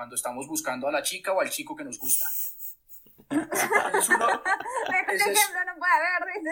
[0.00, 2.24] cuando estamos buscando a la chica o al chico que nos gusta.
[3.28, 4.26] Es uno,
[5.12, 6.42] puede haber,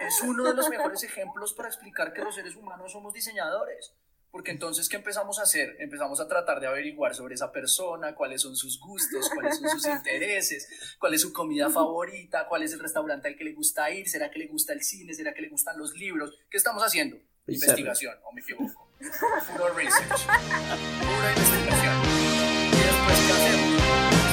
[0.00, 3.94] es uno de los mejores ejemplos para explicar que los seres humanos somos diseñadores.
[4.32, 5.76] Porque entonces, ¿qué empezamos a hacer?
[5.78, 9.86] Empezamos a tratar de averiguar sobre esa persona, cuáles son sus gustos, cuáles son sus
[9.86, 14.08] intereses, cuál es su comida favorita, cuál es el restaurante al que le gusta ir,
[14.08, 16.36] será que le gusta el cine, será que le gustan los libros.
[16.50, 17.18] ¿Qué estamos haciendo?
[17.46, 18.88] Investigación, o me equivoco.
[18.98, 20.26] Puro research.
[20.26, 22.27] Pura investigación.
[23.08, 24.27] Y después,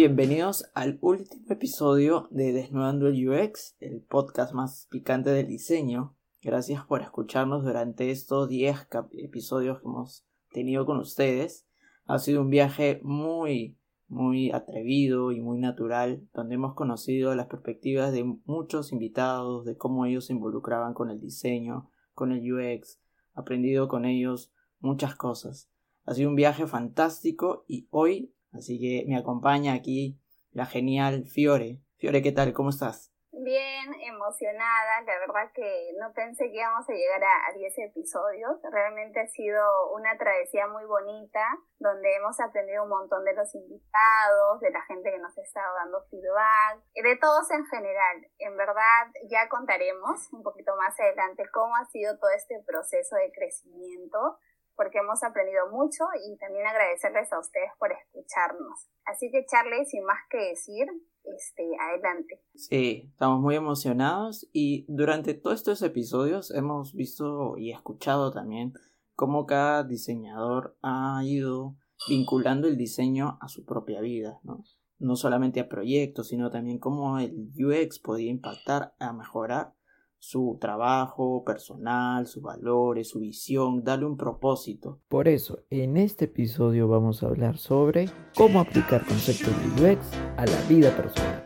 [0.00, 6.16] bienvenidos al último episodio de Desnudando el UX, el podcast más picante del diseño.
[6.40, 11.66] Gracias por escucharnos durante estos 10 episodios que hemos tenido con ustedes.
[12.06, 13.76] Ha sido un viaje muy,
[14.08, 20.06] muy atrevido y muy natural, donde hemos conocido las perspectivas de muchos invitados, de cómo
[20.06, 23.02] ellos se involucraban con el diseño, con el UX,
[23.34, 25.68] aprendido con ellos muchas cosas.
[26.06, 30.18] Ha sido un viaje fantástico y hoy Así que me acompaña aquí
[30.52, 31.80] la genial Fiore.
[31.98, 32.52] Fiore, ¿qué tal?
[32.52, 33.10] ¿Cómo estás?
[33.32, 35.00] Bien, emocionada.
[35.06, 38.60] La verdad que no pensé que íbamos a llegar a 10 episodios.
[38.70, 41.40] Realmente ha sido una travesía muy bonita,
[41.78, 45.74] donde hemos aprendido un montón de los invitados, de la gente que nos ha estado
[45.74, 48.28] dando feedback, de todos en general.
[48.38, 53.32] En verdad, ya contaremos un poquito más adelante cómo ha sido todo este proceso de
[53.32, 54.38] crecimiento
[54.80, 58.88] porque hemos aprendido mucho y también agradecerles a ustedes por escucharnos.
[59.04, 60.86] Así que Charlie, sin más que decir,
[61.22, 62.40] este, adelante.
[62.54, 68.72] Sí, estamos muy emocionados y durante todos estos episodios hemos visto y escuchado también
[69.14, 71.76] cómo cada diseñador ha ido
[72.08, 74.64] vinculando el diseño a su propia vida, ¿no?
[74.98, 79.74] No solamente a proyectos, sino también cómo el UX podía impactar a mejorar
[80.20, 85.00] su trabajo personal, sus valores, su visión, darle un propósito.
[85.08, 90.46] Por eso, en este episodio vamos a hablar sobre cómo aplicar conceptos de UX a
[90.46, 91.44] la vida personal.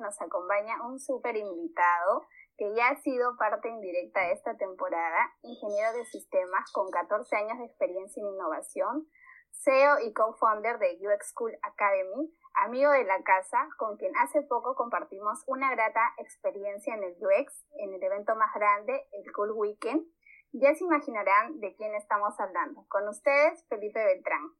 [0.00, 2.26] Nos acompaña un súper invitado
[2.56, 7.58] que ya ha sido parte indirecta de esta temporada, ingeniero de sistemas con 14 años
[7.58, 9.08] de experiencia en innovación,
[9.52, 14.74] CEO y co-founder de UX School Academy, amigo de la casa, con quien hace poco
[14.74, 20.04] compartimos una grata experiencia en el UX, en el evento más grande, el Cool Weekend.
[20.52, 22.84] Ya se imaginarán de quién estamos hablando.
[22.88, 24.50] Con ustedes, Felipe Beltrán.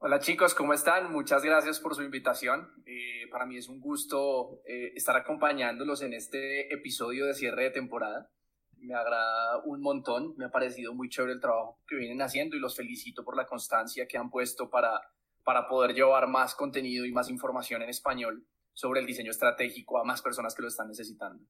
[0.00, 1.10] Hola chicos, ¿cómo están?
[1.10, 2.70] Muchas gracias por su invitación.
[2.86, 7.70] Eh, para mí es un gusto eh, estar acompañándolos en este episodio de cierre de
[7.70, 8.30] temporada.
[8.76, 12.60] Me agrada un montón, me ha parecido muy chévere el trabajo que vienen haciendo y
[12.60, 15.00] los felicito por la constancia que han puesto para,
[15.42, 20.04] para poder llevar más contenido y más información en español sobre el diseño estratégico a
[20.04, 21.42] más personas que lo están necesitando.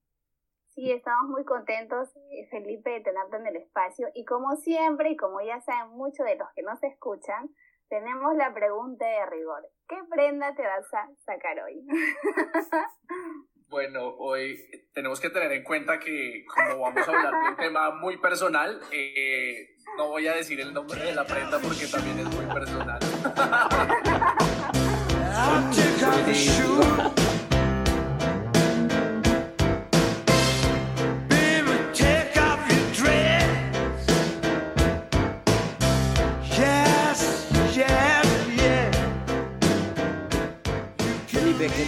[0.69, 5.17] Sí, estamos muy contentos, eh, Felipe, de tenerte en el espacio y como siempre, y
[5.19, 7.51] como ya saben muchos de los que nos escuchan,
[7.89, 9.69] tenemos la pregunta de rigor.
[9.89, 11.87] ¿Qué prenda te vas a sacar hoy?
[13.71, 14.59] Bueno, hoy
[14.95, 18.81] tenemos que tener en cuenta que como vamos a hablar de un tema muy personal,
[18.91, 22.99] eh, no voy a decir el nombre de la prenda porque también es muy personal.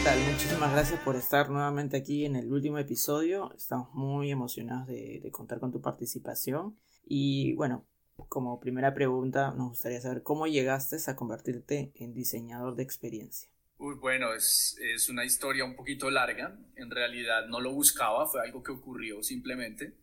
[0.05, 0.19] Tal?
[0.20, 3.52] Muchísimas gracias por estar nuevamente aquí en el último episodio.
[3.55, 6.79] Estamos muy emocionados de, contar con tu participación.
[7.05, 7.87] Y bueno,
[8.29, 13.50] como primera pregunta, nos gustaría saber cómo llegaste a convertirte en diseñador de experiencia.
[13.76, 16.58] Uy, bueno, es, es una historia un poquito larga.
[16.76, 19.99] En realidad no lo buscaba, fue algo que ocurrió simplemente.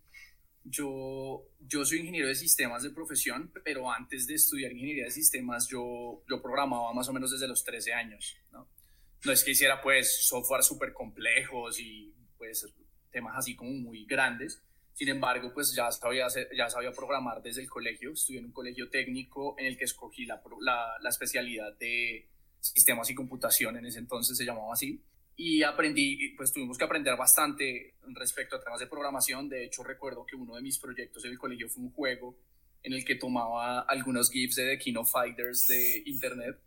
[0.64, 5.68] Yo, yo soy ingeniero de sistemas de profesión, pero antes de estudiar ingeniería de sistemas
[5.70, 8.38] yo, yo programaba más o menos desde los 13 años.
[8.52, 8.68] ¿no?
[9.25, 12.68] No es que hiciera pues software súper complejos y pues
[13.12, 14.62] temas así como muy grandes,
[14.94, 16.25] Sin embargo, pues ya sabía,
[16.56, 18.14] ya sabía programar desde el colegio.
[18.14, 22.28] Estudié en un colegio técnico en el que escogí la, la, la especialidad de
[22.60, 25.00] sistemas y computación, en ese entonces se llamaba así.
[25.36, 29.48] Y aprendí, pues tuvimos que aprender bastante respecto a temas de programación.
[29.48, 32.36] De hecho, recuerdo que uno de mis proyectos en el colegio fue un juego
[32.81, 36.60] en el que tomaba algunos GIFs de The King of Fighters de internet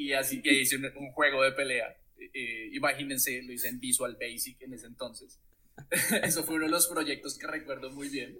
[0.00, 1.94] y así y hice un, juego de pelea.
[2.18, 5.38] Eh, imagínense, lo hice en Visual Basic en ese entonces.
[6.22, 8.38] Eso fue uno de los proyectos que recuerdo muy bien.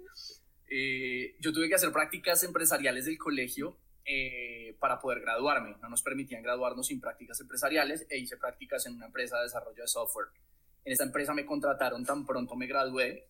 [0.71, 5.75] Eh, yo tuve que hacer prácticas empresariales del colegio eh, para poder graduarme.
[5.83, 9.83] No nos permitían graduarnos sin prácticas empresariales e hice prácticas en una empresa de desarrollo
[9.83, 10.29] de software.
[10.83, 13.27] En esta empresa me contrataron tan pronto me gradué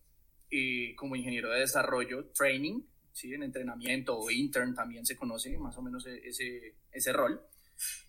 [0.96, 2.82] como ingeniero de desarrollo, training,
[3.12, 3.32] ¿sí?
[3.32, 7.42] en entrenamiento o intern también se conoce más o menos e-, ese, ese rol.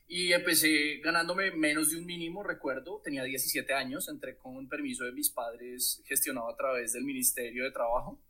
[0.08, 5.06] Y empecé ganándome menos de un mínimo, recuerdo, tenía 17 años, entré con un permiso
[5.06, 8.22] de mis padres gestionado a través del Ministerio de Trabajo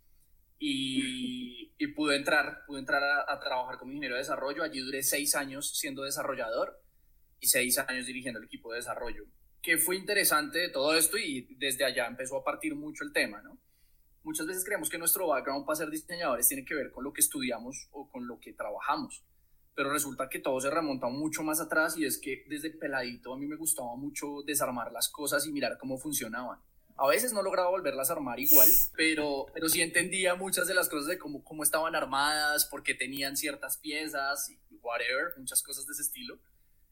[0.59, 4.63] y, y pude entrar, pude entrar a, trabajar como ingeniero de desarrollo.
[4.63, 6.79] Allí duré seis años siendo desarrollador
[7.39, 9.25] y seis años dirigiendo el equipo de desarrollo.
[9.61, 13.41] Que fue interesante de todo esto y desde allá empezó a partir mucho el tema,
[13.41, 13.59] ¿no?
[14.23, 17.19] Muchas veces creemos que nuestro background para ser diseñadores tiene que ver con lo que
[17.19, 19.25] estudiamos o con lo que trabajamos
[19.75, 23.37] pero resulta que todo se remonta mucho más atrás y es que desde peladito a
[23.37, 26.59] mí me gustaba mucho desarmar las cosas y mirar cómo funcionaban.
[26.95, 30.89] A veces no lograba volverlas a armar igual, pero, pero sí entendía muchas de las
[30.89, 35.93] cosas de cómo, cómo estaban armadas, por qué tenían ciertas piezas, whatever, muchas cosas de
[35.93, 36.37] ese estilo.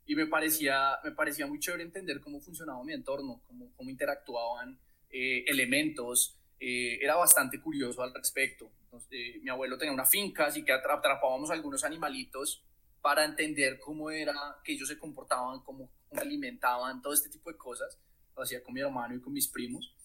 [0.07, 4.80] Y me parecía, me parecía muy chévere entender cómo funcionaba mi entorno, cómo, cómo interactuaban
[5.12, 6.36] eh, elementos.
[6.60, 8.72] Eh, era bastante curioso al respecto.
[9.12, 12.63] Eh, mi abuelo tenía una finca, así que atrapábamos algunos animalitos
[13.01, 14.33] para entender cómo era
[14.63, 18.00] que ellos se comportaban, cómo, alimentaban, todo este tipo de cosas.
[18.36, 19.95] Lo hacía con mi hermano y con mis primos.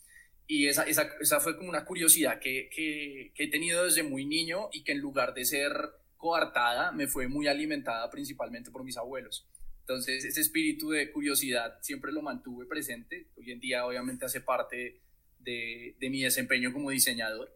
[0.47, 4.25] Y esa, esa, esa fue como una curiosidad que, que, que, he tenido desde muy
[4.25, 5.73] niño y que en lugar de ser
[6.17, 9.49] coartada, me fue muy alimentada principalmente por mis abuelos.
[9.81, 13.29] Entonces, ese espíritu de curiosidad siempre lo mantuve presente.
[13.37, 15.01] Hoy en día, obviamente, hace parte
[15.39, 17.56] de, de mi desempeño como diseñador.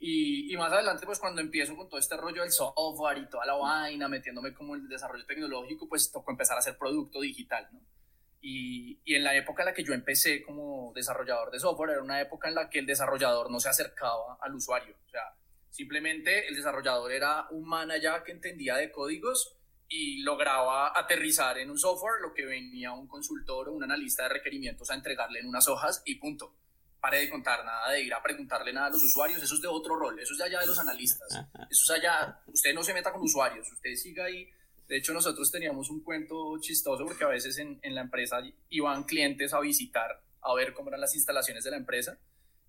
[0.00, 3.44] Y, y, más adelante, pues cuando empiezo con todo este rollo del software y toda
[3.46, 7.68] la vaina, metiéndome como en el desarrollo tecnológico, pues tocó empezar a hacer producto digital,
[7.72, 7.80] ¿no?
[8.40, 12.02] Y, y, en la época en la que yo empecé como desarrollador de software, era
[12.02, 14.94] una época en la que el desarrollador no se acercaba al usuario.
[15.04, 15.34] O sea,
[15.68, 19.58] simplemente el desarrollador era un manager que entendía de códigos
[19.88, 24.28] y lograba aterrizar en un software lo que venía un consultor o un analista de
[24.28, 26.54] requerimientos a entregarle en unas hojas y punto
[27.00, 29.68] pare de contar nada de ir a preguntarle nada a los usuarios, eso es de
[29.68, 31.28] otro rol, eso es de allá de los analistas,
[31.70, 34.50] eso es allá, usted no se meta con usuarios, usted siga ahí.
[34.88, 38.40] De hecho, nosotros teníamos un cuento chistoso porque a veces en, en la empresa
[38.70, 42.18] iban clientes a visitar, a ver cómo eran las instalaciones de la empresa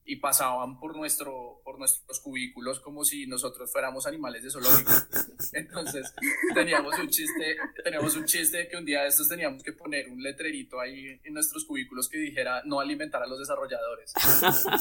[0.09, 4.91] y pasaban por, nuestro, por nuestros cubículos como si nosotros fuéramos animales de zoológico.
[5.53, 6.11] Entonces
[6.55, 10.09] teníamos un chiste, teníamos un chiste de que un día de estos teníamos que poner
[10.09, 14.11] un letrerito ahí en nuestros cubículos que dijera no alimentar a los desarrolladores.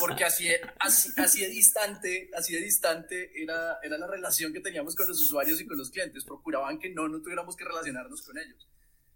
[0.01, 0.49] Porque así,
[0.81, 5.21] así, así de distante, así de distante era, era la relación que teníamos con los
[5.21, 6.25] usuarios y con los clientes.
[6.25, 8.67] Procuraban que no, no tuviéramos que relacionarnos con ellos.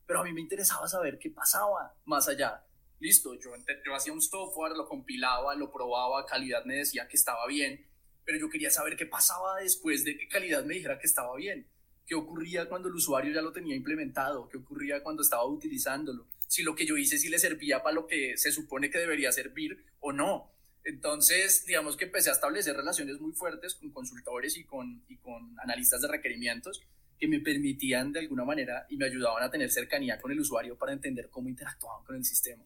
[0.06, 2.62] Pero a mí me interesaba saber qué pasaba más allá
[3.02, 3.50] listo, yo,
[3.84, 7.84] yo hacía un software, lo compilaba, lo probaba, calidad me decía que estaba bien,
[8.24, 11.66] pero yo quería saber qué pasaba después de que calidad me dijera que estaba bien.
[12.06, 14.48] ¿Qué ocurría cuando el usuario ya lo tenía implementado?
[14.48, 16.28] ¿Qué ocurría cuando estaba utilizándolo?
[16.46, 19.32] Si lo que yo hice sí le servía para lo que se supone que debería
[19.32, 20.52] servir o no.
[20.84, 25.58] Entonces, digamos que empecé a establecer relaciones muy fuertes con consultores y con, y con
[25.60, 26.82] analistas de requerimientos
[27.18, 30.76] que me permitían de alguna manera y me ayudaban a tener cercanía con el usuario
[30.76, 32.64] para entender cómo interactuaban con el sistema.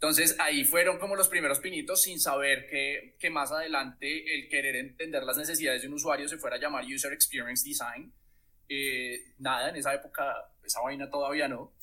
[0.00, 4.76] Entonces ahí fueron como los primeros pinitos sin saber que, que, más adelante el querer
[4.76, 8.10] entender las necesidades de un usuario se fuera a llamar User Experience Design.
[8.66, 11.74] Eh, nada, en esa época esa vaina todavía no.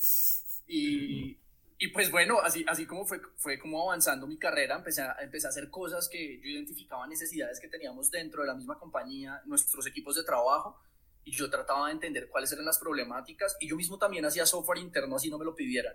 [0.66, 1.38] Y,
[1.78, 5.46] y, pues bueno, así, así como fue, fue como avanzando mi carrera, empecé a, empecé
[5.46, 9.86] a hacer cosas que yo identificaba necesidades que teníamos dentro de la misma compañía, nuestros
[9.86, 10.76] equipos de trabajo,
[11.22, 14.78] y yo trataba de entender cuáles eran las problemáticas, y yo mismo también hacía software
[14.78, 15.94] interno así no me lo pidieran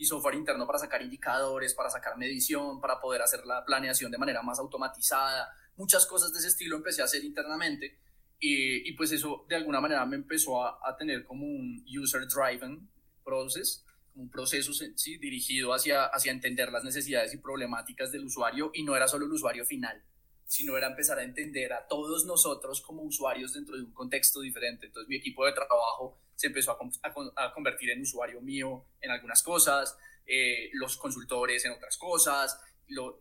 [0.00, 4.16] y software interno para sacar indicadores, para sacar medición, para poder hacer la planeación de
[4.16, 5.54] manera más automatizada.
[5.76, 7.98] Muchas cosas de ese estilo empecé a hacer internamente
[8.38, 12.88] y, y pues eso de alguna manera me empezó a, a tener como un user-driven
[13.22, 15.18] process, un proceso ¿sí?
[15.18, 19.32] dirigido hacia, hacia entender las necesidades y problemáticas del usuario y no era solo el
[19.32, 20.02] usuario final,
[20.50, 24.86] sino era empezar a entender a todos nosotros como usuarios dentro de un contexto diferente.
[24.86, 29.96] Entonces mi equipo de trabajo se empezó a, convertir en usuario mío en algunas cosas,
[30.26, 33.14] eh, los consultores en otras cosas, los,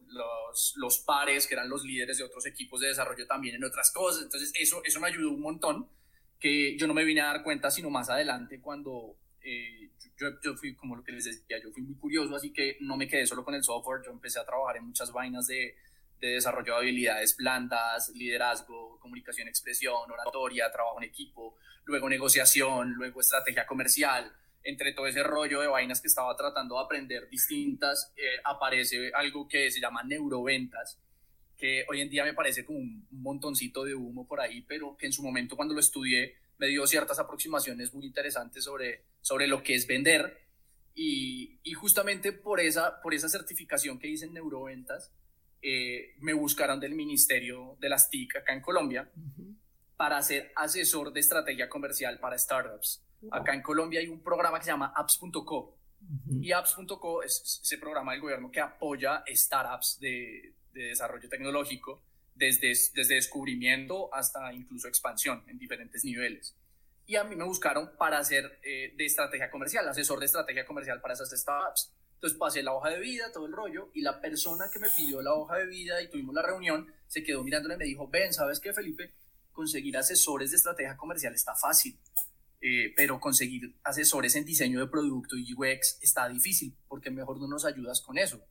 [0.78, 4.24] los pares, que eran los líderes de otros equipos de desarrollo también en otras cosas.
[4.24, 5.88] Entonces, eso, eso me ayudó un montón,
[6.40, 10.56] que yo no me vine a dar cuenta sino más adelante cuando eh, yo, yo,
[10.56, 13.28] fui, como lo que les decía, yo fui muy curioso, así que no me quedé
[13.28, 15.76] solo con el software, yo empecé a trabajar en muchas vainas de,
[16.20, 23.22] de desarrollo de habilidades blandas, liderazgo, comunicación, expresión, oratoria, trabajo en equipo, luego negociación, luego
[23.22, 24.32] estrategia comercial
[24.64, 29.48] entre todo ese rollo de vainas que estaba tratando de aprender distintas, eh, aparece algo
[29.48, 31.00] que se llama neuroventas,
[31.58, 35.06] que hoy en día me parece como un montoncito de humo por ahí, pero que
[35.06, 39.64] en su momento cuando lo estudié me dio ciertas aproximaciones muy interesantes sobre, sobre lo
[39.64, 40.42] que es vender.
[40.94, 45.14] Y, y justamente por esa, por esa certificación que hice en neuroventas,
[45.62, 49.10] eh, me buscaron del Ministerio de las TIC acá en Colombia
[49.98, 53.04] para ser asesor de estrategia comercial para startups.
[53.32, 55.76] Acá en Colombia hay un programa que se llama apps.co.
[56.42, 62.02] Y apps.co es ese programa del gobierno que apoya startups de, de desarrollo tecnológico
[62.40, 66.56] desde, desde descubrimiento hasta incluso expansión en diferentes niveles.
[67.06, 71.02] Y a mí me buscaron para hacer eh, de estrategia comercial, asesor de estrategia comercial
[71.02, 71.92] para esas startups.
[72.20, 75.22] Entonces pasé la hoja de vida, todo el rollo, y la persona que me pidió
[75.22, 78.34] la hoja de vida y tuvimos la reunión se quedó mirándole y me dijo, ven,
[78.34, 79.14] ¿sabes qué, Felipe?
[79.52, 81.98] Conseguir asesores de estrategia comercial está fácil
[82.62, 87.48] eh, pero conseguir asesores en diseño de producto y UX está difícil, porque mejor no
[87.48, 88.46] nos ayudas con eso.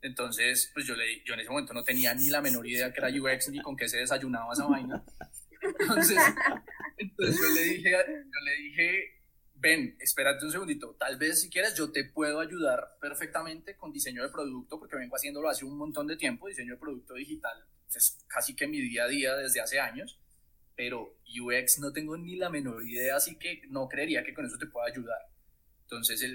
[0.00, 3.00] Entonces, pues yo, le, yo en ese momento no tenía ni la menor idea que
[3.00, 5.04] era UX ni con qué se desayunaba esa vaina.
[5.60, 6.18] Entonces,
[6.98, 9.21] entonces yo, le dije, yo le dije,
[9.62, 14.22] ven, espérate un segundito, tal vez si quieres yo te puedo ayudar perfectamente con diseño
[14.22, 17.64] de producto, porque vengo haciéndolo hace un montón de tiempo, diseño de producto digital,
[17.94, 20.18] es casi que mi día a día desde hace años
[20.74, 24.58] pero UX no tengo ni la menor idea, así que no creería que con eso
[24.58, 25.20] te pueda ayudar.
[25.82, 26.26] Entonces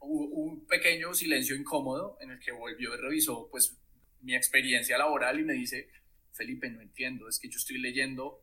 [0.00, 3.76] hubo un pequeño silencio incómodo en el que volvió y revisó pues
[4.22, 5.88] mi experiencia laboral y me dice,
[6.32, 8.42] Felipe, no entiendo, es que yo estoy leyendo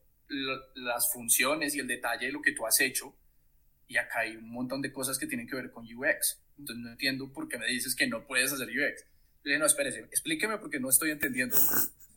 [0.75, 3.15] las funciones y el detalle de lo que tú has hecho
[3.93, 6.41] y acá hay un montón de cosas que tienen que ver con UX.
[6.57, 9.05] Entonces no entiendo por qué me dices que no puedes hacer UX.
[9.43, 11.55] Le dije, no, espérese, explíqueme porque no estoy entendiendo.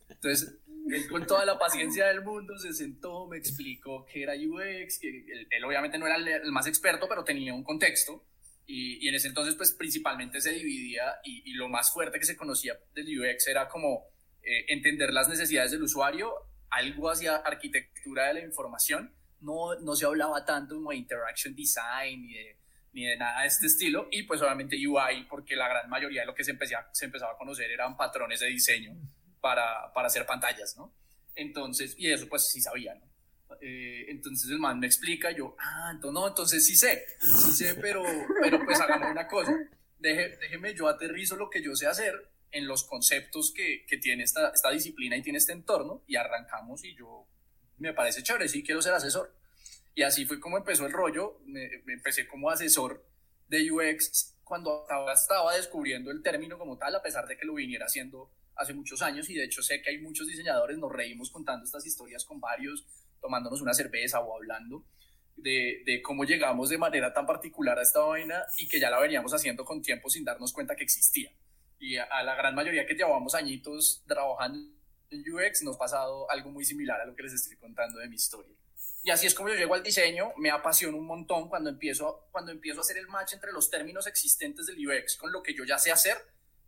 [0.09, 0.57] Entonces
[0.89, 5.27] él con toda la paciencia del mundo se sentó, me explicó qué era UX, que
[5.51, 8.25] él, obviamente no era el, más experto, pero tenía un contexto.
[8.67, 12.25] Y, y en ese entonces, pues principalmente se dividía y, y, lo más fuerte que
[12.25, 14.07] se conocía del UX era como
[14.43, 16.33] eh, entender las necesidades del usuario,
[16.71, 19.15] algo hacia arquitectura de la información.
[19.41, 22.57] No, no se hablaba tanto como de interaction design ni de,
[22.93, 24.09] ni de nada de este estilo.
[24.11, 27.33] Y pues obviamente UI, porque la gran mayoría de lo que se, empezaba, se empezaba
[27.33, 28.97] a conocer eran patrones de diseño
[29.41, 30.93] para, para hacer pantallas, ¿no?
[31.35, 33.07] Entonces, y eso pues sí sabía, ¿no?
[33.61, 37.75] Eh, entonces el man me explica, yo, ah, entonces, no, entonces sí sé, sí sé,
[37.77, 38.03] pero,
[38.43, 39.57] pero pues hagamos una cosa,
[39.99, 44.25] Deje, déjeme yo aterrizo lo que yo sé hacer en los conceptos que, que tiene
[44.25, 47.27] esta, esta, disciplina y tiene este entorno y arrancamos y yo,
[47.79, 49.35] me parece chévere, sí quiero ser asesor.
[49.95, 53.05] Y así fue como empezó el rollo, me, me empecé como asesor
[53.49, 57.87] de UX cuando estaba, descubriendo el término como tal, a pesar de que lo viniera
[57.87, 61.65] haciendo hace muchos años y de hecho sé que hay muchos diseñadores, nos reímos contando
[61.65, 62.87] estas historias con varios,
[63.21, 64.85] tomándonos una cerveza o hablando
[65.37, 69.01] de, de, cómo llegamos de manera tan particular a esta vaina y que ya la
[69.01, 71.31] veníamos haciendo con tiempo sin darnos cuenta que existía.
[71.79, 74.76] Y a, la gran mayoría que llevamos añitos trabajando
[75.11, 78.17] UX nos ha pasado algo muy similar a lo que les estoy contando de mi
[78.17, 78.55] historia.
[79.03, 82.51] Y así es como yo llego al diseño, me apasiona un montón cuando empiezo, cuando
[82.51, 85.65] empiezo a hacer el match entre los términos existentes del UX con lo que yo
[85.65, 86.17] ya sé hacer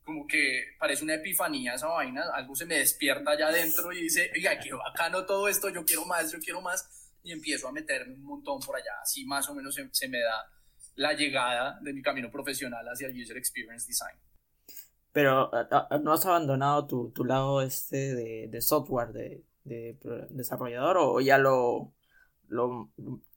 [0.09, 4.31] como que parece una epifanía esa vaina, algo se me despierta allá adentro y dice,
[4.35, 8.15] oiga, qué bacano todo esto, yo quiero más, yo quiero más, y empiezo a meterme
[8.15, 10.51] un montón por allá, así más o menos se, me da
[10.95, 14.17] la llegada de mi camino profesional hacia el User Experience Design.
[15.13, 15.51] Pero
[16.03, 19.97] ¿no has abandonado tu, tu lado este de, de software, de, de,
[20.31, 21.93] desarrollador, o ya lo,
[22.49, 22.91] lo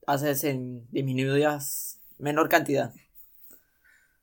[0.05, 2.93] haces en disminuidas menor cantidad?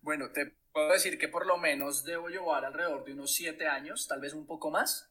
[0.02, 4.06] Bueno, te puedo decir que por lo menos debo llevar alrededor de unos siete años,
[4.06, 5.10] tal vez un poco más,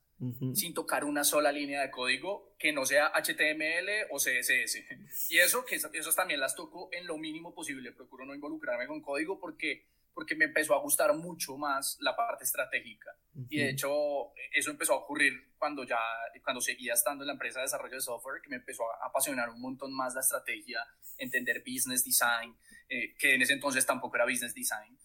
[0.55, 4.83] sin tocar una sola línea de código que no sea HTML o CSS.
[5.29, 7.91] Y eso, que esas también las toco en lo mínimo posible.
[7.91, 9.85] Procuro no involucrarme con código porque,
[10.17, 13.15] porque me empezó a gustar mucho más la parte estratégica.
[13.49, 15.99] Y de hecho, eso empezó a ocurrir cuando ya,
[16.43, 19.51] cuando seguía estando en la empresa de desarrollo de software, que me empezó a apasionar
[19.51, 20.79] un montón más la estrategia,
[21.19, 22.57] entender business design,
[22.89, 24.97] eh, que en ese entonces tampoco era business design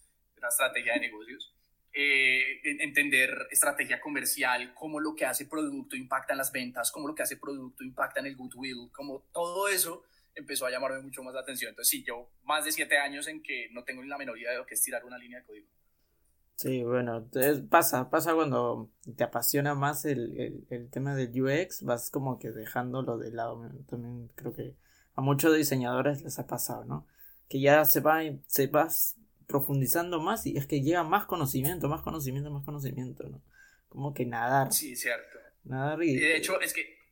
[0.49, 1.53] estrategia de negocios,
[1.93, 7.15] eh, entender estrategia comercial, cómo lo que hace producto impacta en las ventas, cómo lo
[7.15, 10.03] que hace producto impacta en el goodwill, como todo eso
[10.35, 11.69] empezó a llamarme mucho más la atención.
[11.69, 14.51] Entonces, sí, yo más de siete años en que no tengo ni la menor idea
[14.51, 15.67] de lo que es tirar una línea de código.
[16.55, 17.29] Sí, bueno,
[17.69, 23.17] pasa, pasa cuando te apasiona más el, el, tema del UX, vas como que dejándolo
[23.17, 23.69] de lado.
[23.89, 24.75] También creo que
[25.15, 27.07] a muchos diseñadores les ha pasado, ¿no?
[27.49, 32.01] Que ya se va, se vas profundizando más y es que llega más conocimiento, más
[32.01, 33.41] conocimiento, más conocimiento, ¿no?
[33.89, 34.71] Como que nadar.
[34.71, 35.39] Sí, cierto.
[35.63, 36.15] Nadar y...
[36.15, 37.02] de hecho, es que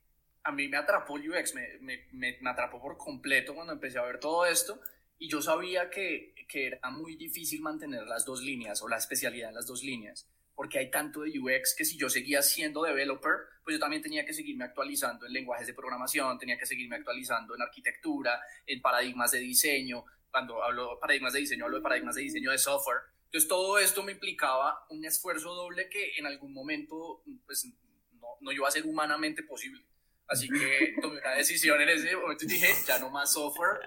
[0.44, 4.04] a mí me atrapó UX, me, me, me, me atrapó por completo cuando empecé a
[4.04, 4.82] ver todo esto
[5.22, 9.50] y yo sabía que, que, era muy difícil mantener las dos líneas o la especialidad
[9.50, 13.34] en las dos líneas, porque hay tanto de UX que si yo seguía siendo developer,
[13.64, 17.54] pues yo también tenía que seguirme actualizando en lenguajes de programación, tenía que seguirme actualizando
[17.54, 20.06] en arquitectura, en paradigmas de diseño.
[20.32, 23.02] Cuando hablo de paradigmas de diseño, hablo de paradigmas de diseño de software.
[23.26, 27.72] Entonces todo esto me implicaba un esfuerzo doble que en algún momento pues,
[28.14, 29.86] no, no iba a ser humanamente posible.
[30.32, 33.82] Así que tomé una decisión en ese momento y dije, ya no más software,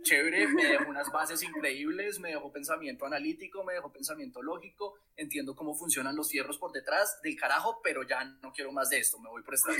[0.00, 5.54] chévere, me dejó unas bases increíbles, me dejó pensamiento analítico, me dejó pensamiento lógico, entiendo
[5.54, 9.18] cómo funcionan los fierros por detrás del carajo, pero ya no quiero más de esto,
[9.18, 9.72] me voy por esta.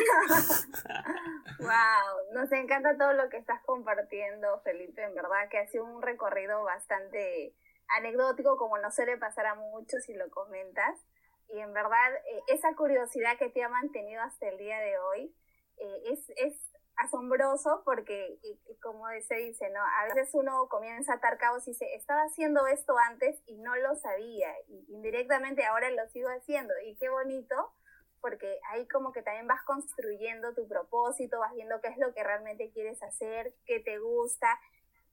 [1.58, 6.02] wow, nos encanta todo lo que estás compartiendo, Felipe, en verdad que ha sido un
[6.02, 7.54] recorrido bastante
[7.88, 11.00] anecdótico, como no suele pasar a muchos si lo comentas.
[11.48, 15.34] Y en verdad, eh, esa curiosidad que te ha mantenido hasta el día de hoy,
[15.80, 18.38] eh, es, es asombroso porque,
[18.82, 19.80] como se dice, ¿no?
[19.80, 23.74] A veces uno comienza a atar cabos y dice, estaba haciendo esto antes y no
[23.76, 27.72] lo sabía, y indirectamente ahora lo sigo haciendo, y qué bonito,
[28.20, 32.22] porque ahí como que también vas construyendo tu propósito, vas viendo qué es lo que
[32.22, 34.60] realmente quieres hacer, qué te gusta,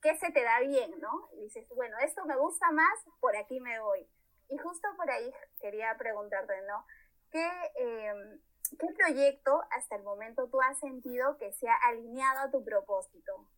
[0.01, 1.29] qué se te da bien, ¿no?
[1.33, 4.05] Y dices, bueno, esto me gusta más, por aquí me voy.
[4.49, 6.85] Y justo por ahí quería preguntarte, ¿no?
[7.31, 8.39] ¿Qué, eh,
[8.79, 13.49] ¿Qué proyecto hasta el momento tú has sentido que se ha alineado a tu propósito?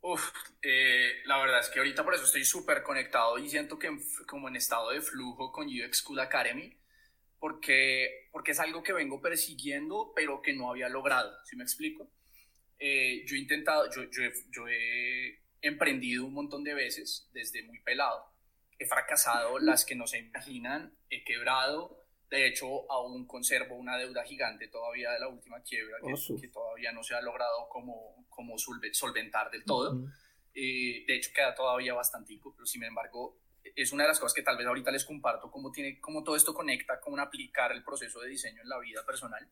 [0.00, 0.32] Uf,
[0.62, 3.88] eh, la verdad es que ahorita por eso estoy súper conectado y siento que
[4.26, 6.76] como en estado de flujo con UX School Academy,
[7.38, 12.10] porque, porque es algo que vengo persiguiendo, pero que no había logrado, ¿sí me explico?
[12.80, 17.78] Eh, yo he intentado, yo, yo, yo he emprendido un montón de veces desde muy
[17.80, 18.32] pelado,
[18.78, 22.01] he fracasado las que no se imaginan, he quebrado,
[22.32, 26.90] de hecho, aún conservo una deuda gigante todavía de la última quiebra que, oh, todavía
[26.90, 30.02] no se ha logrado como, como solventar del todo.
[30.54, 33.38] Eh, de hecho, queda todavía bastante, pero sin embargo,
[33.76, 36.34] es una de las cosas que tal vez ahorita les comparto, cómo, tiene, cómo todo
[36.34, 39.46] esto conecta con aplicar el proceso de diseño en la vida personal.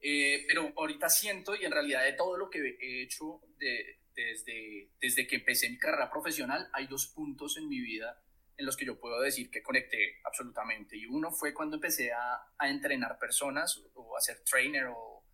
[0.00, 4.90] Eh, pero ahorita siento, y en realidad de todo lo que he hecho de, desde,
[5.00, 8.23] desde que empecé mi carrera profesional, hay dos puntos en mi vida
[8.56, 10.96] en los que yo puedo decir que conecté absolutamente.
[10.96, 15.24] Y uno fue cuando empecé a, a entrenar personas o a ser trainer o,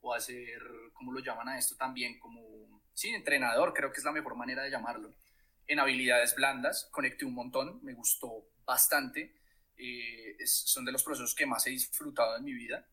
[0.00, 0.60] o, a ser,
[0.92, 2.18] ¿cómo lo llaman a esto también?
[2.18, 5.14] Como, sí, entrenador, creo que es la mejor manera de llamarlo.
[5.66, 9.36] En habilidades blandas, conecté un montón, me gustó bastante.
[9.76, 12.86] Eh, son de los procesos que más he disfrutado en mi vida.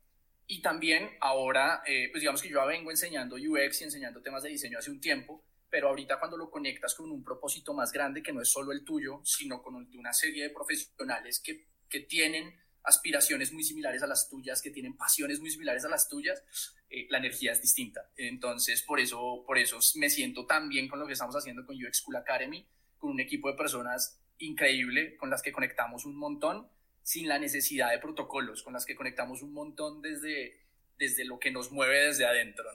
[0.46, 4.50] Y también ahora, eh, pues digamos que yo vengo enseñando UX y enseñando temas de
[4.50, 8.34] diseño hace un tiempo pero ahorita cuando lo conectas con un propósito más grande que
[8.34, 12.54] no es solo el tuyo, sino con una serie de profesionales que, que tienen
[12.84, 16.42] aspiraciones muy similares a las tuyas, que tienen pasiones muy similares a las tuyas,
[16.90, 18.10] eh, la energía es distinta.
[18.16, 21.76] Entonces, por eso, por eso me siento tan bien con lo que estamos haciendo con
[21.76, 22.66] UX School Academy,
[22.98, 26.70] con un equipo de personas increíble, con las que conectamos un montón,
[27.04, 30.62] sin la necesidad de protocolos, con las que conectamos un montón desde,
[30.98, 32.70] desde lo que nos mueve desde adentro.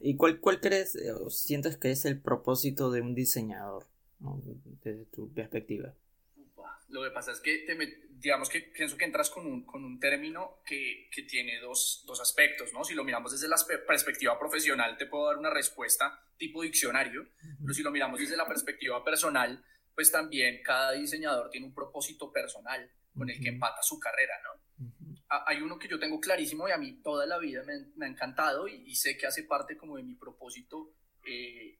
[0.00, 3.86] ¿Y cuál, cuál crees eh, o sientes que es el propósito de un diseñador,
[4.82, 5.94] desde tu perspectiva?
[6.88, 7.66] Lo que pasa es que,
[8.10, 12.20] digamos que pienso que entras con un, con un término que, que tiene dos, dos,
[12.20, 12.84] aspectos, ¿no?
[12.84, 17.26] Si lo miramos desde la perspectiva profesional, te puedo dar una respuesta tipo diccionario,
[17.60, 22.30] pero si lo miramos desde la perspectiva personal, pues también cada diseñador tiene un propósito
[22.30, 24.65] personal con el que empata su carrera, ¿no?
[25.28, 28.68] Hay uno que yo tengo clarísimo y a mí toda la vida me, ha encantado
[28.68, 30.92] y, sé que hace parte como de mi propósito
[31.24, 31.78] eh,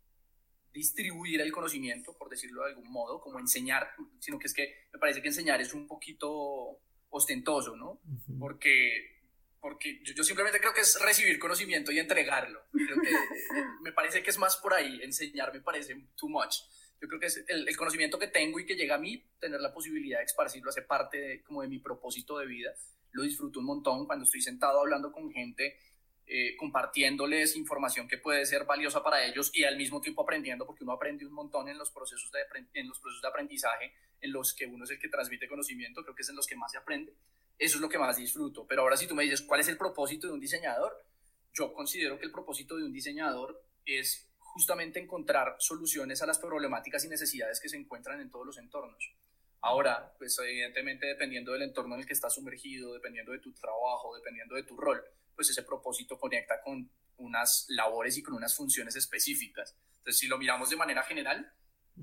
[0.73, 4.99] distribuir el conocimiento, por decirlo de algún modo, como enseñar, sino que es que me
[4.99, 8.01] parece que enseñar es un poquito ostentoso, ¿no?
[8.39, 9.17] Porque
[9.61, 12.63] porque yo, simplemente creo que es recibir conocimiento y entregarlo.
[12.73, 13.11] Creo que
[13.83, 16.59] me parece que es más por ahí, enseñar me parece too much.
[17.01, 19.75] Yo creo que es el, conocimiento que tengo y que llega a mí, tener la
[19.75, 22.77] posibilidad de esparcirlo hace parte como de mi propósito de vida
[23.12, 25.79] lo disfruto un montón cuando estoy sentado hablando con gente,
[26.27, 30.83] eh, compartiéndoles información que puede ser valiosa para ellos y al mismo tiempo aprendiendo, porque
[30.83, 32.40] uno aprende un montón en los procesos de,
[32.75, 36.14] en los procesos de aprendizaje, en los que uno es el que transmite conocimiento, creo
[36.14, 37.14] que es en los que más se aprende.
[37.59, 38.66] Eso es lo que más disfruto.
[38.66, 41.05] Pero ahora si tú me dices, ¿cuál es el propósito de un diseñador?
[41.53, 47.05] Yo considero que el propósito de un diseñador es justamente encontrar soluciones a las problemáticas
[47.05, 49.14] y necesidades que se encuentran en todos los entornos.
[49.61, 54.14] Ahora, pues evidentemente dependiendo del entorno en el que estás sumergido, dependiendo de tu trabajo,
[54.14, 55.03] dependiendo de tu rol,
[55.35, 56.88] pues ese propósito conecta con
[57.19, 59.77] unas labores y con unas funciones específicas.
[59.99, 61.53] Entonces, si lo miramos de manera general,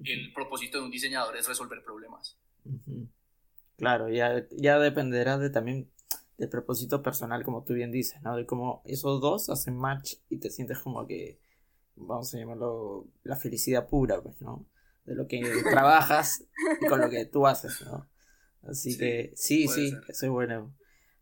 [0.04, 2.38] el propósito de un diseñador es resolver problemas.
[3.78, 5.90] Claro, ya, ya dependerá de también
[6.38, 8.36] del propósito personal, como tú bien dices, ¿no?
[8.36, 11.40] De cómo esos dos hacen match y te sientes como que,
[11.96, 14.66] vamos a llamarlo, la felicidad pura, pues, ¿no?
[15.06, 16.46] De lo que trabajas
[16.82, 18.08] y con lo que tú haces, ¿no?
[18.62, 20.74] Así que sí, sí, eso es bueno.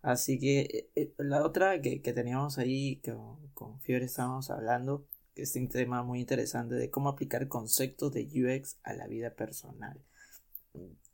[0.02, 3.16] Así que eh, eh, la otra que, teníamos ahí, que
[3.54, 8.24] con Fiore estábamos hablando, que es un tema muy interesante de cómo aplicar conceptos de
[8.24, 10.00] UX a la vida personal.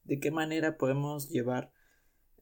[0.03, 1.71] ¿De qué manera podemos llevar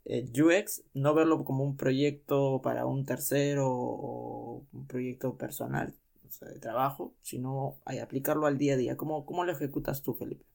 [0.05, 5.95] el UX, no verlo como un proyecto para un tercero o un proyecto personal,
[6.27, 8.97] o sea, de trabajo, sino aplicarlo al día a día?
[8.97, 10.45] ¿Cómo, cómo lo ejecutas tú, Felipe?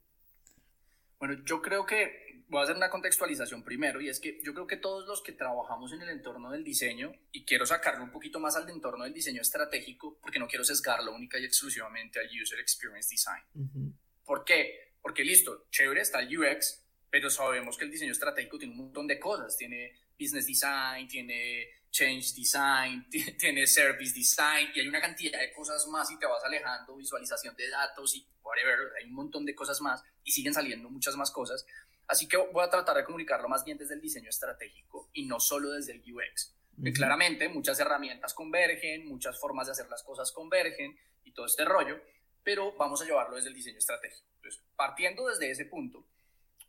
[1.19, 4.67] Bueno, yo creo que voy a hacer una contextualización primero y es que yo creo
[4.67, 8.41] que todos los que trabajamos en el entorno del diseño, y quiero sacarlo un poquito
[8.41, 12.59] más al entorno del diseño estratégico, porque no quiero sesgarlo única y exclusivamente al User
[12.59, 13.95] Experience Design.
[14.25, 14.95] ¿Por qué?
[15.01, 19.07] Porque listo, chévere está el UX, pero sabemos que el diseño estratégico tiene un montón
[19.07, 25.39] de cosas, tiene Business Design, tiene Change Design, tiene Service Design, y hay una cantidad
[25.39, 29.45] de cosas más y te vas alejando, visualización de datos y whatever, hay un montón
[29.45, 31.67] de cosas más y siguen saliendo muchas más cosas.
[32.07, 35.39] Así que voy a tratar de comunicarlo más bien desde el diseño estratégico y no
[35.39, 36.57] solo desde el UX.
[36.83, 41.65] Que claramente muchas herramientas convergen, muchas formas de hacer las cosas convergen y todo este
[41.65, 42.01] rollo,
[42.43, 44.27] pero vamos a llevarlo desde el diseño estratégico.
[44.37, 46.07] Entonces, partiendo desde ese punto,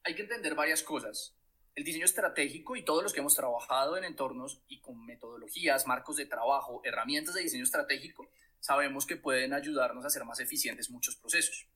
[0.03, 1.35] hay que entender varias cosas.
[1.73, 6.17] El diseño estratégico y todos los que hemos trabajado en entornos y con metodologías, marcos
[6.17, 8.29] de trabajo, herramientas de diseño estratégico,
[8.59, 11.69] sabemos que pueden ayudarnos a hacer más eficientes muchos procesos.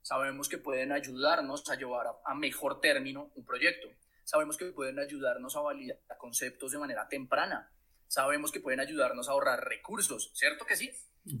[0.00, 3.88] Sabemos que pueden ayudarnos a llevar a, mejor término un proyecto.
[4.24, 7.70] Sabemos que pueden ayudarnos a validar conceptos de manera temprana.
[8.08, 10.90] Sabemos que pueden ayudarnos a ahorrar recursos, ¿cierto que sí?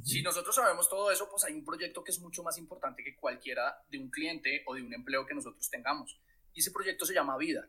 [0.04, 3.16] Si nosotros sabemos todo eso, pues hay un proyecto que es mucho más importante que
[3.16, 6.20] cualquiera de un cliente o de un empleo que nosotros tengamos.
[6.52, 7.68] Y ese proyecto se llama vida.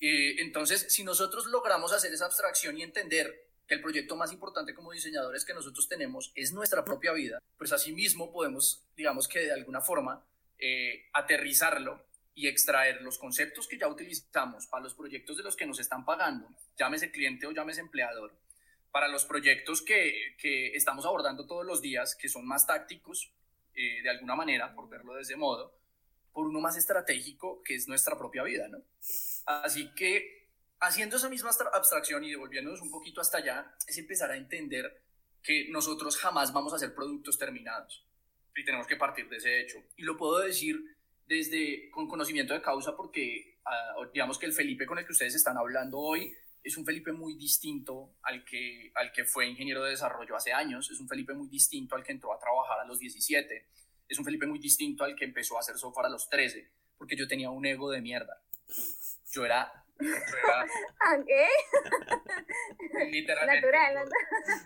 [0.00, 4.92] Eh, entonces, si nosotros logramos hacer esa abstracción y entender el proyecto más importante como
[4.92, 9.80] diseñadores que nosotros tenemos es nuestra propia vida, pues asimismo podemos, digamos que de alguna
[9.80, 10.24] forma,
[10.58, 15.66] eh, aterrizarlo y extraer los conceptos que ya utilizamos para los proyectos de los que
[15.66, 18.34] nos están pagando, llámese cliente o llámese empleador,
[18.90, 23.30] para los proyectos que, que estamos abordando todos los días, que son más tácticos,
[23.74, 25.72] eh, de alguna manera, por verlo de ese modo,
[26.32, 28.82] por uno más estratégico, que es nuestra propia vida, ¿no?
[29.50, 34.36] Así que haciendo esa misma abstracción y devolviéndonos un poquito hasta allá, es empezar a
[34.36, 35.02] entender
[35.42, 38.06] que nosotros jamás vamos a hacer productos terminados.
[38.54, 39.78] Y tenemos que partir de ese hecho.
[39.96, 40.80] Y lo puedo decir
[41.26, 45.34] desde con conocimiento de causa porque ah, digamos que el Felipe con el que ustedes
[45.34, 46.32] están hablando hoy
[46.62, 50.90] es un Felipe muy distinto al que, al que fue ingeniero de desarrollo hace años,
[50.90, 53.66] es un Felipe muy distinto al que entró a trabajar a los 17,
[54.08, 57.16] es un Felipe muy distinto al que empezó a hacer software a los 13, porque
[57.16, 58.42] yo tenía un ego de mierda.
[59.30, 61.48] Yo era ¿A qué?
[63.10, 63.66] Literalmente.
[63.66, 64.08] Natural.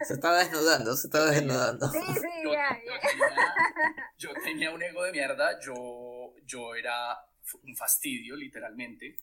[0.07, 1.91] Se está desnudando, se está desnudando.
[1.91, 2.81] Sí, sí, yo, ya,
[4.19, 7.19] yo, Tenía, un ego de mierda, yo, yo era
[7.63, 9.17] un fastidio, literalmente.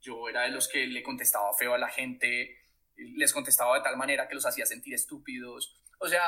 [0.00, 2.62] yo era de los que le contestaba feo a la gente,
[2.96, 5.82] les contestaba de tal manera que los hacía sentir estúpidos.
[5.98, 6.22] O sea,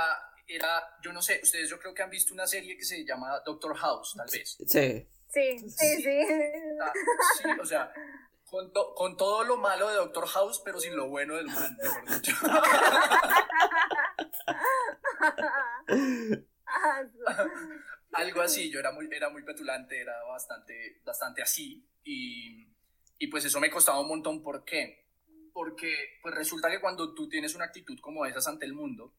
[0.47, 3.41] era, yo no sé, ustedes yo creo que han visto una serie que se llama
[3.45, 4.59] Doctor House, tal vez.
[4.67, 5.07] Sí.
[5.33, 6.21] Sí, sí, sí.
[6.81, 6.93] Ah,
[7.41, 7.93] sí, o sea,
[8.45, 12.21] con, con, todo lo malo de Doctor House, pero sin lo bueno del man, mejor
[12.21, 12.35] dicho.
[18.13, 21.87] Algo así, yo era muy, era muy petulante, era bastante, bastante así.
[22.03, 22.67] Y,
[23.19, 24.43] y pues eso me costaba un montón.
[24.43, 25.07] ¿Por qué?
[25.53, 29.15] Porque pues resulta que cuando tú tienes una actitud como esas ante el mundo,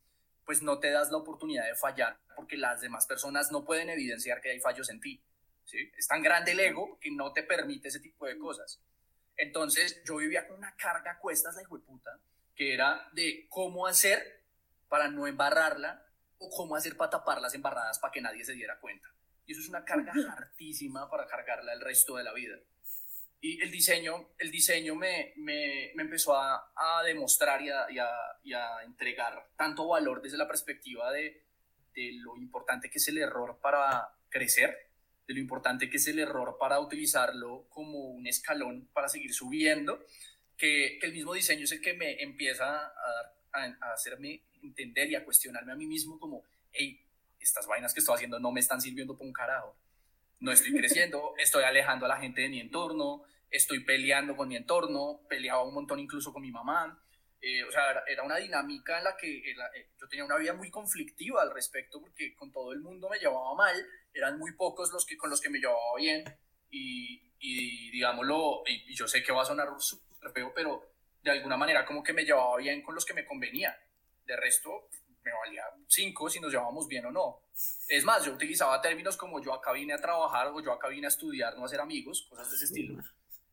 [0.46, 4.42] pues no te das la oportunidad de fallar, porque las demás personas no pueden evidenciar
[4.42, 5.24] que hay fallos en ti.
[5.66, 5.92] ¿Sí?
[5.98, 8.82] Es tan grande el ego que no te permite ese tipo de cosas.
[9.38, 12.20] Entonces yo vivía con una carga a cuestas, la puta,
[12.56, 14.44] que era de cómo hacer
[14.88, 16.06] para no embarrarla
[16.38, 19.10] o cómo hacer para tapar las embarradas para que nadie se diera cuenta.
[19.46, 22.58] Y eso es una carga hartísima para cargarla el resto de la vida.
[23.40, 27.98] Y el diseño, el diseño me, me, me empezó a, a demostrar y a, y,
[27.98, 28.10] a,
[28.44, 31.44] y a, entregar tanto valor desde la perspectiva de,
[31.96, 34.91] de lo importante que es el error para crecer
[35.28, 40.06] de lo importante que es el error para utilizarlo como un escalón para seguir subiendo,
[40.58, 45.74] que, el mismo diseño es el que me empieza a, hacerme entender y a cuestionarme
[45.74, 47.04] a mí mismo como, hey,
[47.40, 49.76] estas vainas que estoy haciendo no me están sirviendo para un carajo.
[50.40, 54.56] no estoy creciendo, estoy alejando a la gente de mi entorno, estoy peleando con mi
[54.56, 57.00] entorno, peleaba un montón incluso con mi mamá.
[57.42, 59.56] Eh, o sea, era, una dinámica en la que eh,
[60.00, 63.56] yo tenía una vida muy conflictiva al respecto porque con todo el mundo me llevaba
[63.56, 63.76] mal,
[64.14, 66.24] eran muy pocos los que con los que me llevaba bien
[66.70, 71.58] y, y digámoslo, y, yo sé que va a sonar súper feo, pero de alguna
[71.58, 73.76] manera como que me llevaba bien con los que me convenía.
[74.24, 74.88] De resto,
[75.24, 77.42] me valía cinco si nos llevábamos bien o no.
[77.88, 81.08] Es más, yo utilizaba términos como yo acá vine a trabajar o yo acá vine
[81.08, 83.04] a estudiar, no a ser amigos, cosas de ese estilo.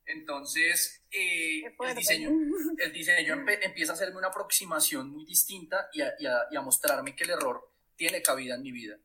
[0.09, 2.31] Entonces, eh, el diseño,
[2.79, 7.25] el diseño empieza a hacerme una aproximación muy distinta y a, y, a, mostrarme que
[7.25, 8.99] el error tiene cabida en mi vida.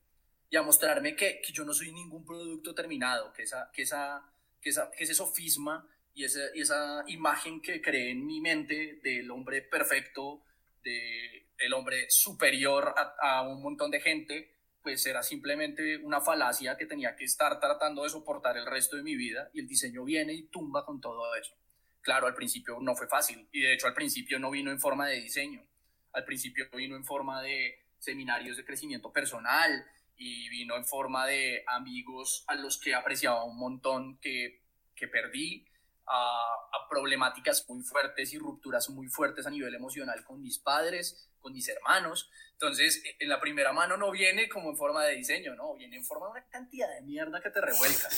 [0.50, 4.24] Y a mostrarme que, que yo no soy ningún producto terminado, que, esa, que, esa,
[4.62, 9.00] que, esa, que ese sofisma y esa, y esa imagen que creé en mi mente
[9.04, 10.44] del hombre perfecto,
[10.84, 14.53] del hombre superior a, a un montón de gente,
[14.84, 19.04] pues era simplemente una falacia que tenía que estar tratando de soportar el resto de
[19.04, 21.56] mi vida y el diseño viene y tumba con todo eso.
[22.02, 25.08] Claro, al principio no fue fácil y de hecho al principio no vino en forma
[25.08, 25.66] de diseño,
[26.12, 29.86] al principio vino en forma de seminarios de crecimiento personal
[30.18, 34.64] y vino en forma de amigos a los que apreciaba un montón que,
[34.96, 35.66] que perdí,
[36.06, 36.44] a,
[36.74, 41.54] a problemáticas muy fuertes y rupturas muy fuertes a nivel emocional con mis padres, con
[41.54, 42.32] mis hermanos.
[42.54, 46.06] Entonces, en la primera mano no viene como en forma de diseño, no, viene en
[46.06, 48.10] forma de una cantidad de mierda que te revuelca.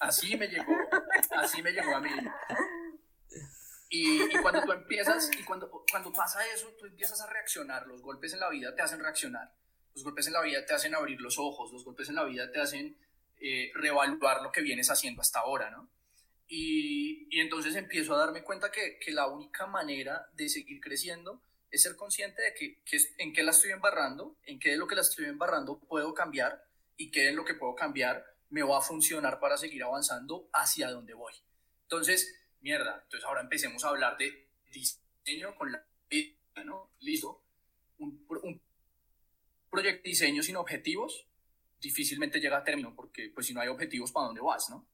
[0.00, 0.76] Así me llegó,
[1.36, 2.10] así me llegó a mí.
[3.88, 7.86] Y, y, cuando tú empiezas, y cuando, cuando pasa eso, tú empiezas a reaccionar.
[7.86, 9.54] Los golpes en la vida te hacen reaccionar.
[9.94, 11.70] Los golpes en la vida te hacen abrir los ojos.
[11.72, 12.96] Los golpes en la vida te hacen
[13.38, 15.88] eh, reevaluar lo que vienes haciendo hasta ahora, ¿no?
[16.48, 21.42] Y, y entonces empiezo a darme cuenta que, que la única manera de seguir creciendo
[21.72, 22.82] es ser consciente de que,
[23.16, 26.62] en qué la estoy embarrando, en qué de lo que la estoy embarrando puedo cambiar
[26.98, 30.90] y qué de lo que puedo cambiar me va a funcionar para seguir avanzando hacia
[30.90, 31.32] donde voy.
[31.84, 36.90] Entonces, mierda, entonces ahora empecemos a hablar de diseño con la vida, ¿no?
[37.00, 37.42] Listo.
[37.98, 38.60] Un,
[39.70, 41.26] proyecto diseño sin objetivos
[41.80, 44.86] difícilmente llega a término porque pues si no hay objetivos, ¿para dónde vas, no?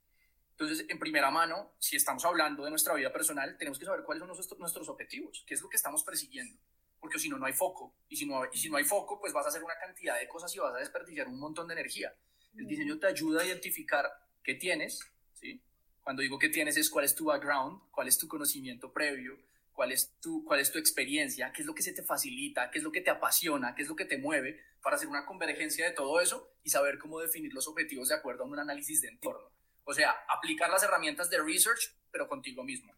[0.59, 4.18] Entonces, en primera mano, si estamos hablando de nuestra vida personal, tenemos que saber cuáles
[4.18, 6.59] son nuestros, nuestros objetivos, qué es lo que estamos persiguiendo,
[6.99, 7.94] porque si no, no hay foco.
[8.09, 10.27] Y si no, y si no hay foco, pues vas a hacer una cantidad de
[10.27, 12.12] cosas y vas a desperdiciar un montón de energía.
[12.57, 14.11] El diseño te ayuda a identificar
[14.42, 15.01] qué tienes,
[15.33, 15.62] ¿sí?
[16.03, 19.38] Cuando digo qué tienes es cuál es tu background, cuál es tu conocimiento previo,
[19.73, 22.79] cuál es tu, cuál es tu experiencia, qué es lo que se te facilita, qué
[22.79, 25.85] es lo que te apasiona, qué es lo que te mueve, para hacer una convergencia
[25.85, 29.09] de todo eso y saber cómo definir los objetivos de acuerdo a un análisis de
[29.09, 29.57] entorno.
[29.88, 32.94] O sea, aplicar las herramientas de research, pero contigo mismo.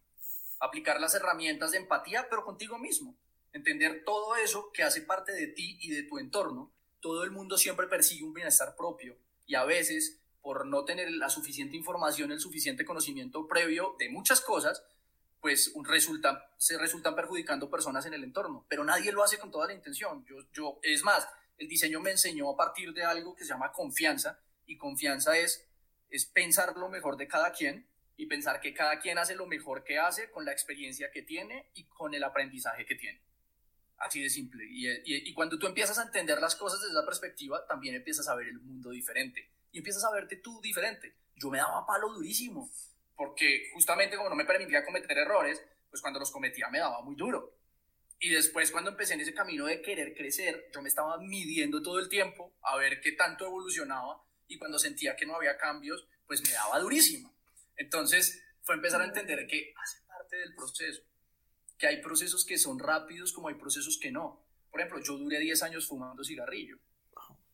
[0.59, 3.15] Aplicar las herramientas de empatía, pero contigo mismo.
[3.53, 6.69] Entender todo eso que hace parte de ti y de tu entorno.
[6.99, 11.29] Todo el mundo siempre persigue un bienestar propio y a veces, por no tener la
[11.29, 14.83] suficiente información, el suficiente conocimiento previo de muchas cosas,
[15.39, 18.65] pues resulta, se resultan perjudicando personas en el entorno.
[18.67, 20.25] Pero nadie lo hace con toda la intención.
[20.25, 21.25] Yo, yo, es más,
[21.57, 25.70] el diseño me enseñó a partir de algo que se llama confianza y confianza es
[26.11, 29.83] es pensar lo mejor de cada quien y pensar que cada quien hace lo mejor
[29.83, 33.21] que hace con la experiencia que tiene y con el aprendizaje que tiene.
[33.97, 34.65] Así de simple.
[34.69, 38.35] Y, y, cuando tú empiezas a entender las cosas desde esa perspectiva, también empiezas a
[38.35, 39.49] ver el mundo diferente.
[39.71, 41.15] Y empiezas a verte tú diferente.
[41.35, 42.69] Yo me daba palo durísimo,
[43.15, 47.15] porque justamente como no me permitía cometer errores, pues cuando los cometía me daba muy
[47.15, 47.55] duro.
[48.19, 51.99] Y después cuando empecé en ese camino de querer crecer, yo me estaba midiendo todo
[51.99, 56.43] el tiempo a ver qué tanto evolucionaba y cuando sentía que no había cambios, pues
[56.43, 57.33] me daba durísimo.
[57.77, 61.01] Entonces fue empezar a entender que hace parte del proceso,
[61.77, 64.45] que hay procesos que son rápidos como hay procesos que no.
[64.69, 66.77] Por ejemplo, yo duré 10 años fumando cigarrillo.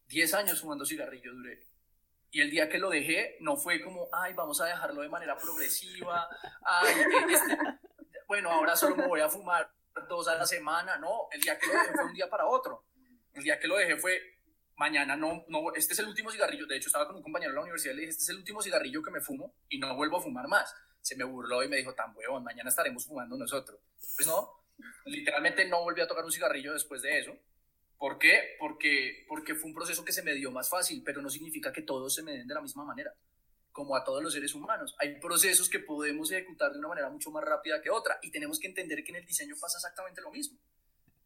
[0.07, 1.67] 10 años fumando cigarrillo duré.
[2.31, 5.37] Y el día que lo dejé, no fue como, ay, vamos a dejarlo de manera
[5.37, 6.27] progresiva,
[6.63, 6.95] ay,
[7.31, 7.57] este,
[8.27, 9.71] bueno, ahora solo me voy a fumar
[10.09, 10.97] dos a la semana.
[10.97, 12.85] No, el día que lo dejé fue un día para otro.
[13.33, 14.36] El día que lo dejé fue,
[14.77, 17.55] mañana no, no, este es el último cigarrillo, de hecho estaba con un compañero de
[17.55, 20.17] la universidad, le dije, este es el último cigarrillo que me fumo y no vuelvo
[20.17, 20.73] a fumar más.
[21.01, 23.79] Se me burló y me dijo, tan huevón, mañana estaremos fumando nosotros.
[24.15, 24.51] Pues no,
[25.05, 27.37] literalmente no volví a tocar un cigarrillo después de eso.
[27.97, 28.55] ¿Por qué?
[28.59, 31.81] Porque, porque fue un proceso que se me dio más fácil, pero no significa que
[31.81, 33.11] todos se me den de la misma manera,
[33.71, 34.95] como a todos los seres humanos.
[34.99, 38.59] Hay procesos que podemos ejecutar de una manera mucho más rápida que otra y tenemos
[38.59, 40.59] que entender que en el diseño pasa exactamente lo mismo.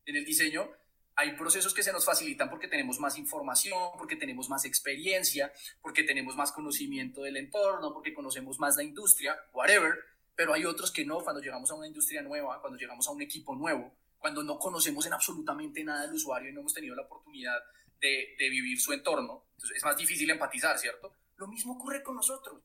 [0.05, 0.71] En el diseño
[1.15, 6.03] hay procesos que se nos facilitan porque tenemos más información, porque tenemos más experiencia, porque
[6.03, 9.93] tenemos más conocimiento del entorno, porque conocemos más la industria, whatever,
[10.35, 13.21] pero hay otros que no, cuando llegamos a una industria nueva, cuando llegamos a un
[13.21, 17.03] equipo nuevo, cuando no conocemos en absolutamente nada del usuario y no hemos tenido la
[17.03, 17.59] oportunidad
[17.99, 19.45] de, vivir su entorno,
[19.75, 21.15] es más difícil empatizar, ¿cierto?
[21.37, 22.61] Lo mismo ocurre con nosotros.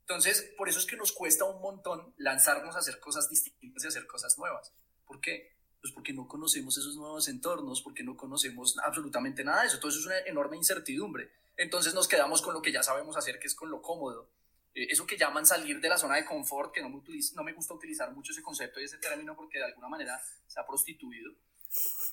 [0.00, 3.88] Entonces, por eso es que nos cuesta un montón lanzarnos a hacer cosas distintas y
[3.88, 4.72] hacer cosas nuevas.
[5.06, 5.59] ¿Por qué?
[5.80, 9.76] Pues porque no conocemos esos nuevos entornos, porque no conocemos absolutamente nada de eso.
[9.76, 11.30] Entonces es una enorme incertidumbre.
[11.56, 14.30] Entonces nos quedamos con lo que ya sabemos hacer, que es con lo cómodo.
[14.74, 17.02] Eh, eso que llaman salir de la zona de confort, que no me,
[17.34, 20.60] no me gusta utilizar mucho ese concepto y ese término porque de alguna manera se
[20.60, 21.32] ha prostituido.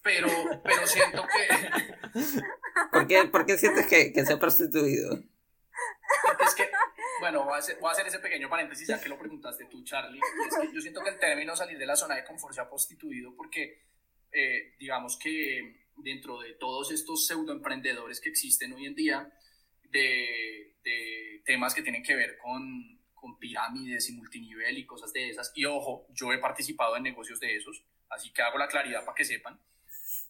[0.03, 0.29] Pero,
[0.63, 2.19] pero siento que...
[2.91, 5.13] ¿Por qué, ¿Por qué sientes que, que se ha prostituido?
[6.45, 6.69] es que,
[7.19, 10.19] bueno, voy a, hacer, ese pequeño paréntesis ya que lo preguntaste tú, Charlie.
[10.19, 12.69] Es que yo siento que el término salir de la zona de confort se ha
[12.69, 13.85] prostituido porque,
[14.31, 19.33] eh, digamos que dentro de todos estos pseudoemprendedores que existen hoy en día,
[19.83, 25.29] de, de temas que tienen que ver con, con pirámides y multinivel y cosas de
[25.29, 29.05] esas, y ojo, yo he participado en negocios de esos, así que hago la claridad
[29.05, 29.59] para que sepan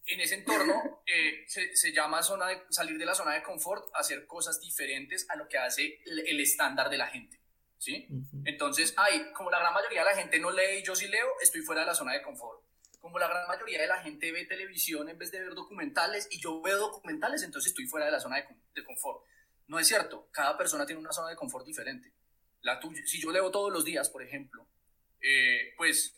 [0.08, 3.90] en ese entorno eh, se, se, llama zona de, salir de la zona de confort,
[3.94, 7.40] hacer cosas diferentes a lo que hace el, el estándar de la gente.
[7.78, 8.08] ¿sí?
[8.46, 11.28] Entonces, ay, como la gran mayoría de la gente no lee y yo sí leo,
[11.42, 12.64] estoy fuera de la zona de confort.
[13.00, 16.40] Como la gran mayoría de la gente ve televisión en vez de ver documentales y
[16.40, 19.24] yo veo documentales, entonces estoy fuera de la zona de, de confort.
[19.68, 22.14] No es cierto, cada persona tiene una zona de confort diferente.
[22.62, 24.68] La tuya, si yo leo todos los días, por ejemplo,
[25.22, 26.16] eh, pues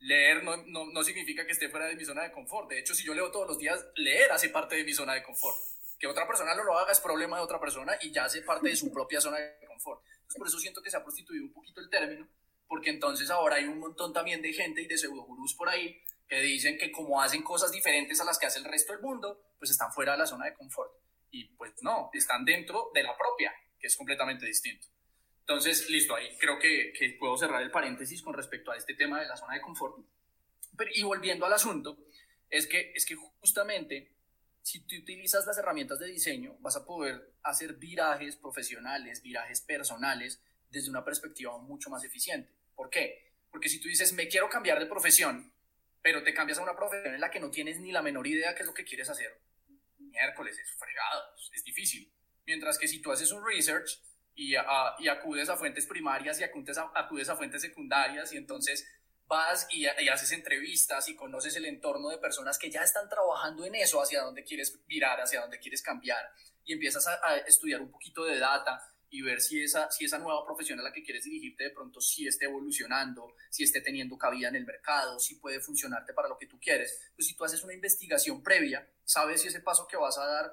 [0.00, 2.68] leer no, no, no, significa que esté fuera de mi zona de confort.
[2.68, 5.22] De hecho, si yo leo todos los días, leer hace parte de mi zona de
[5.22, 5.56] confort.
[5.98, 8.68] Que otra persona lo, lo haga es problema de otra persona y ya hace parte
[8.68, 10.02] de su propia zona de confort.
[10.04, 12.26] Entonces, por eso siento que se ha prostituido un poquito el término,
[12.66, 16.40] porque entonces ahora hay un montón también de gente y de pseudogurús por ahí que
[16.40, 19.72] dicen que como hacen cosas diferentes a las que hace el resto del mundo, pues
[19.72, 20.92] están fuera de la zona de confort.
[21.32, 24.86] Y pues no, están dentro de la propia, que es completamente distinto.
[25.50, 29.20] Entonces, listo, ahí creo que, que, puedo cerrar el paréntesis con respecto a este tema
[29.20, 29.98] de la zona de confort.
[30.76, 31.98] Pero, y volviendo al asunto,
[32.48, 34.14] es que, es que justamente
[34.62, 40.40] si tú utilizas las herramientas de diseño, vas a poder hacer virajes profesionales, virajes personales,
[40.70, 42.52] desde una perspectiva mucho más eficiente.
[42.76, 43.32] ¿Por qué?
[43.50, 45.52] Porque si tú dices, me quiero cambiar de profesión,
[46.00, 48.54] pero te cambias a una profesión en la que no tienes ni la menor idea
[48.54, 49.36] qué es lo que quieres hacer,
[49.98, 52.08] miércoles, es fregado, es difícil.
[52.46, 54.00] Mientras que si tú haces un research,
[54.34, 58.36] y, a, y, acudes a fuentes primarias y acudes a, acudes a fuentes secundarias y
[58.36, 58.86] entonces
[59.26, 63.74] vas y, haces entrevistas y conoces el entorno de personas que ya están trabajando en
[63.74, 66.32] eso, hacia dónde quieres virar, hacia dónde quieres cambiar
[66.64, 70.18] y empiezas a, a estudiar un poquito de data y ver si esa, si esa
[70.18, 74.16] nueva profesión a la que quieres dirigirte de pronto sí esté evolucionando, si esté teniendo
[74.16, 77.10] cabida en el mercado, si puede funcionarte para lo que tú quieres.
[77.16, 80.52] Pues si tú haces una investigación previa, sabes si ese paso que vas a dar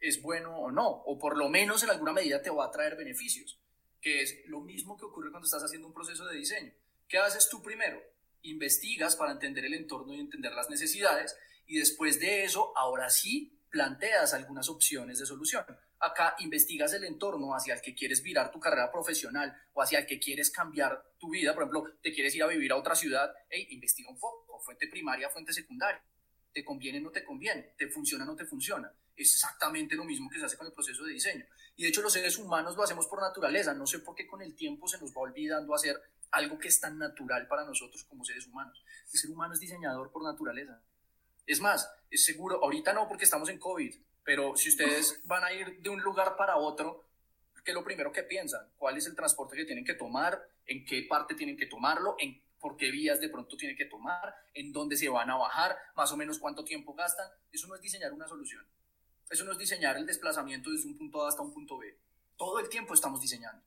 [0.00, 2.96] es bueno o no, o por lo menos en alguna medida te va a traer
[2.96, 3.60] beneficios,
[4.00, 6.72] que es lo mismo que ocurre cuando estás haciendo un proceso de diseño.
[7.08, 8.02] ¿Qué haces tú primero?
[8.42, 13.56] Investigas para entender el entorno y entender las necesidades y después de eso, ahora sí,
[13.70, 15.64] planteas algunas opciones de solución.
[15.98, 20.06] Acá investigas el entorno hacia el que quieres virar tu carrera profesional o hacia el
[20.06, 21.54] que quieres cambiar tu vida.
[21.54, 24.88] Por ejemplo, te quieres ir a vivir a otra ciudad, hey, investiga un poco, fuente
[24.88, 26.02] primaria, fuente secundaria.
[26.56, 27.74] ¿Te conviene o no te conviene?
[27.76, 28.90] ¿Te funciona o no te funciona?
[29.14, 31.44] es exactamente lo mismo que se hace con el proceso de diseño.
[31.76, 33.74] Y de hecho los seres humanos lo hacemos por naturaleza.
[33.74, 36.80] No sé por qué con el tiempo se nos va olvidando hacer algo que es
[36.80, 38.82] tan natural para nosotros como seres humanos.
[39.12, 40.80] El ser humano es diseñador por naturaleza.
[41.46, 45.52] Es más, es seguro, ahorita no porque estamos en COVID, pero si ustedes van a
[45.52, 47.04] ir de un lugar para otro,
[47.64, 48.66] ¿qué es lo primero que piensan?
[48.78, 50.48] ¿Cuál es el transporte que tienen que tomar?
[50.66, 52.16] ¿En qué parte tienen que tomarlo?
[52.18, 54.34] ¿En por qué vías de pronto tienen que tomar?
[54.54, 55.76] ¿En dónde se van a bajar?
[55.96, 57.28] ¿Más o menos cuánto tiempo gastan?
[57.52, 58.66] Eso no es diseñar una solución.
[59.30, 61.98] Eso no es diseñar el desplazamiento desde un punto A hasta un punto B.
[62.36, 63.62] Todo el tiempo estamos diseñando.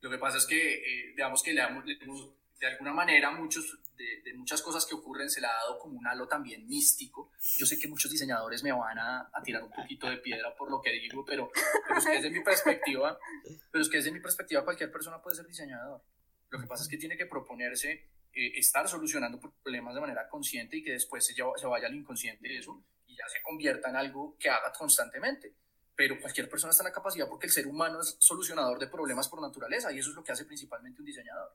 [0.00, 4.22] Lo que pasa es que, eh, digamos que le damos, de alguna manera, muchos, de,
[4.22, 7.30] de, muchas cosas que ocurren se le ha dado como un halo también místico.
[7.58, 10.70] Yo sé que muchos diseñadores me van a, a tirar un poquito de piedra por
[10.70, 11.50] lo que digo, pero,
[11.86, 13.18] pero es que desde mi perspectiva,
[13.70, 16.02] pero es que desde mi perspectiva cualquier persona puede ser diseñador.
[16.50, 20.78] Lo que pasa es que tiene que proponerse eh, estar solucionando problemas de manera consciente
[20.78, 24.36] y que después se, vaya al inconsciente de eso y ya se convierta en algo
[24.38, 25.54] que haga constantemente.
[25.94, 29.28] Pero cualquier persona está en la capacidad porque el ser humano es solucionador de problemas
[29.28, 31.54] por naturaleza y eso es lo que hace principalmente un diseñador.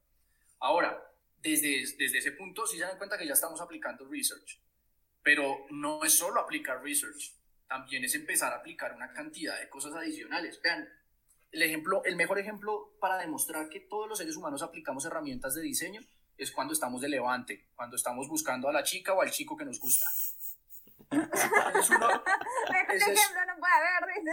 [0.60, 1.04] Ahora,
[1.42, 4.62] desde, desde ese punto sí se dan cuenta que ya estamos aplicando research,
[5.22, 7.36] pero no es solo aplicar research,
[7.68, 10.62] también es empezar a aplicar una cantidad de cosas adicionales.
[10.62, 10.88] Vean,
[11.52, 15.62] el, ejemplo, el mejor ejemplo para demostrar que todos los seres humanos aplicamos herramientas de
[15.62, 16.02] diseño
[16.40, 19.66] es cuando estamos de levante, cuando estamos buscando a la chica o al chico que
[19.66, 20.06] nos gusta.
[21.12, 22.08] Es uno,
[22.94, 24.28] es, no puede haber,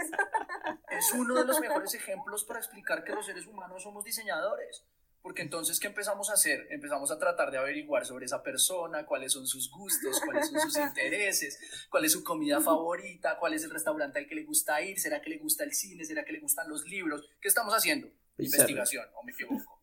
[0.89, 4.83] es uno de los mejores ejemplos para explicar que los seres humanos somos diseñadores.
[5.21, 6.67] Porque entonces, ¿qué empezamos a hacer?
[6.69, 10.77] Empezamos a tratar de averiguar sobre esa persona, cuáles son sus gustos, cuáles son sus
[10.77, 14.99] intereses, cuál es su comida favorita, cuál es el restaurante al que le gusta ir,
[14.99, 17.27] será que le gusta el cine, será que le gustan los libros.
[17.41, 18.07] ¿Qué estamos haciendo?
[18.37, 19.76] Investigación, o me equivoco.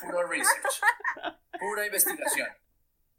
[0.00, 0.80] Puro research.
[1.58, 2.48] Pura investigación.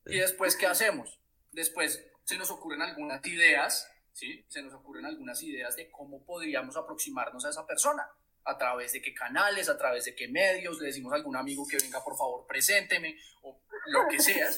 [0.05, 1.19] Y después, ¿qué hacemos?
[1.51, 4.45] Después se nos ocurren algunas ideas, ¿sí?
[4.47, 8.09] Se nos ocurren algunas ideas de cómo podríamos aproximarnos a esa persona
[8.43, 11.67] a través de qué canales, a través de qué medios, le decimos a algún amigo
[11.67, 14.49] que venga, por favor, presénteme, o lo que sea,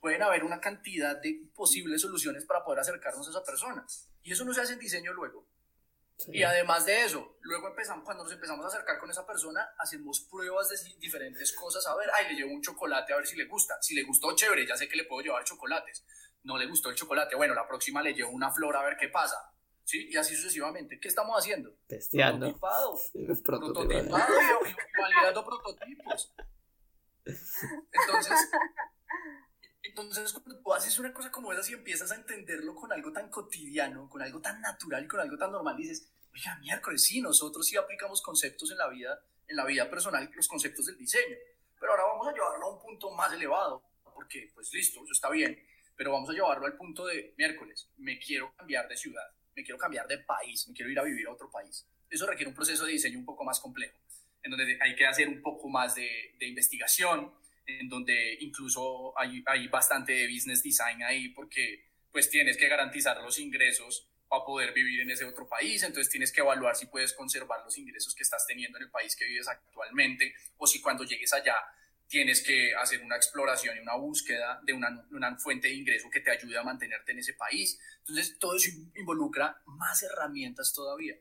[0.00, 3.84] pueden haber una cantidad de posibles soluciones para poder acercarnos a esa persona.
[4.22, 5.46] Y eso no se hace en diseño luego.
[6.26, 10.26] Y además de eso, luego empezamos, cuando nos empezamos a acercar con esa persona, hacemos
[10.28, 11.86] pruebas de diferentes cosas.
[11.86, 13.80] A ver, ay, le llevo un chocolate a ver si le gusta.
[13.80, 16.04] Si le gustó, chévere, ya sé que le puedo llevar chocolates.
[16.42, 19.08] No le gustó el chocolate, bueno, la próxima le llevo una flor a ver qué
[19.08, 19.36] pasa.
[19.84, 20.08] ¿sí?
[20.10, 20.98] Y así sucesivamente.
[21.00, 21.72] ¿Qué estamos haciendo?
[21.86, 22.58] Testeando.
[22.58, 22.98] Prototipado.
[23.44, 26.34] Prototipado y, y validando prototipos.
[27.24, 28.50] Entonces,
[29.88, 33.28] entonces, cuando tú haces una cosa como esa y empiezas a entenderlo con algo tan
[33.28, 37.66] cotidiano, con algo tan natural y con algo tan normal, dices, oiga, miércoles, sí, nosotros
[37.66, 41.36] sí aplicamos conceptos en la vida, en la vida personal, los conceptos del diseño.
[41.78, 43.82] Pero ahora vamos a llevarlo a un punto más elevado,
[44.14, 45.62] porque, pues listo, eso está bien,
[45.96, 49.78] pero vamos a llevarlo al punto de miércoles, me quiero cambiar de ciudad me quiero
[49.78, 51.84] cambiar de país, me quiero ir a vivir a otro país.
[52.08, 53.98] Eso requiere un proceso de diseño un poco más complejo,
[54.44, 57.32] en donde hay que hacer un poco más de, investigación,
[57.68, 63.22] en donde incluso hay, hay bastante de business design ahí, porque pues tienes que garantizar
[63.22, 67.12] los ingresos para poder vivir en ese otro país, entonces tienes que evaluar si puedes
[67.12, 71.04] conservar los ingresos que estás teniendo en el país que vives actualmente, o si cuando
[71.04, 71.56] llegues allá
[72.08, 76.20] tienes que hacer una exploración y una búsqueda de una, una, fuente de ingreso que
[76.20, 77.78] te ayude a mantenerte en ese país.
[77.98, 81.16] Entonces, todo eso involucra más herramientas todavía.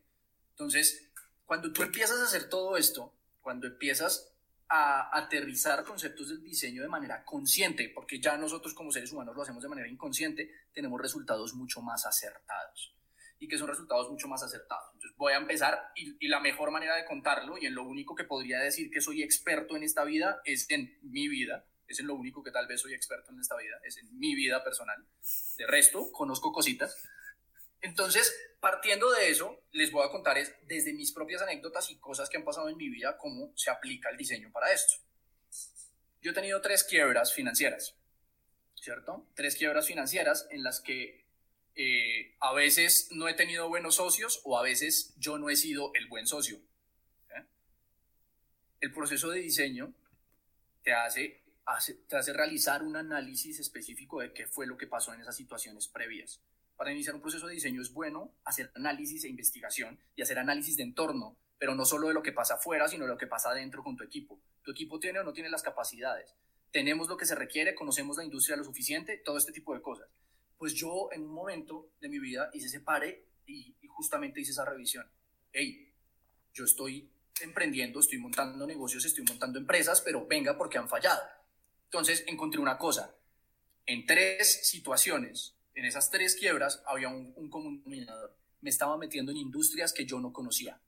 [0.51, 1.09] Entonces,
[1.45, 4.33] cuando tú empiezas a hacer todo esto, cuando empiezas
[4.69, 9.41] a aterrizar conceptos del diseño de manera consciente, porque ya nosotros como seres humanos lo
[9.41, 12.93] hacemos de manera inconsciente, tenemos resultados mucho más acertados
[13.39, 14.89] y que son resultados mucho más acertados.
[14.93, 18.23] Entonces voy a empezar y, la mejor manera de contarlo y en lo único que
[18.23, 22.15] podría decir que soy experto en esta vida es en mi vida, es en lo
[22.15, 25.05] único que tal vez soy experto en esta vida, es en mi vida personal.
[25.57, 26.97] De resto, conozco cositas.
[27.81, 32.29] Entonces, partiendo de eso, les voy a contar es, desde mis propias anécdotas y cosas
[32.29, 34.95] que han pasado en mi vida, cómo se aplica el diseño para esto.
[36.21, 37.95] Yo he tenido tres quiebras financieras,
[38.75, 39.27] ¿cierto?
[39.35, 41.25] Tres quiebras financieras en las que
[41.75, 45.91] eh, a veces no he tenido buenos socios o a veces yo no he sido
[45.93, 46.59] el buen socio.
[48.79, 49.91] El proceso de diseño
[50.83, 51.41] te hace,
[52.07, 55.87] te hace realizar un análisis específico de qué fue lo que pasó en esas situaciones
[55.87, 56.39] previas.
[56.77, 60.77] Para iniciar un proceso de diseño es bueno hacer análisis e investigación y hacer análisis
[60.77, 63.49] de entorno, pero no solo de lo que pasa afuera, sino de lo que pasa
[63.49, 64.39] adentro con tu equipo.
[64.63, 66.35] ¿Tu equipo tiene o no tiene las capacidades?
[66.71, 67.75] ¿Tenemos lo que se requiere?
[67.75, 69.17] ¿Conocemos la industria lo suficiente?
[69.17, 70.07] Todo este tipo de cosas
[70.57, 74.63] pues yo en un momento de mi vida hice ese pare y, justamente hice esa
[74.63, 75.09] revisión.
[75.51, 75.91] Hey,
[76.53, 77.09] yo estoy
[77.41, 81.23] emprendiendo, estoy montando negocios, estoy montando empresas, pero venga porque han fallado.
[81.85, 83.15] Entonces encontré una cosa.
[83.87, 88.35] En tres situaciones, en esas tres quiebras, había un, un común denominador.
[88.61, 90.81] Me estaba metiendo en industrias que yo no conocía.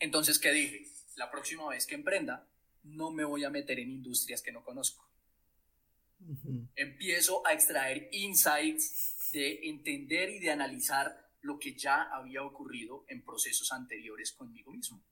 [0.00, 0.86] Entonces, ¿qué dije?
[1.16, 2.48] La próxima vez que emprenda,
[2.82, 5.06] no me voy a meter en industrias que no conozco
[6.76, 13.24] Empiezo a extraer insights de entender y de analizar lo que ya había ocurrido en
[13.24, 15.04] procesos anteriores conmigo mismo.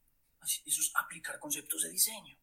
[0.42, 2.38] Eso es aplicar conceptos de diseño.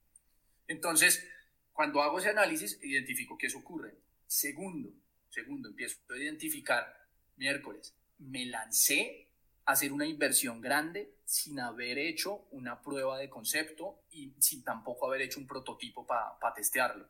[0.67, 1.25] Entonces,
[1.71, 3.95] cuando hago ese análisis, identifico que eso ocurre.
[4.27, 4.93] Segundo,
[5.29, 7.93] segundo, empiezo a identificar miércoles.
[8.19, 9.29] Me lancé
[9.65, 15.07] a hacer una inversión grande sin haber hecho una prueba de concepto y sin tampoco
[15.07, 17.07] haber hecho un prototipo para testearlo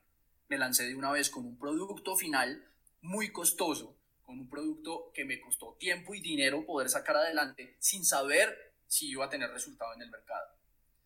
[0.49, 2.65] me lancé de una vez con un producto final
[3.01, 8.05] muy costoso, con un producto que me costó tiempo y dinero poder sacar adelante sin
[8.05, 10.55] saber si iba a tener resultado en el mercado,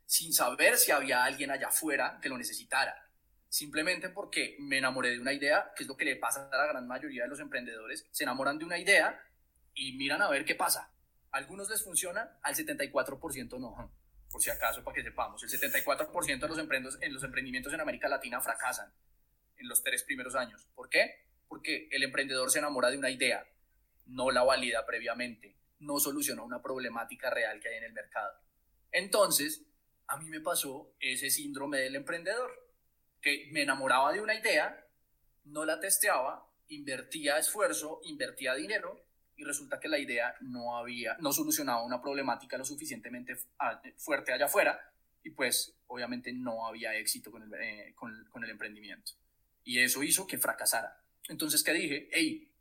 [0.06, 3.10] sin saber si había alguien allá afuera que lo necesitara,
[3.52, 6.68] simplemente porque me enamoré de una idea, que es lo que le pasa a la
[6.68, 9.22] gran mayoría de los emprendedores, se enamoran de una idea
[9.74, 10.94] y miran a ver qué pasa.
[11.32, 13.94] algunos les funciona, al 74% no,
[14.32, 15.44] por si acaso, para que sepamos.
[15.44, 18.94] El 74% de los, en los emprendimientos en América Latina fracasan
[19.58, 20.66] en los tres primeros años.
[20.74, 21.28] ¿Por qué?
[21.50, 23.46] Porque el emprendedor se enamora de una idea,
[24.06, 28.34] no la valida previamente, no soluciona una problemática real que hay en el mercado.
[28.94, 29.66] Entonces,
[30.08, 32.71] a mí me pasó ese síndrome del emprendedor,
[33.22, 34.86] que me enamoraba de una idea,
[35.46, 39.06] no la testeaba, invertía esfuerzo, invertía dinero
[39.36, 43.36] y resulta que la idea no había no solucionaba una problemática lo suficientemente
[43.98, 44.80] fuerte allá afuera
[45.24, 49.14] y pues obviamente no había éxito con el, eh, con el emprendimiento.
[49.64, 51.04] Y eso hizo que fracasara.
[51.30, 52.10] Entonces, ¿qué dije?
[52.12, 52.52] Hey,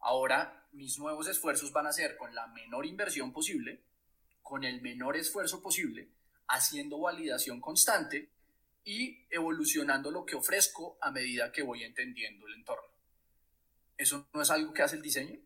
[0.00, 3.82] ahora mis nuevos esfuerzos van a ser con la menor inversión posible,
[4.42, 6.08] con el menor esfuerzo posible,
[6.48, 8.30] haciendo validación constante
[8.84, 12.88] y evolucionando lo que ofrezco a medida que voy entendiendo el entorno.
[13.96, 15.38] ¿Eso no es algo que hace el diseño?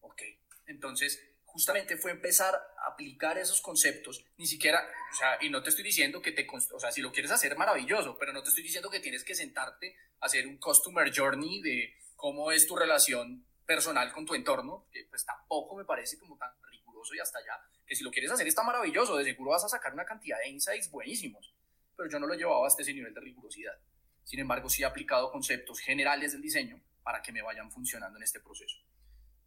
[0.00, 0.22] Ok,
[0.66, 1.20] entonces
[1.54, 5.84] justamente fue empezar a aplicar esos conceptos, ni siquiera, o sea, y no te estoy
[5.84, 8.90] diciendo que te, o sea, si lo quieres hacer maravilloso, pero no te estoy diciendo
[8.90, 14.12] que tienes que sentarte a hacer un customer journey de cómo es tu relación personal
[14.12, 17.94] con tu entorno, que pues tampoco me parece como tan riguroso y hasta allá, que
[17.94, 20.90] si lo quieres hacer está maravilloso, de seguro vas a sacar una cantidad de insights
[20.90, 21.53] buenísimos,
[21.96, 23.78] pero yo no lo llevaba hasta ese nivel de rigurosidad.
[24.24, 28.22] Sin embargo, sí he aplicado conceptos generales del diseño para que me vayan funcionando en
[28.22, 28.78] este proceso.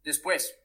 [0.04, 0.56] Después,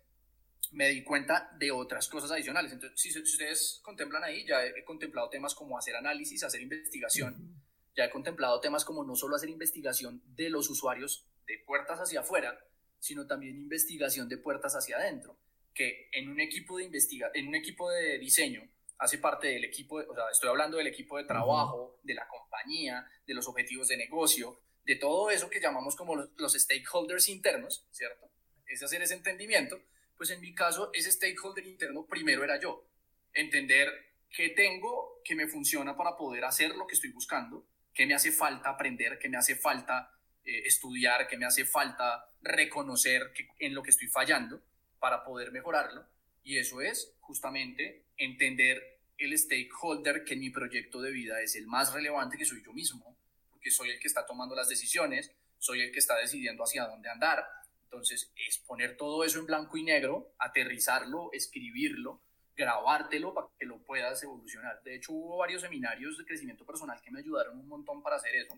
[0.72, 2.72] me di cuenta de otras cosas adicionales.
[2.72, 7.62] Entonces, si, ustedes contemplan ahí, ya he contemplado temas como hacer análisis, hacer investigación,
[7.96, 12.22] ya he contemplado temas como no solo hacer investigación de los usuarios de puertas hacia
[12.22, 12.58] afuera,
[13.00, 15.38] sino también investigación de puertas hacia adentro,
[15.74, 18.68] que en un equipo de investiga en un equipo de diseño
[19.04, 23.06] hace parte del equipo, o sea, estoy hablando del equipo de trabajo, de la compañía,
[23.28, 28.30] de los objetivos de negocio, de todo eso que llamamos como los, stakeholders internos, ¿cierto?
[28.66, 29.82] Es hacer ese entendimiento,
[30.16, 32.88] pues en mi caso ese stakeholder interno primero era yo,
[33.34, 33.90] entender
[34.30, 38.32] qué tengo que me funciona para poder hacer lo que estoy buscando, qué me hace
[38.32, 43.74] falta aprender, qué me hace falta eh, estudiar, qué me hace falta reconocer que, en
[43.74, 44.64] lo que estoy fallando
[44.98, 46.08] para poder mejorarlo.
[46.42, 51.68] Y eso es justamente entender el stakeholder que en mi proyecto de vida es el
[51.68, 53.18] más relevante que soy yo mismo,
[53.50, 57.10] porque soy el que está tomando las decisiones, soy el que está decidiendo hacia dónde
[57.10, 57.46] andar.
[57.84, 62.22] Entonces, es poner todo eso en blanco y negro, aterrizarlo, escribirlo,
[62.56, 64.82] grabártelo para que lo puedas evolucionar.
[64.84, 68.36] De hecho, hubo varios seminarios de crecimiento personal que me ayudaron un montón para hacer
[68.36, 68.58] eso,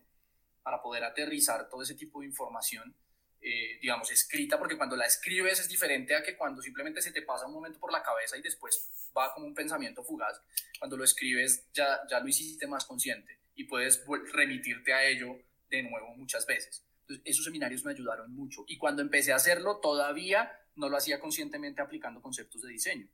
[0.62, 2.94] para poder aterrizar todo ese tipo de información,
[3.48, 7.22] eh, digamos, escrita, porque cuando la escribes es diferente a que cuando simplemente se te
[7.22, 10.42] pasa un momento por la cabeza y después va como un pensamiento fugaz.
[10.80, 15.38] Cuando lo escribes ya, ya lo hiciste más consciente y puedes remitirte a ello
[15.70, 16.84] de nuevo muchas veces.
[17.02, 18.64] Entonces, esos seminarios me ayudaron mucho.
[18.66, 23.08] Y cuando empecé a hacerlo, todavía no lo hacía conscientemente aplicando conceptos de diseño.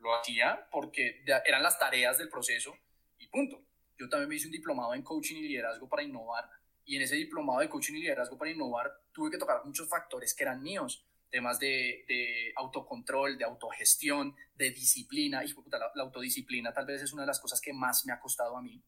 [0.00, 2.76] Lo hacía porque eran las tareas del proceso
[3.16, 3.62] y punto.
[3.96, 6.50] Yo también me hice un diplomado en coaching y liderazgo para innovar.
[6.88, 10.34] Y en ese diplomado de coaching y liderazgo para innovar tuve que tocar muchos factores
[10.34, 11.04] que eran míos.
[11.30, 15.44] Temas de, autocontrol, de autogestión, de disciplina.
[15.44, 18.18] Y la, la autodisciplina tal vez es una de las cosas que más me ha
[18.18, 18.82] costado a mí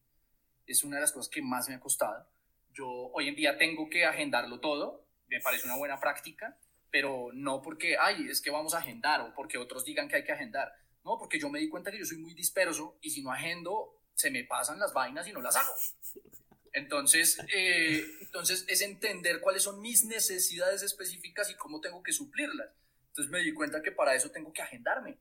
[0.71, 2.27] es una de las cosas que más me ha costado.
[2.73, 6.57] Yo hoy en día tengo que agendarlo todo, me parece una buena práctica,
[6.89, 10.23] pero no porque, ay, es que vamos a agendar o porque otros digan que hay
[10.23, 10.73] que agendar.
[11.03, 14.01] No, porque yo me di cuenta que yo soy muy disperso y si no agendo,
[14.13, 15.73] se me pasan las vainas y no las hago.
[16.73, 22.69] Entonces, eh, entonces es entender cuáles son mis necesidades específicas y cómo tengo que suplirlas.
[23.07, 25.19] Entonces me di cuenta que para eso tengo que agendarme.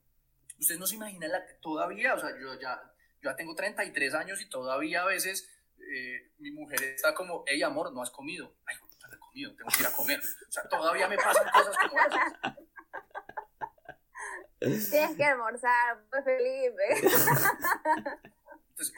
[0.58, 2.90] Ustedes no se imaginan la, todavía, o sea, yo ya
[3.22, 7.62] yo ya tengo 33 años y todavía a veces eh, mi mujer está como, hey
[7.62, 8.54] amor, no has comido.
[8.66, 10.20] Ay, no he comido, tengo que ir a comer.
[10.20, 12.32] O sea, todavía me pasan cosas como esas.
[14.90, 16.84] Tienes que almorzar, pues Felipe.
[18.70, 18.94] Entonces,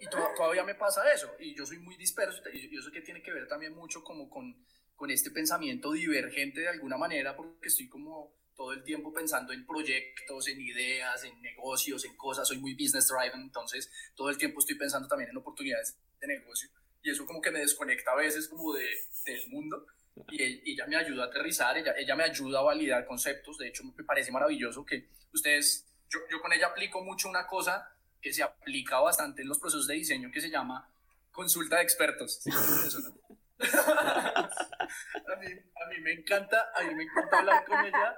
[0.00, 1.34] y, todavía me pasa eso.
[1.38, 2.42] Y yo soy muy disperso.
[2.52, 4.64] Y eso que tiene que ver también mucho como con,
[4.96, 9.66] con este pensamiento divergente de alguna manera, porque estoy como todo el tiempo pensando en
[9.66, 14.60] proyectos, en ideas, en negocios, en cosas, soy muy business driven, entonces todo el tiempo
[14.60, 16.70] estoy pensando también en oportunidades de negocio
[17.04, 18.88] y eso como que me desconecta a veces como de,
[19.26, 19.86] del mundo
[20.30, 20.42] y
[20.72, 24.04] ella me ayuda a aterrizar, ella, ella me ayuda a validar conceptos, de hecho me
[24.04, 27.93] parece maravilloso que ustedes, yo, yo con ella aplico mucho una cosa
[28.24, 30.90] que se aplica bastante en los procesos de diseño que se llama
[31.30, 32.40] consulta de expertos.
[32.46, 33.14] Eso, ¿no?
[33.64, 38.16] a, mí, a mí me encanta, a mí me encanta hablar con ella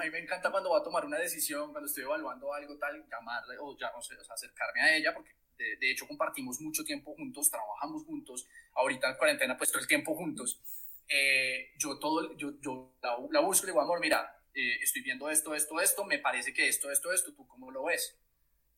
[0.00, 3.04] a mí me encanta cuando va a tomar una decisión, cuando estoy evaluando algo tal,
[3.08, 7.48] llamarle o, ya, o sea, acercarme a ella, porque de, hecho compartimos mucho tiempo juntos,
[7.48, 10.60] trabajamos juntos, ahorita en cuarentena pues todo el tiempo juntos.
[11.08, 15.28] Eh, yo todo, yo, yo la, la, busco y digo, amor, mira, eh, estoy viendo
[15.28, 18.16] esto, esto, esto, me parece que esto, esto, esto, ¿tú cómo lo ves?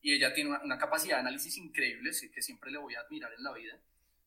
[0.07, 3.29] Y ella tiene una, una capacidad de análisis increíble que siempre le voy a admirar
[3.33, 3.77] en la vida,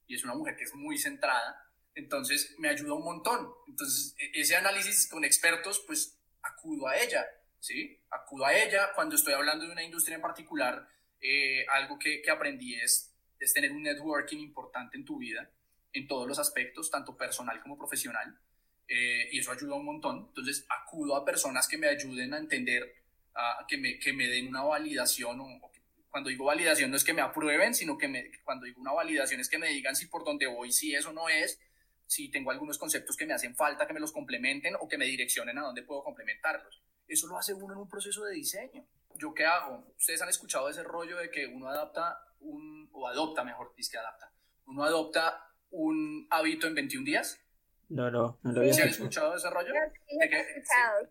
[0.06, 3.50] y es una mujer que es muy centrada, entonces me ayuda un montón.
[3.66, 7.26] Entonces, e, ese análisis con expertos, pues acudo a ella,
[7.60, 7.98] ¿sí?
[8.10, 10.86] Acudo a ella cuando estoy hablando de una industria en particular.
[11.18, 15.50] Eh, algo que, que, aprendí es, es tener un networking importante en tu vida,
[15.94, 18.38] en todos los aspectos, tanto personal como profesional,
[18.86, 20.26] eh, y eso ayuda un montón.
[20.28, 22.96] Entonces, acudo a personas que me ayuden a entender,
[23.34, 25.69] a, que, me, que me den una validación o,
[26.10, 29.40] Cuando digo validación no es que me aprueben, sino que me, cuando digo una validación
[29.40, 31.60] es que me digan si por dónde voy, si eso no es,
[32.06, 35.04] si tengo algunos conceptos que me hacen falta, que me los complementen o que me
[35.04, 36.82] direccionen a dónde puedo complementarlos.
[37.06, 38.84] Eso lo hace uno en un proceso de diseño.
[39.14, 39.84] ¿Yo qué hago?
[39.96, 43.98] Ustedes han escuchado ese rollo de que uno adapta un, o adopta, mejor, dice que
[43.98, 44.32] adapta.
[44.66, 47.40] Uno adopta un hábito en 21 días.
[47.88, 49.72] No, no, no lo había ¿Sí han escuchado ese rollo?
[50.08, 51.08] Sí, he escuchado,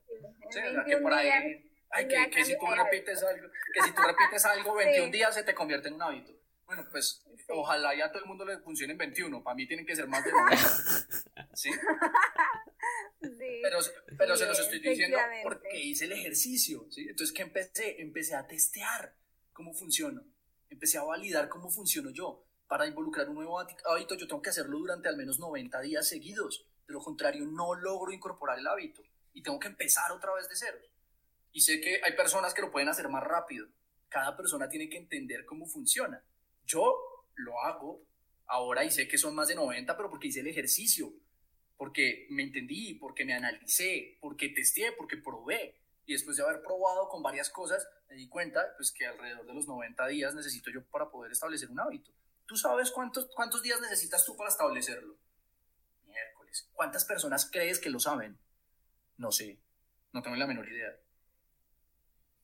[0.50, 0.60] sí.
[0.90, 4.74] que por ahí, ay, que, que, si tú repites algo, que si tú repites algo
[4.76, 6.34] 21 días se te convierte en un hábito.
[6.66, 9.44] Bueno, pues ojalá ya a todo el mundo le funcione en 21.
[9.44, 10.58] Para mí tienen que ser más de 90.
[11.56, 11.72] ¿Sí?
[13.20, 13.80] Pero,
[14.18, 16.86] pero se los estoy diciendo porque hice el ejercicio.
[16.90, 17.08] ¿sí?
[17.10, 18.02] Entonces, ¿qué empecé?
[18.02, 19.16] Empecé a testear
[19.52, 20.24] cómo funciona.
[20.70, 22.46] Empecé a validar cómo funciono yo.
[22.68, 26.68] Para involucrar un nuevo hábito, yo tengo que hacerlo durante al menos 90 días seguidos.
[26.88, 29.02] De lo contrario, no logro incorporar el hábito.
[29.34, 30.78] Y tengo que empezar otra vez de cero.
[31.52, 33.68] Y sé que hay personas que lo pueden hacer más rápido.
[34.08, 36.24] Cada persona tiene que entender cómo funciona.
[36.66, 38.04] Yo lo hago
[38.48, 41.14] ahora y sé que son más de 90, pero porque hice el ejercicio,
[41.78, 45.76] porque me entendí, porque me analicé, porque testé, porque probé.
[46.06, 49.54] Y después de haber probado con varias cosas, me di cuenta pues, que alrededor de
[49.54, 52.12] los 90 días necesito yo para poder establecer un hábito.
[52.46, 55.16] ¿Tú sabes cuántos, cuántos días necesitas tú para establecerlo?
[56.08, 56.68] Miércoles.
[56.74, 58.40] ¿Cuántas personas crees que lo saben?
[59.18, 59.60] No sé,
[60.12, 60.98] no tengo la menor idea.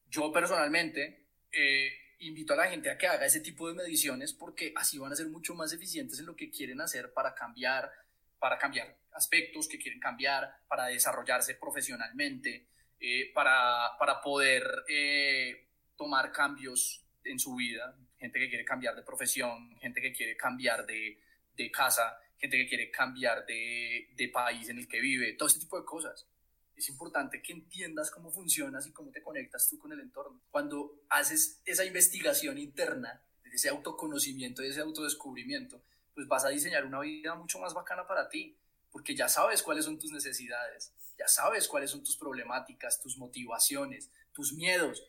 [0.09, 1.89] Yo personalmente eh,
[2.19, 5.15] invito a la gente a que haga ese tipo de mediciones porque así van a
[5.15, 7.91] ser mucho más eficientes en lo que quieren hacer para cambiar,
[8.39, 12.67] para cambiar aspectos que quieren cambiar, para desarrollarse profesionalmente,
[12.99, 17.95] eh, para, para, poder eh, tomar cambios en su vida.
[18.17, 21.19] Gente que quiere cambiar de profesión, gente que quiere cambiar de,
[21.55, 25.61] de casa, gente que quiere cambiar de, de país en el que vive, todo este
[25.61, 26.27] tipo de cosas
[26.75, 30.41] es importante que entiendas cómo funcionas y cómo te conectas tú con el entorno.
[30.51, 33.21] Cuando haces esa investigación interna,
[33.53, 35.81] ese autoconocimiento y ese autodescubrimiento,
[36.13, 38.57] pues vas a diseñar una vida mucho más bacana para ti,
[38.91, 44.09] porque ya sabes cuáles son tus necesidades, ya sabes cuáles son tus problemáticas, tus motivaciones,
[44.33, 45.03] tus miedos,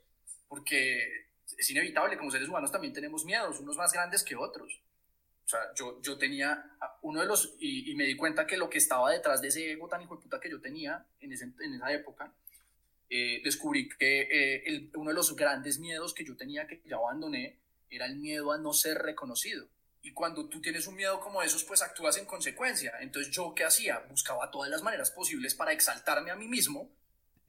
[0.49, 4.81] porque es inevitable, como seres humanos también tenemos miedos, unos más grandes que otros.
[5.47, 8.79] O sea, yo, yo tenía uno de los, y, me di cuenta que lo que
[8.79, 11.75] estaba detrás de ese ego tan hijo de puta que yo tenía en, ese, en
[11.75, 12.35] esa época,
[13.09, 17.61] eh, descubrí que eh, uno de los grandes miedos que yo tenía, que ya abandoné,
[17.89, 19.69] era el miedo a no ser reconocido.
[20.03, 22.95] Y cuando tú tienes un miedo como esos, pues actúas en consecuencia.
[22.99, 24.01] Entonces, ¿yo qué hacía?
[24.11, 26.91] Buscaba todas las maneras posibles para exaltarme a mí mismo,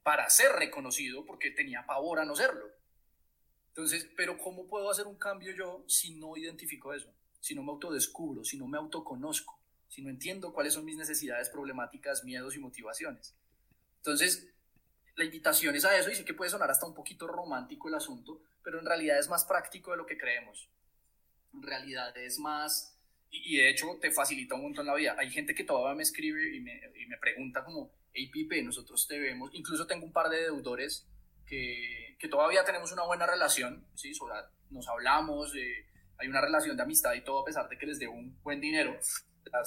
[0.04, 2.70] para ser reconocido, porque tenía pavor a no serlo.
[3.70, 7.12] Entonces, pero ¿cómo puedo hacer un cambio yo si no identifico eso?
[7.40, 11.48] Si no me autodescubro, si no me autoconozco, si no entiendo cuáles son mis necesidades,
[11.48, 13.36] problemáticas, miedos y motivaciones.
[13.96, 14.48] Entonces,
[15.16, 17.94] la invitación es a eso y sé que puede sonar hasta un poquito romántico el
[17.94, 20.70] asunto, pero en realidad es más práctico de lo que creemos.
[21.52, 22.96] En realidad es más,
[23.30, 25.16] y, de hecho te facilita un montón la vida.
[25.18, 29.06] Hay gente que todavía me escribe y me, y me pregunta como, hey Pipe, nosotros
[29.08, 31.06] te vemos, incluso tengo un par de deudores
[31.46, 34.12] que, que todavía tenemos una buena relación, ¿sí?
[34.70, 35.86] nos hablamos, eh,
[36.18, 38.60] hay una relación de amistad y todo a pesar de que les debo un buen
[38.60, 38.98] dinero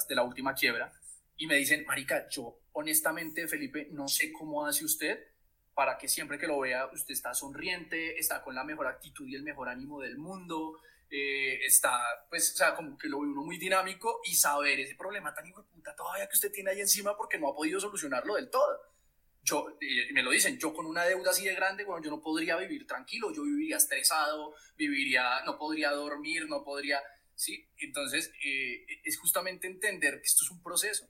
[0.08, 0.92] de la última quiebra.
[1.36, 5.18] Y me dicen, Marica, yo honestamente, Felipe, no sé cómo hace usted
[5.74, 9.34] para que siempre que lo vea usted está sonriente, está con la mejor actitud y
[9.34, 10.78] el mejor ánimo del mundo,
[11.10, 11.98] eh, está,
[12.28, 15.46] pues, o sea, como que lo ve uno muy dinámico y saber ese problema tan
[15.46, 18.91] hijo puta todavía que usted tiene ahí encima porque no ha podido solucionarlo del todo
[19.44, 19.76] yo,
[20.12, 22.86] me lo dicen, yo con una deuda así de grande, bueno, yo no podría vivir
[22.86, 27.02] tranquilo, yo viviría estresado, viviría, no podría dormir, no podría,
[27.34, 27.68] ¿sí?
[27.78, 31.08] Entonces, eh, es justamente entender que esto es un proceso,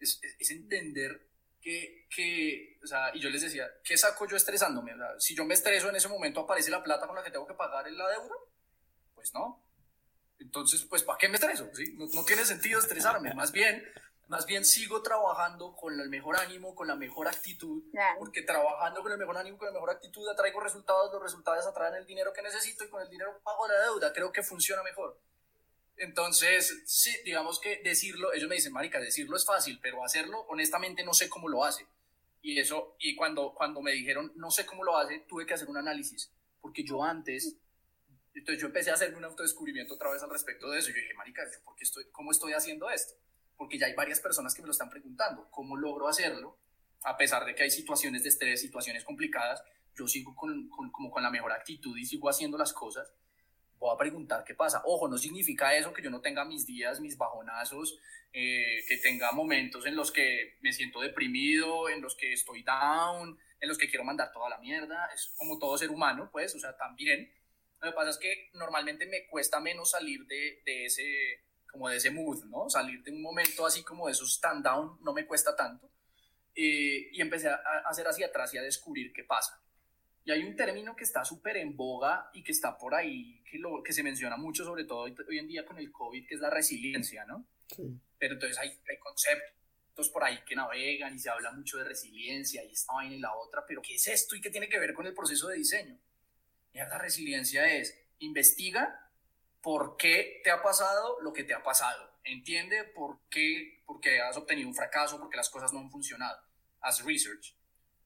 [0.00, 1.28] es, es, entender
[1.60, 4.92] que, que, o sea, y yo les decía, ¿qué saco yo estresándome?
[5.18, 7.54] si yo me estreso en ese momento, ¿aparece la plata con la que tengo que
[7.54, 8.34] pagar la deuda?
[9.14, 9.62] Pues no.
[10.38, 11.70] Entonces, pues, ¿para qué me estreso?
[11.96, 13.84] No tiene sentido estresarme, más bien
[14.28, 17.82] más bien sigo trabajando con el mejor ánimo, con la mejor actitud,
[18.18, 21.94] porque trabajando con el mejor ánimo, con la mejor actitud atraigo resultados, los resultados atraen
[21.94, 25.20] el dinero que necesito y con el dinero pago la deuda, creo que funciona mejor.
[25.96, 31.04] Entonces, sí, digamos que decirlo, ellos me dicen, marica, decirlo es fácil, pero hacerlo, honestamente,
[31.04, 31.86] no sé cómo lo hace.
[32.42, 35.68] Y eso, y cuando, cuando me dijeron, no sé cómo lo hace, tuve que hacer
[35.68, 37.56] un análisis, porque yo antes,
[38.34, 40.88] entonces yo empecé a hacer un autodescubrimiento otra vez al respecto de eso.
[40.88, 43.14] Yo dije, marica, ¿por qué estoy, ¿cómo estoy haciendo esto?
[43.56, 46.58] Porque ya hay varias personas que me lo están preguntando, ¿cómo logro hacerlo?
[47.02, 49.62] A pesar de que hay situaciones de estrés, situaciones complicadas,
[49.94, 53.12] yo sigo con, como con la mejor actitud y sigo haciendo las cosas.
[53.78, 54.82] Voy a preguntar qué pasa.
[54.86, 57.98] Ojo, no significa eso que yo no tenga mis días, mis bajonazos,
[58.32, 63.38] eh, que tenga momentos en los que me siento deprimido, en los que estoy down,
[63.60, 65.08] en los que quiero mandar toda la mierda.
[65.14, 67.30] Es como todo ser humano, pues, o sea, también.
[67.80, 71.44] Lo que pasa es que normalmente me cuesta menos salir de, de ese,
[71.74, 72.70] como de ese mood, ¿no?
[72.70, 75.90] Salir de un momento así como de esos stand down no me cuesta tanto.
[76.54, 79.60] Eh, y empecé a, a hacer hacia atrás y a descubrir qué pasa.
[80.24, 83.58] Y hay un término que está súper en boga y que está por ahí, que,
[83.58, 86.40] lo, que se menciona mucho, sobre todo hoy, en día con el COVID, que es
[86.40, 87.44] la resiliencia, ¿no?
[87.74, 87.82] Sí.
[88.18, 92.64] Pero entonces hay, hay conceptos por ahí que navegan y se habla mucho de resiliencia
[92.64, 94.94] y esta vaina y la otra, pero ¿qué es esto y qué tiene que ver
[94.94, 95.98] con el proceso de diseño?
[96.72, 99.03] la resiliencia es, investiga
[99.64, 102.18] por qué te ha pasado lo que te ha pasado.
[102.22, 105.90] Entiende por qué, por qué has obtenido un fracaso, por qué las cosas no han
[105.90, 106.38] funcionado.
[106.82, 107.56] Haz research.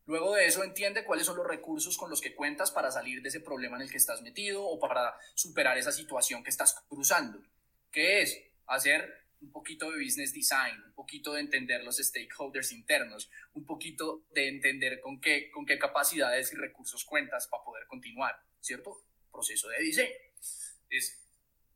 [0.06, 3.28] Luego de eso entiende cuáles son los recursos con los que cuentas para salir de
[3.28, 7.42] ese problema en el que estás metido o para superar esa situación que estás cruzando.
[7.90, 8.40] ¿Qué es?
[8.68, 14.24] Hacer un poquito de business design, un poquito de entender los stakeholders internos, un poquito
[14.30, 19.02] de entender con qué, con qué capacidades y recursos cuentas para poder continuar, ¿cierto?
[19.32, 20.14] Proceso de diseño.
[20.88, 21.27] Es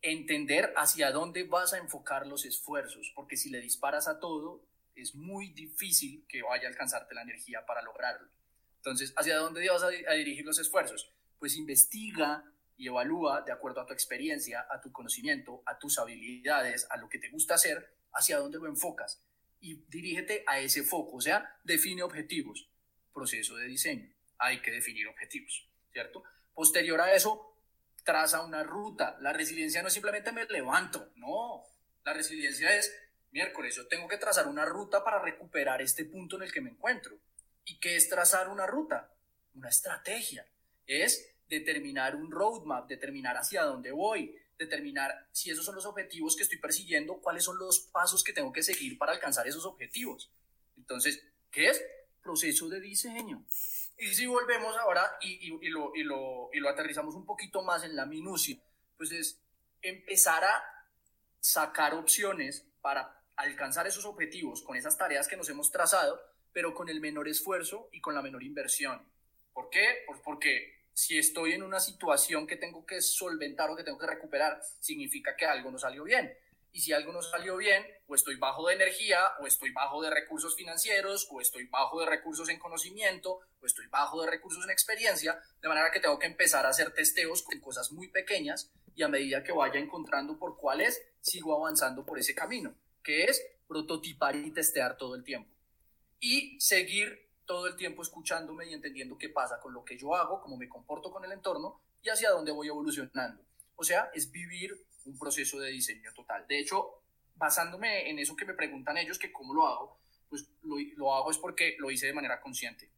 [0.02, 5.14] entender hacia dónde vas a enfocar los esfuerzos, porque si le disparas a todo, es
[5.14, 8.28] muy difícil que vaya a alcanzarte la energía para lograrlo.
[8.76, 11.08] Entonces, ¿hacia dónde vas a, dirigir los esfuerzos?
[11.38, 12.44] Pues investiga
[12.76, 17.08] y evalúa de acuerdo a tu experiencia, a tu conocimiento, a tus habilidades, a lo
[17.08, 19.22] que te gusta hacer, hacia dónde lo enfocas.
[19.60, 22.68] Y dirígete a ese foco, o sea, define objetivos.
[23.14, 24.12] Proceso de diseño.
[24.38, 26.24] Hay que definir objetivos, ¿cierto?
[26.52, 27.51] Posterior a eso,
[28.04, 29.16] traza una ruta.
[29.20, 31.64] La resiliencia no es simplemente me levanto, no.
[32.04, 32.94] La resiliencia es
[33.30, 36.70] miércoles, yo tengo que trazar una ruta para recuperar este punto en el que me
[36.70, 37.16] encuentro.
[37.64, 39.12] ¿Y qué es trazar una ruta?
[39.54, 40.46] Una estrategia.
[40.86, 46.42] Es determinar un roadmap, determinar hacia dónde voy, determinar si esos son los objetivos que
[46.42, 50.30] estoy persiguiendo, cuáles son los pasos que tengo que seguir para alcanzar esos objetivos.
[50.76, 51.82] Entonces, ¿qué es?
[52.22, 53.44] Proceso de diseño.
[53.98, 57.84] Y si volvemos ahora y, y, lo, y, lo, y lo aterrizamos un poquito más
[57.84, 58.58] en la minucia,
[58.96, 59.40] pues es
[59.80, 60.64] empezar a
[61.40, 66.20] sacar opciones para alcanzar esos objetivos con esas tareas que nos hemos trazado,
[66.52, 69.02] pero con el menor esfuerzo y con la menor inversión.
[69.52, 70.04] ¿Por qué?
[70.06, 74.06] Pues porque si estoy en una situación que tengo que solventar o que tengo que
[74.06, 76.32] recuperar, significa que algo no salió bien.
[76.72, 80.10] Y si algo no salió bien, o estoy bajo de energía, o estoy bajo de
[80.10, 84.70] recursos financieros, o estoy bajo de recursos en conocimiento, o estoy bajo de recursos en
[84.70, 89.02] experiencia, de manera que tengo que empezar a hacer testeos con cosas muy pequeñas y
[89.02, 94.36] a medida que vaya encontrando por cuáles, sigo avanzando por ese camino que es prototipar
[94.36, 95.50] y testear todo el tiempo.
[96.20, 100.40] Y seguir todo el tiempo escuchándome y entendiendo qué pasa con lo que yo hago,
[100.40, 103.42] cómo me comporto con el entorno y hacia dónde voy evolucionando.
[103.76, 106.46] O sea, es vivir un proceso de diseño total.
[106.46, 107.02] De hecho,
[107.34, 109.98] basándome en eso que me preguntan ellos, que cómo lo hago,
[110.28, 112.90] pues lo, lo hago es porque lo hice de manera consciente.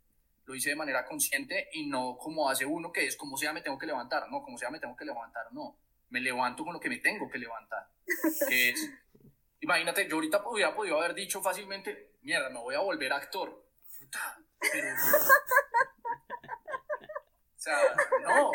[0.46, 3.62] Lo hice de manera consciente y no como hace uno que es como sea me
[3.62, 5.78] tengo que levantar, no, como sea me tengo que levantar, no.
[6.10, 7.88] Me levanto con lo que me tengo que levantar,
[8.48, 8.90] que es
[9.64, 13.64] Imagínate, yo ahorita hubiera podido haber dicho fácilmente, mierda, me voy a volver actor.
[13.98, 14.94] Puta, pero...
[17.56, 17.78] o sea,
[18.22, 18.50] no.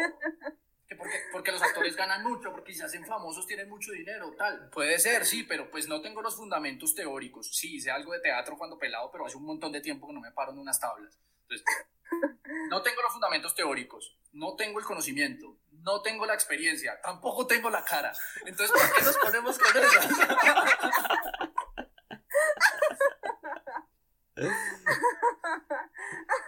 [1.31, 4.69] Porque, los actores ganan mucho, porque se hacen famosos, tienen mucho dinero, tal.
[4.69, 7.55] Puede ser, sí, pero pues no tengo los fundamentos teóricos.
[7.55, 10.21] Sí, hice algo de teatro cuando pelado, pero hace un montón de tiempo que no
[10.21, 11.17] me paro en unas tablas.
[11.43, 11.65] Entonces,
[12.69, 17.69] no tengo los fundamentos teóricos, no tengo el conocimiento, no tengo la experiencia, tampoco tengo
[17.69, 18.11] la cara.
[18.45, 19.99] Entonces, ¿por qué nos ponemos con eso?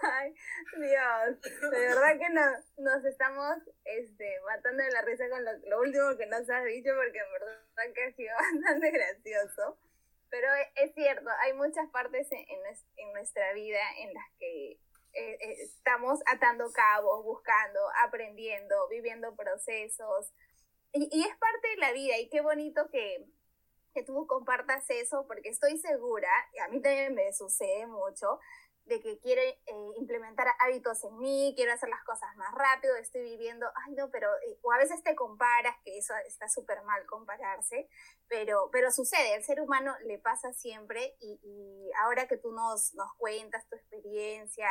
[0.02, 0.34] Ay,
[0.76, 1.40] Dios,
[1.70, 2.28] de verdad que
[2.82, 7.18] nos estamos este, matando de la risa con lo, último que nos has dicho, porque
[7.18, 9.78] en verdad que ha sido bastante gracioso.
[10.30, 12.46] Pero es, cierto, hay muchas partes en,
[12.96, 14.80] en nuestra vida en las que
[15.14, 20.32] eh, eh, estamos atando cabos, buscando, aprendiendo, viviendo procesos.
[20.94, 23.26] Y, es parte de la vida y qué bonito que,
[23.92, 28.40] que tú compartas eso porque estoy segura, y a mí también me sucede mucho,
[28.84, 33.22] de que quiere eh, implementar hábitos en mí, quiero hacer las cosas más rápido, estoy
[33.22, 34.28] viviendo, ay no, pero,
[34.62, 37.88] o a veces te comparas, que eso está súper mal compararse,
[38.28, 42.94] pero, pero sucede, el ser humano le pasa siempre y, y ahora que tú nos,
[42.94, 44.68] nos cuentas tu experiencia,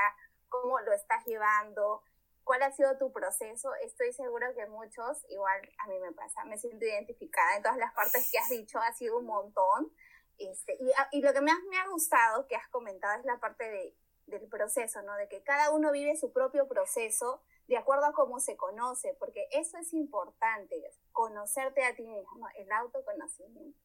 [0.49, 2.03] cómo lo estás llevando,
[2.43, 3.73] cuál ha sido tu proceso.
[3.83, 7.93] Estoy segura que muchos, igual a mí me pasa, me siento identificada en todas las
[7.93, 9.91] partes que has dicho, ha sido un montón.
[10.37, 13.39] Este, y, ah, y, lo que más me ha gustado que has comentado es la
[13.39, 13.95] parte de,
[14.27, 15.15] del proceso, ¿no?
[15.15, 19.47] De que cada uno vive su propio proceso de acuerdo a cómo se conoce, porque
[19.51, 20.75] eso es importante,
[21.11, 23.79] conocerte a ti mismo, el autoconocimiento.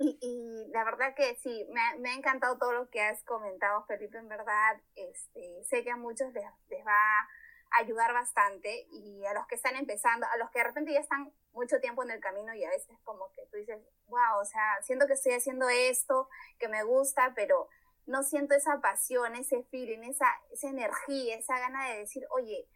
[0.00, 3.84] Y, la verdad que sí, me ha, me ha, encantado todo lo que has comentado,
[3.86, 4.80] Felipe, en verdad.
[4.94, 7.28] Este, sé que a muchos les, les va
[7.70, 11.32] ayudar bastante y a los que están empezando, a los que de repente ya están
[11.52, 14.80] mucho tiempo en el camino y a veces como que tú dices, wow, o sea,
[14.82, 17.68] siento que estoy haciendo esto, que me gusta, pero
[18.06, 22.66] no siento esa pasión, ese feeling, esa, esa energía, esa gana de decir, oye,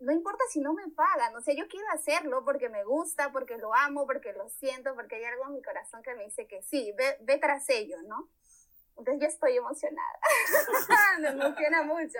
[0.00, 3.58] no importa si no me pagan, o sea, yo quiero hacerlo porque me gusta, porque
[3.58, 6.62] lo amo, porque lo siento, porque hay algo en mi corazón que me dice que
[6.62, 8.30] sí, ve, ve tras ello, ¿no?
[8.96, 10.20] Entonces yo estoy emocionada,
[11.20, 12.18] me emociona mucho,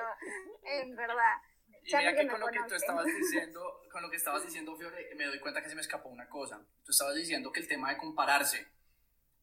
[0.63, 1.37] en verdad.
[1.85, 5.15] Y mira que, con lo que tú estabas diciendo, con lo que estabas diciendo, Fiore,
[5.17, 6.61] me doy cuenta que se me escapó una cosa.
[6.85, 8.67] Tú estabas diciendo que el tema de compararse,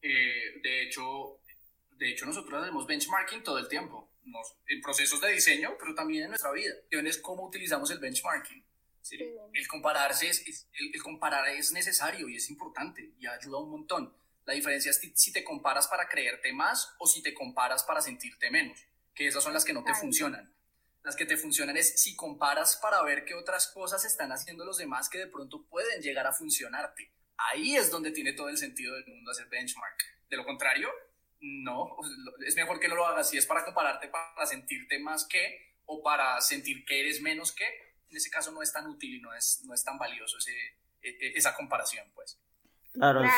[0.00, 1.40] eh, de hecho,
[1.92, 4.10] de hecho nosotros hacemos benchmarking todo el tiempo,
[4.66, 6.74] en procesos de diseño, pero también en nuestra vida.
[6.90, 8.64] Es cómo utilizamos el benchmarking.
[9.02, 9.18] ¿sí?
[9.52, 14.14] El compararse es, el, comparar es necesario y es importante y ayuda un montón.
[14.44, 18.50] La diferencia es si te comparas para creerte más o si te comparas para sentirte
[18.50, 20.52] menos, que esas son las que no te funcionan.
[21.02, 24.78] Las que te funcionan es si comparas para ver qué otras cosas están haciendo los
[24.78, 27.12] demás que de pronto pueden llegar a funcionarte.
[27.36, 29.96] Ahí es donde tiene todo el sentido del mundo hacer benchmark.
[30.28, 30.90] De lo contrario,
[31.40, 31.96] no,
[32.44, 36.02] es mejor que no lo hagas si es para compararte, para sentirte más que o
[36.02, 37.64] para sentir que eres menos que.
[38.10, 40.52] En ese caso no es tan útil y no es, no es tan valioso ese,
[41.02, 42.40] e, e, esa comparación, pues.
[42.92, 43.28] Claro, e,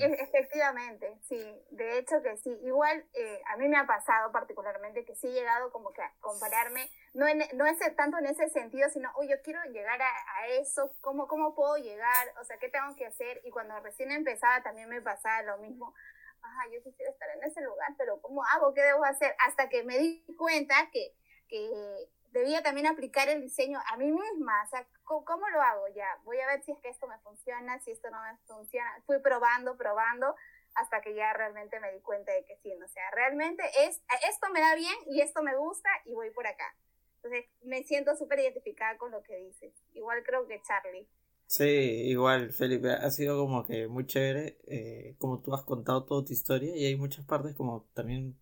[0.00, 1.38] efectivamente, sí,
[1.70, 2.50] de hecho que sí.
[2.62, 6.12] Igual eh, a mí me ha pasado particularmente que sí he llegado como que a
[6.20, 10.94] compararme, no, no es tanto en ese sentido, sino, oye, yo quiero llegar a, eso,
[11.00, 12.28] ¿cómo, ¿cómo puedo llegar?
[12.40, 13.40] O sea, ¿qué tengo que hacer?
[13.44, 15.94] Y cuando recién empezaba también me pasaba lo mismo.
[16.42, 18.72] Ajá, yo quisiera estar en ese lugar, pero ¿cómo hago?
[18.72, 19.34] ¿Qué debo hacer?
[19.46, 21.14] Hasta que me di cuenta que,
[21.48, 24.62] que debía también aplicar el diseño a mí misma.
[24.64, 26.06] O sea, ¿cómo, lo hago ya?
[26.24, 28.90] Voy a ver si es que esto me funciona, si esto no me funciona.
[29.06, 30.34] Fui probando, probando,
[30.74, 32.72] hasta que ya realmente me di cuenta de que sí.
[32.82, 36.46] O sea, realmente es, esto me da bien y esto me gusta y voy por
[36.46, 36.74] acá.
[37.22, 39.72] Entonces, me siento súper identificada con lo que dices.
[39.94, 41.06] Igual creo que Charlie.
[41.46, 46.24] Sí, igual, Felipe, ha sido como que muy chévere, eh, como tú has contado toda
[46.24, 48.36] tu historia y hay muchas partes como también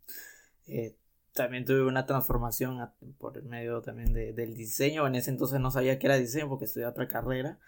[0.66, 0.94] eh,
[1.32, 5.06] también tuve una transformación por medio también de, del diseño.
[5.06, 7.58] En ese entonces no sabía que era diseño porque estudiaba otra carrera.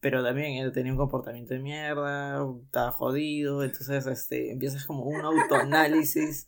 [0.00, 3.64] Pero también él tenía un comportamiento de mierda, estaba jodido.
[3.64, 6.46] Entonces este, empiezas como un autoanálisis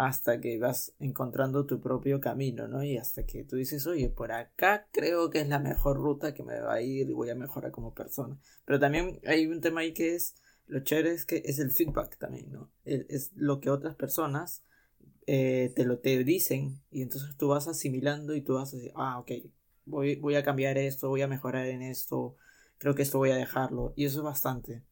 [0.00, 2.82] hasta que vas encontrando tu propio camino, ¿no?
[2.82, 6.42] Y hasta que tú dices, oye, por acá creo que es la mejor ruta que
[6.42, 8.38] me va a ir y voy a mejorar como persona.
[8.64, 10.36] Pero también hay un tema ahí que es,
[10.66, 12.72] lo chévere es que es el feedback también, ¿no?
[12.86, 14.64] Es lo que otras personas
[15.26, 18.92] eh, te lo te dicen y entonces tú vas asimilando y tú vas a decir,
[18.96, 19.32] ah, ok,
[19.84, 22.36] voy, voy a cambiar esto, voy a mejorar en esto,
[22.78, 24.82] creo que esto voy a dejarlo y eso es bastante.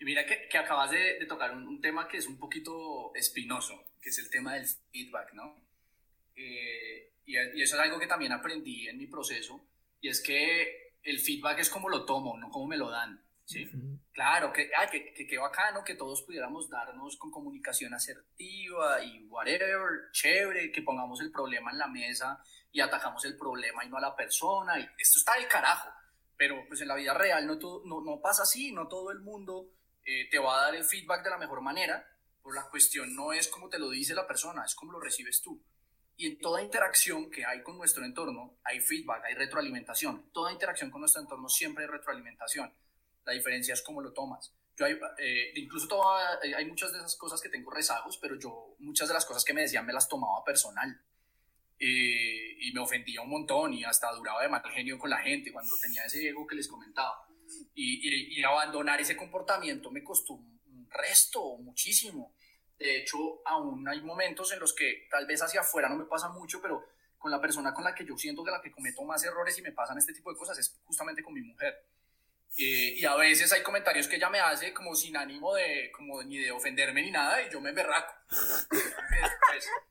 [0.00, 4.08] Y mira que, que acabas de, tocar un, tema que es un poquito espinoso, que
[4.08, 5.62] es el tema del feedback, ¿no?
[6.34, 9.60] Eh, y, y, eso es algo que también aprendí en mi proceso,
[10.00, 13.22] y es que el feedback es como lo tomo, no como me lo dan.
[13.44, 13.68] ¿sí?
[14.12, 19.24] Claro, que, ay, que, que, que, bacano que todos pudiéramos darnos con comunicación asertiva y
[19.24, 22.42] whatever, chévere, que pongamos el problema en la mesa
[22.72, 25.90] y atacamos el problema y no a la persona, y esto está del carajo,
[26.36, 29.18] pero pues en la vida real no, todo, no, no pasa así, no todo el
[29.18, 29.72] mundo
[30.10, 32.06] eh, te va a dar el feedback de la mejor manera,
[32.42, 35.42] pero la cuestión no es como te lo dice la persona, es como lo recibes
[35.42, 35.62] tú.
[36.16, 40.30] Y en toda interacción que hay con nuestro entorno, hay feedback, hay retroalimentación.
[40.32, 42.74] Toda interacción con nuestro entorno siempre hay retroalimentación
[43.24, 44.52] la diferencia es cómo lo tomas.
[44.76, 45.88] Yo hay, eh, incluso
[46.42, 49.44] eh, hay muchas de esas cosas que tengo rezagos, pero yo muchas de las cosas
[49.44, 51.00] que me decían me las tomaba personal.
[51.78, 55.50] Eh, y me ofendía un montón y hasta duraba de mal genio con la gente
[55.50, 57.26] cuando tenía ese ego que les comentaba.
[57.74, 62.34] Y, y, abandonar ese comportamiento me costó un resto, muchísimo.
[62.78, 66.28] De hecho, aún hay momentos en los que tal vez hacia afuera no me pasa
[66.28, 66.84] mucho, pero
[67.18, 69.62] con la persona con la que yo siento que la que cometo más errores y
[69.62, 71.84] me pasan este tipo de cosas es justamente con mi mujer.
[72.56, 76.22] Eh, y a veces hay comentarios que ella me hace como sin ánimo de, como
[76.22, 78.12] ni de ofenderme ni nada, y yo me emberraco.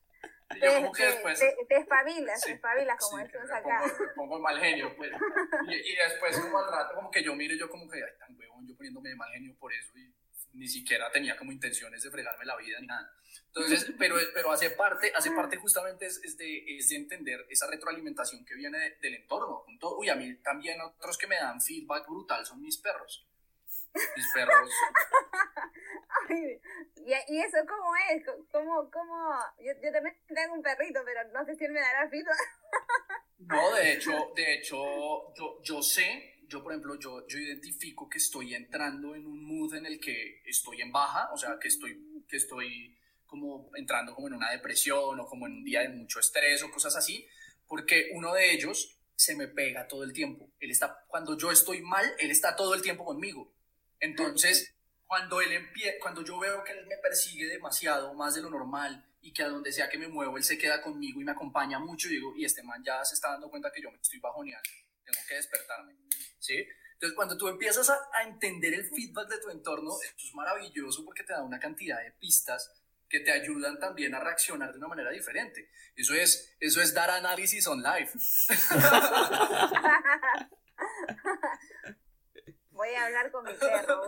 [0.61, 1.39] yo como que después...
[1.39, 3.81] Te, te espabilas, te espabilas como sí, decimos acá.
[3.81, 5.11] Pongo, pongo mal genio, pues.
[5.67, 8.37] Y, y, después como al rato como que yo miro yo como que, ay, tan
[8.37, 10.13] huevón, yo poniéndome de mal genio por eso, y
[10.53, 13.13] ni siquiera tenía como intenciones de fregarme la vida ni nada.
[13.47, 17.67] Entonces, pero, pero hace parte, hace parte justamente es, es, de, es de entender esa
[17.67, 19.65] retroalimentación que viene del entorno.
[19.97, 23.28] Uy, a mí también otros que me dan feedback brutal son mis perros.
[24.15, 24.71] Mis perros.
[26.99, 28.23] ¿Y, eso cómo es?
[28.51, 29.35] ¿Cómo, cómo?
[29.59, 32.37] Yo, yo, también tengo un perrito, pero no sé si él me dará feedback.
[33.39, 38.17] no, de hecho, de hecho yo, yo sé yo, por ejemplo, yo, yo identifico que
[38.17, 42.25] estoy entrando en un mood en el que estoy en baja, o sea, que estoy,
[42.27, 46.19] que estoy como entrando como en una depresión o como en un día de mucho
[46.19, 47.27] estrés o cosas así,
[47.67, 50.51] porque uno de ellos se me pega todo el tiempo.
[50.59, 53.53] Él está, cuando yo estoy mal, él está todo el tiempo conmigo.
[53.99, 54.73] Entonces,
[55.05, 55.69] cuando, él
[55.99, 59.49] cuando yo veo que él me persigue demasiado, más de lo normal, y que a
[59.49, 62.45] donde sea que me muevo, él se queda conmigo y me acompaña mucho, digo, y
[62.45, 64.69] este man ya se está dando cuenta que yo me estoy bajoneando,
[65.03, 65.95] tengo que despertarme,
[66.39, 66.65] ¿sí?
[66.93, 71.05] Entonces, cuando tú empiezas a, a entender el feedback de tu entorno, esto es maravilloso
[71.05, 72.71] porque te da una cantidad de pistas
[73.09, 75.71] que te ayudan también a reaccionar de una manera diferente.
[75.95, 78.17] Eso es, eso es dar análisis on life.
[82.79, 84.03] Voy a hablar con mi perro,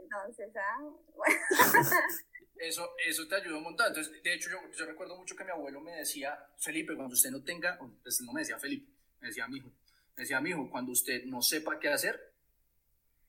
[0.00, 0.88] entonces, ¿ah?
[2.60, 3.88] Eso, eso te ayuda un montón.
[3.88, 7.30] Entonces, de hecho, yo, yo, recuerdo mucho que mi abuelo me decía, Felipe, cuando usted
[7.30, 8.90] no tenga, pues no me decía Felipe,
[9.20, 9.72] me decía mi hijo,
[10.16, 12.34] me decía mi hijo, cuando usted no sepa qué hacer,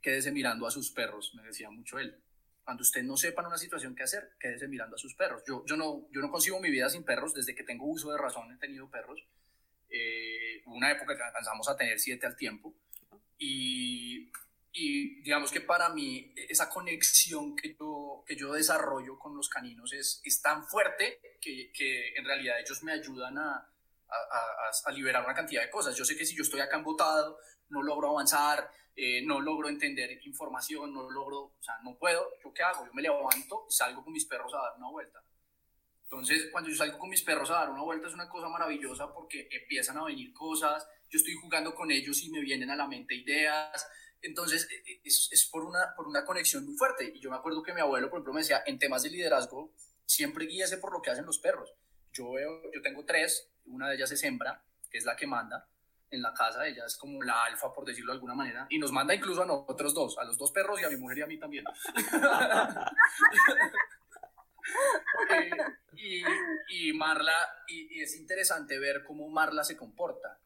[0.02, 2.20] quédese mirando a sus perros, me decía mucho él.
[2.64, 5.44] Cuando usted no sepa en una situación qué hacer, quédese mirando a sus perros.
[5.48, 8.18] Yo, yo, no, yo no consigo mi vida sin perros, desde que tengo uso de
[8.20, 9.24] razón he tenido perros.
[9.90, 12.74] Eh, una época que alcanzamos a tener siete al tiempo.
[13.38, 14.32] Y
[14.72, 19.92] y digamos que para mí esa conexión que yo, que yo desarrollo con los caninos
[19.94, 25.24] es, es tan fuerte que, que, en realidad ellos me ayudan a, a, a, liberar
[25.24, 25.96] una cantidad de cosas.
[25.96, 27.40] Yo sé que si yo estoy acá embotado,
[27.70, 32.54] no logro avanzar, eh, no logro entender información, no logro, o sea, no puedo, ¿yo
[32.54, 32.86] qué hago?
[32.86, 35.24] Yo me levanto y salgo con mis perros a dar una vuelta.
[36.04, 39.14] Entonces, cuando yo salgo con mis perros a dar una vuelta es una cosa maravillosa
[39.14, 42.88] porque empiezan a venir cosas, yo estoy jugando con ellos y me vienen a la
[42.88, 43.88] mente ideas,
[44.22, 47.12] entonces, e, e, es, es, por, una, por una conexión muy fuerte.
[47.14, 49.72] Y yo me acuerdo que mi abuelo, por ejemplo, me decía, en temas de liderazgo,
[50.06, 51.74] siempre guíese por lo que hacen los perros.
[52.12, 55.68] Yo, veo, yo tengo tres, una de ellas es hembra, que es la que manda
[56.12, 58.92] en la casa, ella es como la alfa, por decirlo de alguna manera, y nos
[58.92, 61.28] manda incluso a nosotros dos, a los dos perros y a mi mujer y a
[61.28, 61.66] mí también.
[65.32, 65.50] Eh,
[65.96, 66.24] y,
[66.70, 67.34] y, Marla,
[67.68, 70.40] y, y es interesante ver cómo Marla se comporta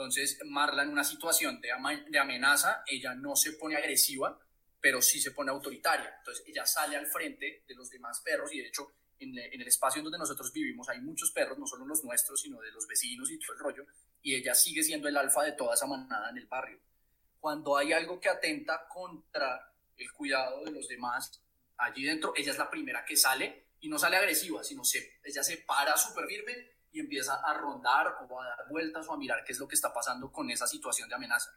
[0.00, 1.68] entonces, Marla en una situación de,
[2.08, 4.40] de amenaza, ella no se pone agresiva,
[4.80, 6.14] pero sí se pone autoritaria.
[6.18, 10.00] Entonces, ella sale al frente de los demás perros y de hecho, en, el espacio
[10.00, 13.30] en donde nosotros vivimos hay muchos perros, no solo los nuestros, sino de los vecinos
[13.30, 13.86] y todo el rollo,
[14.22, 16.80] y ella sigue siendo el alfa de toda esa manada en el barrio.
[17.38, 21.42] Cuando hay algo que atenta contra el cuidado de los demás,
[21.76, 25.42] allí dentro, ella es la primera que sale y no sale agresiva, sino se, ella
[25.42, 29.44] se para súper firme y empieza a rondar o a dar vueltas o a mirar
[29.44, 31.54] qué es lo que está pasando con esa situación de amenaza.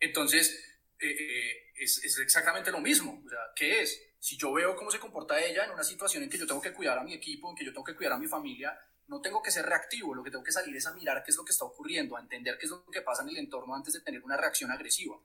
[0.00, 3.22] Entonces, eh, eh, es, es, exactamente lo mismo.
[3.24, 4.00] O sea, ¿qué es?
[4.18, 6.72] Si yo veo cómo se comporta ella en una situación en que yo tengo que
[6.72, 9.42] cuidar a mi equipo, en que yo tengo que cuidar a mi familia, no tengo
[9.42, 11.52] que ser reactivo, lo que tengo que salir es a mirar qué es lo que
[11.52, 14.22] está ocurriendo, a entender qué es lo que pasa en el entorno antes de tener
[14.22, 15.18] una reacción agresiva.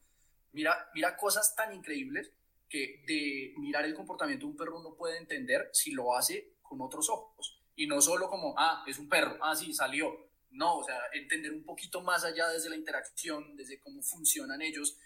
[0.53, 2.31] Mira, mira cosas tan increíbles
[2.69, 6.81] que de mirar el comportamiento de un perro uno puede entender si lo hace con
[6.81, 7.62] otros ojos.
[7.75, 10.29] Y no solo como, ah, es un perro, ah, sí, salió.
[10.51, 14.97] No, o sea, entender un poquito más allá desde la interacción, desde cómo funcionan ellos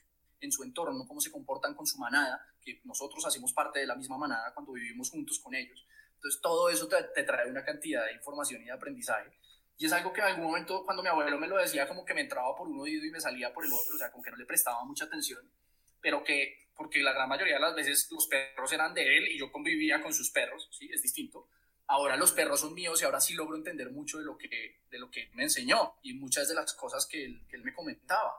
[0.41, 3.95] en su entorno, cómo se comportan con su manada, que nosotros hacemos parte de la
[3.95, 5.86] misma manada cuando vivimos juntos con ellos.
[6.15, 9.32] Entonces, todo eso te, te trae una cantidad de información y de aprendizaje.
[9.78, 12.13] Y es algo que en algún momento, cuando mi abuelo me lo decía, como que
[12.13, 14.32] me entraba por un oído y me salía por el otro, o sea, como que
[14.32, 15.49] no le prestaba mucha atención,
[16.01, 19.38] pero que, porque la gran mayoría de las veces los perros eran de él y
[19.38, 20.89] yo convivía con sus perros, ¿sí?
[20.91, 21.47] Es distinto
[21.88, 25.00] ahora los perros son míos y ahora sí logro entender mucho de lo que, de
[25.00, 28.34] lo que me enseñó y muchas de las cosas que él, que él me comentaba.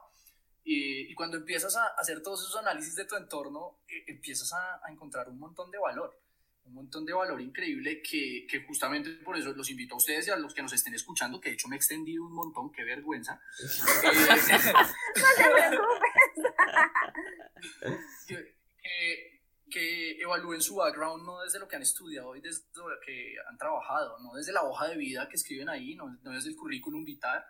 [0.63, 4.85] Y, y, cuando empiezas a hacer todos esos análisis de tu entorno, eh, empiezas a,
[4.85, 6.21] a, encontrar un montón de valor,
[6.65, 10.31] un montón de valor increíble que, que, justamente por eso los invito a ustedes y
[10.31, 12.83] a los que nos estén escuchando, que de hecho me he extendido un montón, qué
[12.83, 13.41] vergüenza.
[18.27, 18.29] eh,
[18.83, 19.38] que,
[19.69, 23.57] que evalúen su background no desde lo que han estudiado y desde lo que han
[23.57, 27.05] trabajado, no desde la hoja de vida que escriben ahí, no, no desde el currículum
[27.05, 27.43] vital,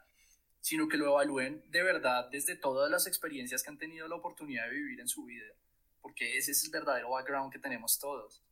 [0.62, 4.66] sino que lo evalúen de verdad desde todas las experiencias que han tenido la oportunidad
[4.66, 5.46] de vivir en su vida,
[6.02, 8.44] porque ese es el verdadero background que tenemos todos.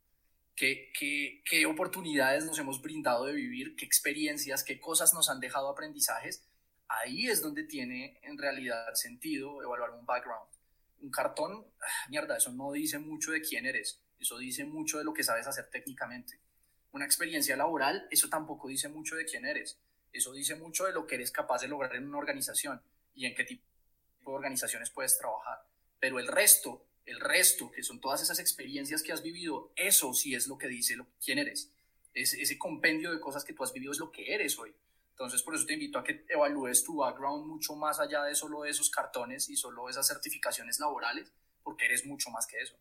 [0.56, 3.76] ¿Qué, qué, qué oportunidades nos hemos brindado de vivir?
[3.76, 4.64] ¿Qué experiencias?
[4.64, 6.44] ¿Qué cosas nos han dejado aprendizajes?
[6.88, 10.57] Ahí es donde tiene en realidad sentido evaluar un background
[11.02, 11.66] un cartón,
[12.10, 15.48] mierda, eso no dice mucho de quién eres, eso dice mucho de lo que sabes
[15.48, 16.40] hacer técnicamente.
[16.92, 19.78] Una experiencia laboral, eso tampoco dice mucho de quién eres,
[20.12, 22.82] eso dice mucho de lo que eres capaz de lograr en una organización
[23.14, 23.64] y en qué tipo
[24.26, 25.64] de organizaciones puedes trabajar.
[26.00, 30.34] Pero el resto, el resto, que son todas esas experiencias que has vivido, eso sí
[30.34, 31.72] es lo que dice lo, quién eres.
[32.14, 34.74] ese compendio de cosas que tú has vivido es lo que eres hoy.
[35.18, 38.66] Entonces, por eso te invito a que evalúes tu background mucho más allá de solo
[38.66, 42.76] esos cartones y solo esas certificaciones laborales, porque eres mucho más que eso.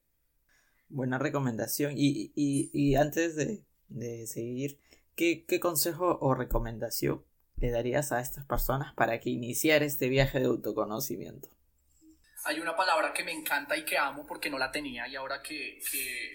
[0.91, 1.95] Buena recomendación.
[1.97, 4.79] Y, y, y antes de, de seguir,
[5.15, 7.25] ¿qué, ¿qué, consejo o recomendación
[7.57, 11.49] le darías a estas personas para que iniciara este viaje de autoconocimiento?
[12.45, 15.43] Hay una palabra que me encanta y que amo porque no la tenía y ahora
[15.43, 15.81] que,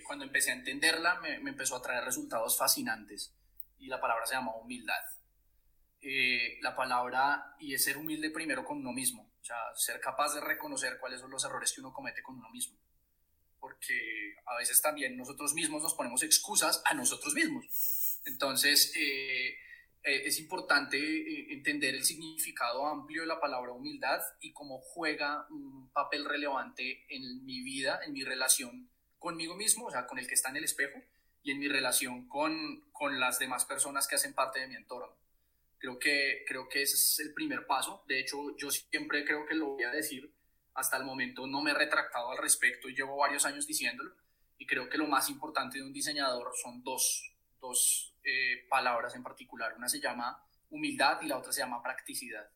[0.07, 3.35] cuando empecé a entenderla me, empezó a traer resultados fascinantes
[3.77, 4.99] y la palabra se llama humildad.
[6.03, 10.33] Eh, la palabra y es ser humilde primero con uno mismo, o sea, ser capaz
[10.33, 12.75] de reconocer cuáles son los errores que uno comete con uno mismo.
[13.59, 18.19] Porque a veces también nosotros mismos nos ponemos excusas a nosotros mismos.
[18.25, 19.49] Entonces, eh,
[20.03, 25.91] eh, es importante entender el significado amplio de la palabra humildad y cómo juega un
[25.91, 28.89] papel relevante en mi vida, en mi relación
[29.19, 30.99] conmigo mismo, o sea, con el que está en el espejo,
[31.43, 35.20] y en mi relación con, con las demás personas que hacen parte de mi entorno.
[35.81, 38.03] Creo que, creo que ese es el primer paso.
[38.07, 40.31] De hecho, yo siempre creo que lo voy a decir.
[40.75, 44.15] Hasta el momento no me he retractado al respecto y llevo varios años diciéndolo.
[44.59, 49.23] Y creo que lo más importante de un diseñador son dos, dos eh, palabras en
[49.23, 49.73] particular.
[49.75, 52.47] Una se llama humildad y la otra se llama practicidad.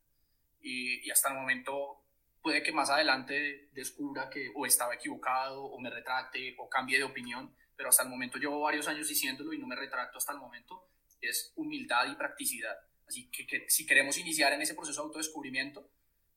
[0.61, 2.03] Y, hasta el momento
[2.43, 7.03] puede que más adelante descubra que o estaba equivocado o me retracte o cambie de
[7.03, 10.37] opinión, pero hasta el momento llevo varios años diciéndolo y no me retracto hasta el
[10.37, 10.87] momento,
[11.21, 12.77] es humildad y practicidad.
[13.07, 15.89] Así que, que si queremos iniciar en ese proceso de autodescubrimiento,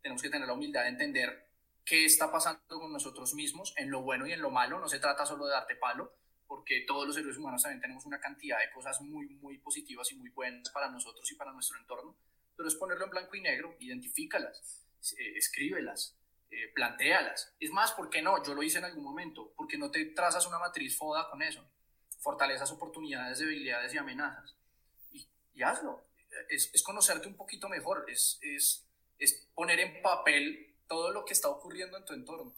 [0.03, 1.49] tenemos que tener la humildad de entender
[1.85, 4.79] qué está pasando con nosotros mismos en lo bueno y en lo malo.
[4.79, 6.13] No se trata solo de darte palo,
[6.47, 10.17] porque todos los seres humanos también tenemos una cantidad de cosas muy, muy positivas y
[10.17, 12.17] muy buenas para nosotros y para nuestro entorno,
[12.57, 14.87] pero es ponerlo en blanco y negro, identifícalas,
[15.19, 16.17] eh, escríbelas,
[16.51, 17.55] eh, plantealas.
[17.61, 18.43] Es más, ¿por qué no?
[18.43, 21.65] Yo lo hice en algún momento, porque no te trazas una matriz foda con eso.
[22.21, 24.57] Fortalezas, oportunidades, debilidades y amenazas.
[25.13, 26.08] Y, y hazlo.
[26.49, 28.87] Es, es, conocerte un poquito mejor, es, es,
[29.19, 32.55] es poner en papel todo lo que está ocurriendo en tu entorno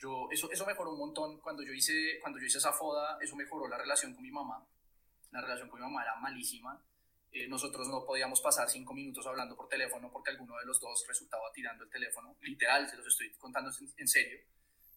[0.00, 1.40] yo, eso, eso mejoró un montón.
[1.40, 4.66] Cuando yo, hice, cuando yo hice esa foda, eso mejoró la relación con mi mamá.
[5.30, 6.82] La relación con mi mamá era malísima.
[7.30, 11.04] Eh, nosotros no podíamos pasar cinco minutos hablando por teléfono porque alguno de los dos
[11.06, 12.34] resultaba tirando el teléfono.
[12.40, 14.40] Literal, se los estoy contando en, serio.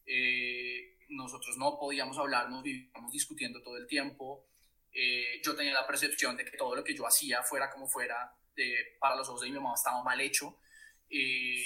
[0.06, 4.46] Eh, nosotros no podíamos hablar, nos vivíamos discutiendo todo el tiempo.
[4.94, 8.36] Eh, yo tenía la percepción de que todo lo que yo hacía, fuera como fuera,
[9.00, 10.60] para los ojos de mi mamá estaba mal hecho.
[11.10, 11.64] Eh,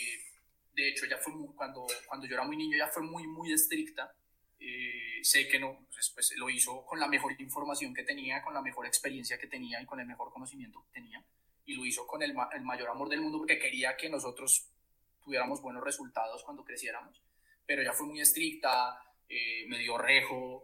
[0.74, 4.14] de hecho, ella fue cuando, cuando yo era muy niño, ella fue muy, muy estricta.
[4.60, 8.54] Eh, sé que no, pues, pues, lo hizo con la mejor información que tenía, con
[8.54, 11.24] la mejor experiencia que tenía y con el mejor conocimiento que tenía.
[11.66, 14.70] Y lo hizo con el, el mayor amor del mundo porque quería que nosotros
[15.24, 17.22] tuviéramos buenos resultados cuando creciéramos.
[17.66, 18.98] Pero ella fue muy estricta,
[19.28, 20.64] eh, me dio rejo,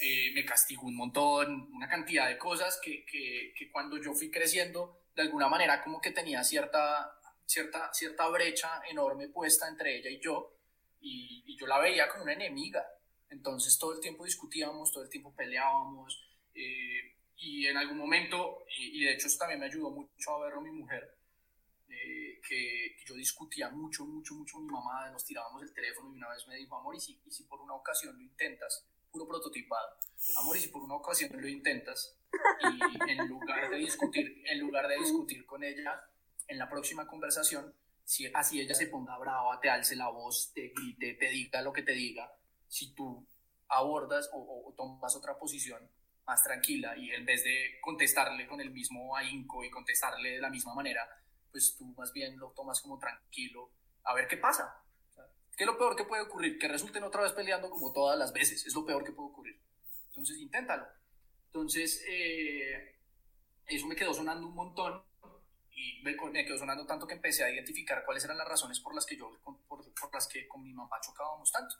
[0.00, 4.30] eh, me castigó un montón, una cantidad de cosas que, que, que cuando yo fui
[4.30, 7.20] creciendo, de alguna manera como que tenía cierta
[7.50, 10.54] cierta, cierta brecha enorme puesta entre ella y yo,
[11.00, 12.82] y, yo la veía como una enemiga.
[13.28, 19.04] Entonces todo el tiempo discutíamos, todo el tiempo peleábamos, eh, y en algún momento, y,
[19.04, 21.16] de hecho eso también me ayudó mucho a verlo mi mujer,
[21.88, 26.16] eh, que, yo discutía mucho, mucho, mucho con mi mamá, nos tirábamos el teléfono y
[26.16, 28.86] una vez me dijo, amor, ¿y si, y si por una ocasión lo intentas?
[29.10, 29.96] Puro prototipado.
[30.36, 32.16] Amor, ¿y si por una ocasión lo intentas?
[32.32, 36.00] Y en lugar de discutir, en lugar de discutir con ella,
[36.46, 40.72] en la próxima conversación, si así ella se ponga brava, te alce la voz, te
[40.74, 42.32] grite, te diga lo que te diga,
[42.68, 43.26] si tú
[43.68, 45.88] abordas o, tomas otra posición
[46.26, 50.50] más tranquila y en vez de contestarle con el mismo ahínco y contestarle de la
[50.50, 51.08] misma manera,
[51.50, 53.70] pues tú más bien lo tomas como tranquilo,
[54.04, 54.82] a ver qué pasa.
[55.60, 56.58] ¿Qué es lo peor que puede ocurrir?
[56.58, 59.60] Que resulten otra vez peleando como todas las veces, es lo peor que puede ocurrir.
[60.06, 60.86] Entonces, inténtalo.
[61.48, 62.96] Entonces, eh,
[63.66, 65.02] eso me quedó sonando un montón
[65.70, 69.04] y me, quedó sonando tanto que empecé a identificar cuáles eran las razones por las
[69.04, 69.38] que yo,
[69.68, 71.74] por, las que con mi mamá chocábamos tanto.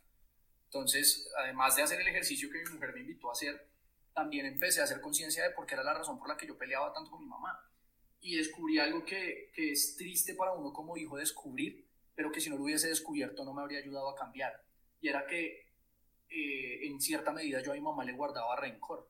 [0.67, 3.67] Entonces, además de hacer el ejercicio que mi mujer me invitó a hacer,
[4.13, 6.59] también empecé a hacer conciencia de por qué era la razón por la que yo
[6.59, 7.59] peleaba tanto con mi mamá.
[8.21, 12.51] Y descubrí algo que, que es triste para uno como hijo descubrir, pero que si
[12.51, 14.63] no lo hubiese descubierto no me habría ayudado a cambiar.
[15.01, 15.67] Y era que
[16.29, 19.09] eh, en cierta medida yo a mi mamá le guardaba rencor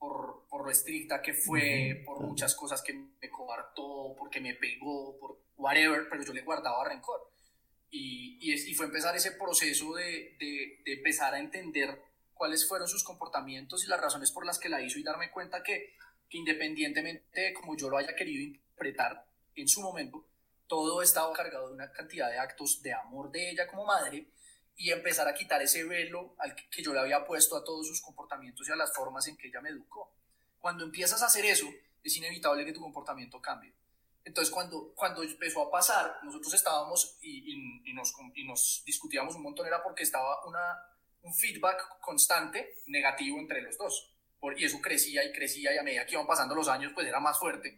[0.00, 5.18] por, por lo estricta que fue, por muchas cosas que me coartó, porque me pegó,
[5.18, 7.30] por whatever, pero yo le guardaba rencor.
[7.90, 12.00] Y, y, fue empezar ese proceso de, de, de, empezar a entender
[12.32, 15.62] cuáles fueron sus comportamientos y las razones por las que la hizo y darme cuenta
[15.62, 15.94] que,
[16.28, 20.24] que independientemente de cómo yo lo haya querido interpretar en su momento,
[20.70, 24.28] todo estaba cargado de una cantidad de actos de amor de ella como madre
[24.76, 28.00] y empezar a quitar ese velo al que, yo le había puesto a todos sus
[28.00, 30.14] comportamientos y a las formas en que ella me educó.
[30.60, 31.66] Cuando empiezas a hacer eso,
[32.04, 33.74] es inevitable que tu comportamiento cambie.
[34.24, 37.92] Entonces, cuando, cuando empezó a pasar, nosotros estábamos y,
[38.44, 40.78] nos discutíamos un montón, era porque estaba una,
[41.22, 44.14] un feedback constante negativo entre los dos.
[44.38, 47.08] Por, y eso crecía y crecía y a medida que iban pasando los años, pues
[47.08, 47.76] era más fuerte.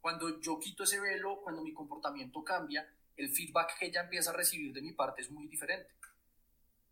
[0.00, 4.34] Cuando yo quito ese velo, cuando mi comportamiento cambia, el feedback que ella empieza a
[4.34, 5.90] recibir de mi parte es muy diferente.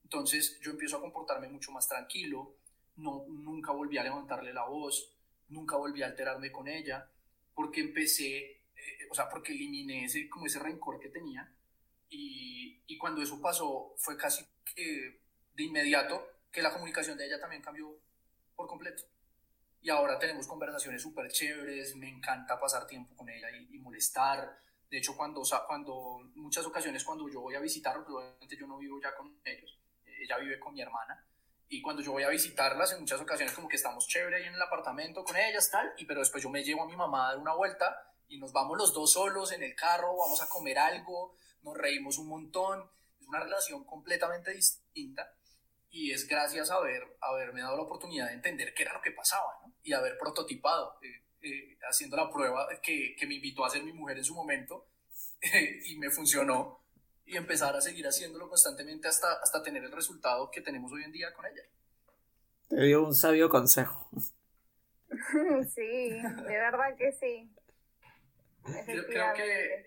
[0.05, 2.57] Entonces yo empiezo a comportarme mucho más tranquilo,
[2.97, 5.11] no, nunca volví a levantarle la voz,
[5.49, 7.09] nunca volví a alterarme con ella,
[7.55, 11.51] porque empecé, eh, o sea, porque eliminé ese, como ese rencor que tenía.
[12.11, 14.45] Y, y cuando eso pasó, fue casi
[14.75, 15.21] que
[15.55, 17.99] de inmediato que la comunicación de ella también cambió
[18.57, 19.05] por completo.
[19.81, 24.59] Y ahora tenemos conversaciones súper chéveres, me encanta pasar tiempo con ella y, molestar.
[24.91, 29.01] De hecho, cuando, cuando, muchas ocasiones cuando yo voy a visitarlos, probablemente yo no vivo
[29.01, 31.25] ya con ellos, ella vive con mi hermana,
[31.69, 34.55] y cuando yo voy a visitarlas, en muchas ocasiones como que estamos chévere ahí en
[34.55, 37.29] el apartamento con ellas, tal, y pero después yo me llevo a mi mamá a
[37.33, 40.79] dar una vuelta y nos vamos los dos solos en el carro, vamos a comer
[40.79, 42.91] algo, nos reímos un montón,
[43.21, 45.38] es una relación completamente distinta
[45.91, 49.13] y es gracias a haber, haberme dado la oportunidad de entender qué era lo que
[49.13, 49.73] pasaba ¿no?
[49.83, 53.93] y haber prototipado, eh, eh, haciendo la prueba que, que, me invitó a ser mi
[53.93, 54.89] mujer en su momento
[55.87, 56.81] y me funcionó
[57.25, 61.13] y empezar a seguir haciéndolo constantemente hasta, hasta tener el resultado que tenemos hoy en
[61.13, 61.63] día con ella.
[62.69, 64.09] Te dio un sabio consejo.
[65.75, 67.51] sí, de verdad que sí.
[68.85, 69.87] Creo, creo que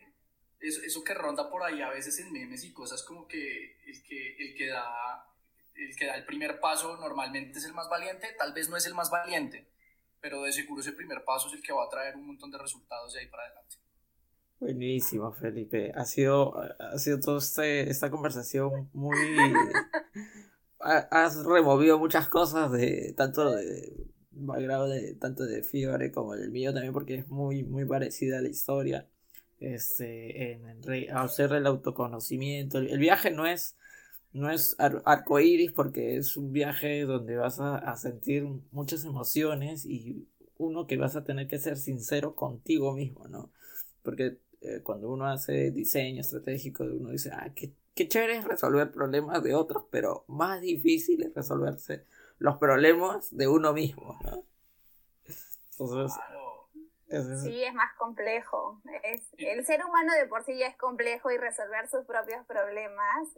[0.59, 4.03] eso, eso, que ronda por ahí a veces en memes y cosas como que el
[4.03, 5.30] que, el que da
[5.89, 8.85] el que da el primer paso normalmente es el más valiente, tal vez no es
[8.85, 9.67] el más valiente,
[10.19, 12.57] pero de seguro ese primer paso es el que va a traer un montón de
[12.57, 13.77] resultados de ahí para adelante.
[14.59, 15.91] Buenísimo, Felipe.
[15.95, 19.17] Ha sido, ha sido toda este, esta conversación muy...
[20.79, 26.73] has removido muchas cosas de tanto de grado de tanto de Fiore como del mío
[26.73, 29.07] también porque es muy muy parecida a la historia
[29.59, 33.77] este en, en hacer el autoconocimiento el, viaje no es
[34.33, 40.27] no es arcoíris porque es un viaje donde vas a, a, sentir muchas emociones y
[40.57, 43.51] uno que vas a tener que ser sincero contigo mismo no
[44.03, 48.91] porque eh, cuando uno hace diseño estratégico, uno dice, ah, qué, qué chévere es resolver
[48.91, 52.05] problemas de otros, pero más difícil es resolverse
[52.37, 54.43] los problemas de uno mismo, ¿no?
[57.41, 58.79] sí, es más complejo.
[59.03, 63.29] Es, el ser humano de por sí ya es complejo y resolver sus propios problemas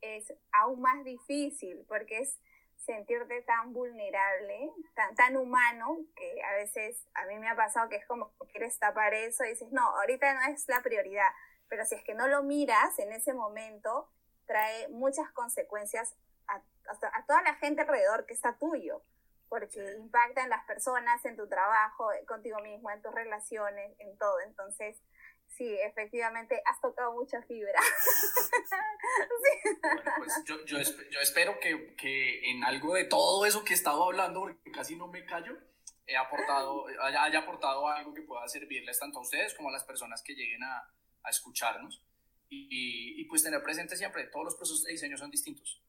[0.00, 2.38] es aún más difícil porque es
[2.76, 7.96] sentirte tan vulnerable, tan, tan humano, que a veces a mí me ha pasado que
[7.96, 11.30] es como quieres tapar eso y dices, no, ahorita no es la prioridad,
[11.68, 14.08] pero si es que no lo miras en ese momento,
[14.46, 16.16] trae muchas consecuencias
[16.46, 16.62] a,
[17.12, 19.02] a toda la gente alrededor que está tuyo,
[19.48, 24.40] porque impacta en las personas, en tu trabajo, contigo mismo, en tus relaciones, en todo.
[24.40, 25.00] Entonces,
[25.56, 27.80] sí, efectivamente has tocado mucha fibra.
[29.80, 33.76] Bueno, pues yo, yo, yo espero que, que, en algo de todo eso que he
[33.76, 35.56] estado hablando, porque casi no me callo,
[36.06, 39.84] he aportado, haya, haya, aportado algo que pueda servirles tanto a ustedes como a las
[39.84, 40.90] personas que lleguen a,
[41.22, 42.02] a escucharnos.
[42.50, 45.80] Y, y, pues tener presente siempre, todos los procesos de diseño son distintos.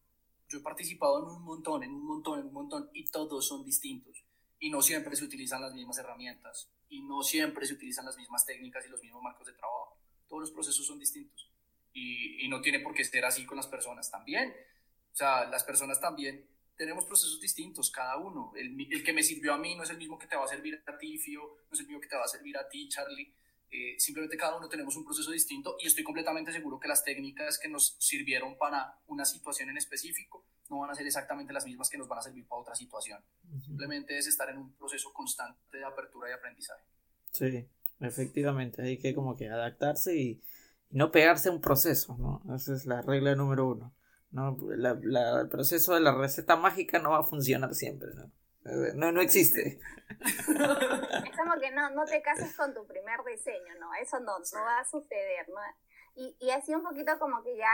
[0.48, 3.66] Yo he participado en un montón, en un montón, en un montón, y todos son
[3.66, 4.24] distintos.
[4.60, 8.46] Y no siempre se utilizan las mismas herramientas y no siempre se utilizan las mismas
[8.46, 9.98] técnicas y los mismos marcos de trabajo.
[10.28, 11.52] Todos los procesos son distintos
[11.94, 14.56] y, y no tiene por qué ser así con las personas también.
[15.12, 16.48] O sea, las personas también
[16.80, 18.54] tenemos procesos distintos, cada uno.
[18.56, 20.48] El, el, que me sirvió a mí no es el mismo que te va a
[20.48, 22.88] servir a ti, Fio, no es el mismo que te va a servir a ti,
[22.88, 23.34] Charlie.
[23.72, 27.60] Eh, simplemente cada uno tenemos un proceso distinto y estoy completamente seguro que las técnicas
[27.60, 31.90] que nos sirvieron para una situación en específico no van a ser exactamente las mismas
[31.90, 33.20] que nos van a servir para otra situación.
[33.66, 36.84] Simplemente es estar en un proceso constante de apertura y aprendizaje.
[37.32, 37.68] Sí,
[38.00, 40.44] efectivamente, hay que como que adaptarse y,
[40.92, 42.42] no pegarse a un proceso, ¿no?
[42.56, 43.94] Esa es la regla número uno.
[44.32, 44.58] ¿no?
[44.72, 48.32] el proceso de la receta mágica no va a funcionar siempre, ¿no?
[48.96, 49.80] No, no existe.
[51.40, 53.94] Como que no, no te cases con tu primer diseño, ¿no?
[53.94, 55.62] Eso no, no va a suceder, ¿no?
[56.16, 57.72] Y, y así un poquito como que ya,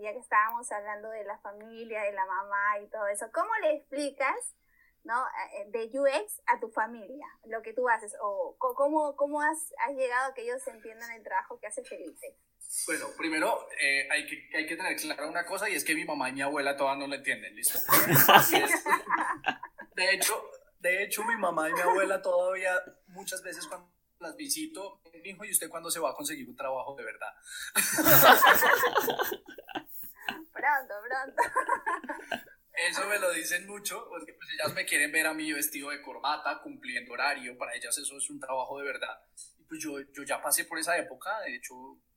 [0.00, 3.76] ya que estábamos hablando de la familia, de la mamá y todo eso, ¿cómo le
[3.76, 4.56] explicas,
[5.04, 5.26] ¿no?
[5.26, 9.94] Eh, de UX a tu familia, lo que tú haces, o cómo, cómo has, has
[9.94, 12.38] llegado a que ellos entiendan el trabajo que hace Felipe?
[12.86, 16.06] Bueno, primero eh, hay, que, hay que tener clara una cosa y es que mi
[16.06, 17.78] mamá y mi abuela todas no lo entienden, ¿listo?
[19.94, 20.42] De hecho,
[20.82, 22.72] de hecho, mi mamá y mi abuela todavía
[23.22, 23.88] muchas veces cuando
[24.18, 27.32] las visito, me hijo, ¿y usted cuándo se va a conseguir un trabajo de verdad?
[30.52, 31.42] pronto, pronto.
[32.72, 36.02] Eso me lo dicen mucho, porque pues ellas me quieren ver a mí vestido de
[36.02, 39.22] corbata, cumpliendo horario, para ellas eso es un trabajo de verdad.
[39.58, 41.74] Y pues yo, yo ya pasé por esa época, de hecho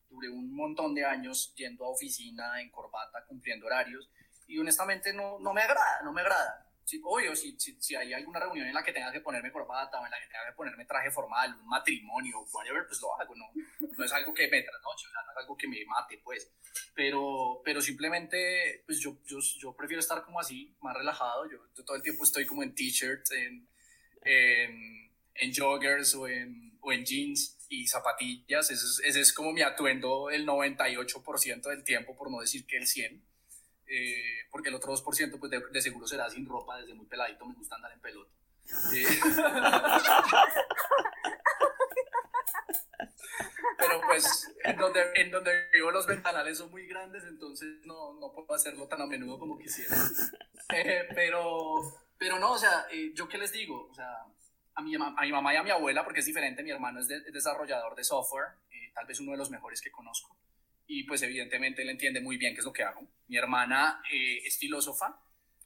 [0.10, 4.10] duré un montón de años yendo a oficina en corbata, cumpliendo horarios,
[4.48, 8.14] y honestamente no, no me agrada, no me agrada Sí, obvio, si, si, si, hay
[8.14, 10.56] alguna reunión en la que tenga que ponerme corbata o en la que tenga que
[10.56, 13.45] ponerme traje formal, un matrimonio, whatever, pues lo hago, no,
[13.98, 16.53] no es algo que me trasnoche, o sea, no es algo que me mate, pues,
[16.94, 21.95] pero, pero simplemente, pues yo, yo, yo prefiero estar como así, más relajado, yo, todo
[21.95, 23.68] el tiempo estoy como en t-shirts, en,
[24.22, 29.53] en, en, joggers o en, o en jeans y zapatillas, ese es, ese es como
[29.53, 33.24] mi atuendo el 98% del tiempo, por no decir que el 100%.
[33.88, 37.53] Eh, porque el otro 2% pues de, seguro será sin ropa, desde muy peladito me
[37.53, 38.32] gusta andar en pelota.
[38.94, 39.06] Eh,
[43.78, 48.34] pero pues en donde, en donde vivo los ventanales son muy grandes, entonces no, no
[48.34, 49.95] puedo hacerlo tan a menudo como quisiera.
[50.70, 51.76] Eh, pero,
[52.18, 54.26] pero no, o sea, yo qué les digo, o sea,
[54.74, 57.07] a mi, a mi mamá y a mi abuela, porque es diferente, mi hermano es,
[57.07, 58.48] de, es desarrollador de software,
[58.95, 60.36] tal vez uno de los mejores que conozco
[60.88, 63.07] y pues evidentemente él entiende muy bien qué es lo que hago.
[63.28, 65.20] Mi hermana eh, es filósofa,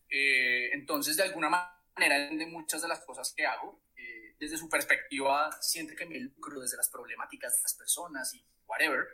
[0.10, 3.82] eh, entonces de alguna manera entiende muchas de las cosas que hago.
[3.96, 8.44] Eh, desde su perspectiva siente que me lucro desde las problemáticas de las personas y
[8.66, 9.06] whatever,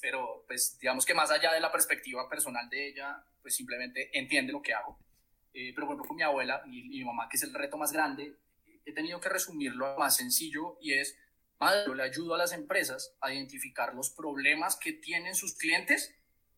[0.00, 4.52] pero pues digamos que más allá de la perspectiva personal de ella, pues simplemente entiende
[4.52, 4.98] lo que hago.
[5.52, 7.92] pero por ejemplo con mi abuela y, y mi mamá, que es el reto más
[7.92, 8.36] grande,
[8.84, 11.16] he tenido que resumirlo más sencillo y es
[11.86, 16.14] yo le ayudo a las empresas a identificar los problemas que tienen sus clientes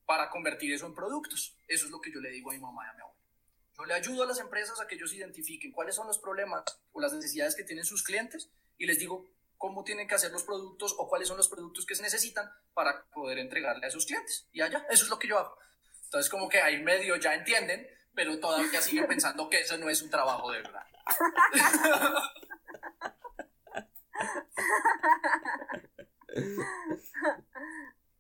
[0.07, 1.57] para convertir eso en productos.
[1.69, 3.15] Eso es lo que yo le digo a mi mamá y a mi abuela.
[3.77, 7.01] Yo le ayudo a las empresas a que ellos identifiquen cuáles son los problemas o
[7.01, 8.49] las necesidades que tienen sus clientes
[8.79, 9.29] y les digo
[9.59, 13.05] cómo tienen que hacer los productos o cuáles son los productos que se necesitan para
[13.07, 14.47] poder entregarle a esos clientes.
[14.53, 15.57] Y allá, eso es lo que yo hago.
[16.05, 20.03] Entonces, como que ahí medio ya entienden, pero todavía siguen pensando que eso no es
[20.03, 20.87] un trabajo de verdad.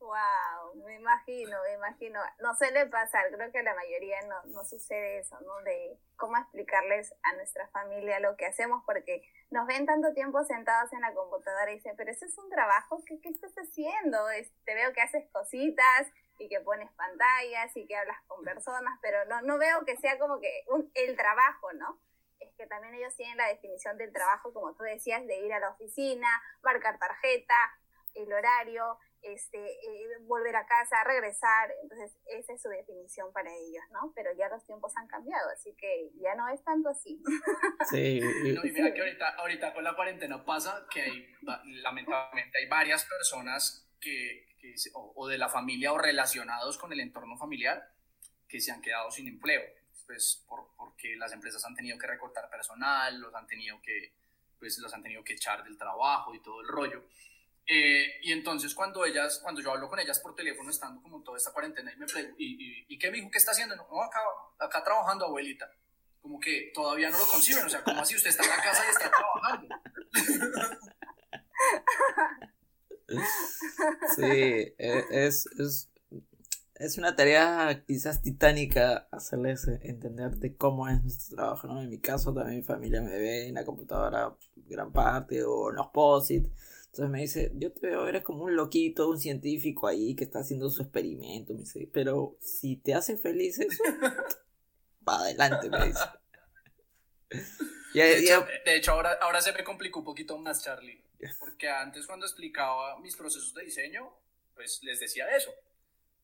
[0.04, 2.20] wow, me imagino, me imagino.
[2.40, 5.62] No suele pasar, creo que a la mayoría no, no sucede eso, ¿no?
[5.62, 10.92] De cómo explicarles a nuestra familia lo que hacemos, porque nos ven tanto tiempo sentados
[10.92, 14.18] en la computadora y dicen, pero ese es un trabajo, ¿qué, qué estás haciendo?
[14.64, 19.24] te veo que haces cositas y que pones pantallas y que hablas con personas, pero
[19.26, 22.00] no, no veo que sea como que un, el trabajo, ¿no?
[22.56, 25.70] Que también ellos tienen la definición del trabajo, como tú decías, de ir a la
[25.70, 26.28] oficina,
[26.62, 27.54] marcar tarjeta,
[28.14, 33.82] el horario, este, eh, volver a casa, regresar, entonces esa es su definición para ellos,
[33.90, 34.12] ¿no?
[34.14, 37.22] Pero ya los tiempos han cambiado, así que ya no es tanto así.
[37.90, 38.20] Sí.
[38.20, 41.34] y mira que ahorita, ahorita con la cuarentena pasa que hay,
[41.82, 47.00] lamentablemente hay varias personas que, que o, o de la familia o relacionados con el
[47.00, 47.90] entorno familiar
[48.48, 49.62] que se han quedado sin empleo
[50.06, 54.12] pues por, porque las empresas han tenido que recortar personal, los han tenido que,
[54.58, 57.04] pues los han tenido que echar del trabajo y todo el rollo.
[57.66, 61.38] Eh, y entonces cuando ellas, cuando yo hablo con ellas por teléfono, estando como toda
[61.38, 63.30] esta cuarentena, y me pregunto, ¿y, y, qué me dijo?
[63.30, 63.74] ¿Qué está haciendo?
[63.76, 64.20] No, acá,
[64.58, 65.70] acá trabajando, abuelita.
[66.20, 68.84] Como que todavía no lo conciben, o sea, como así usted está en la casa
[68.86, 69.76] y está trabajando?
[74.16, 75.90] Sí, e, es, es
[76.76, 81.80] es una tarea quizás titánica hacerles entender de cómo es nuestro trabajo, ¿no?
[81.80, 85.76] En mi caso también mi familia me ve en la computadora gran parte o en
[85.76, 86.46] los POSIT.
[86.86, 90.40] Entonces me dice, yo te veo, eres como un loquito, un científico ahí que está
[90.40, 91.52] haciendo su experimento.
[91.54, 93.82] Me dice, pero si te hace feliz eso,
[95.08, 96.00] va adelante, me dice.
[97.92, 101.02] de, hecho, ahora, ahora se me complicó un poquito más, Charlie.
[101.38, 104.12] Porque antes cuando explicaba mis procesos de diseño,
[104.54, 105.50] pues les decía eso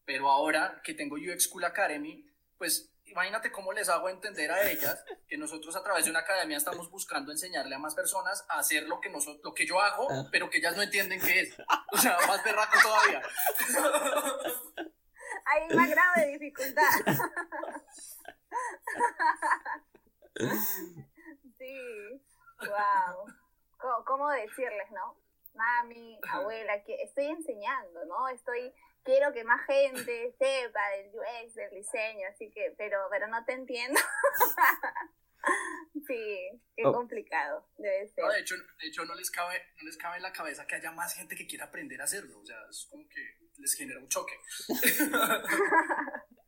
[0.05, 2.27] pero ahora que tengo UX School Academy,
[2.59, 6.57] pues imagínate cómo les hago entender a ellas que nosotros a través de una academia
[6.57, 10.09] estamos buscando enseñarle a más personas a hacer lo que, nosotros, lo que yo hago,
[10.11, 10.29] ah.
[10.31, 11.57] pero que ellas no entienden qué es.
[11.93, 13.23] O sea, más berraco todavía.
[15.45, 16.89] Hay más grave dificultad.
[21.59, 22.23] Sí,
[22.61, 24.05] wow.
[24.07, 25.17] ¿Cómo decirles, no?
[25.55, 28.29] Mami, abuela, que estoy enseñando, ¿no?
[28.29, 28.73] Estoy
[29.05, 33.53] quiero que más gente sepa del UX, del diseño, así que, pero, pero no te
[33.53, 34.01] entiendo.
[36.07, 36.93] sí, qué oh.
[36.93, 38.25] complicado debe ser.
[38.25, 40.75] No, de, hecho, de hecho no, les cabe, no les cabe en la cabeza que
[40.77, 44.01] haya más gente que quiera aprender a hacerlo, o sea, es como que les genera
[44.01, 44.35] un choque.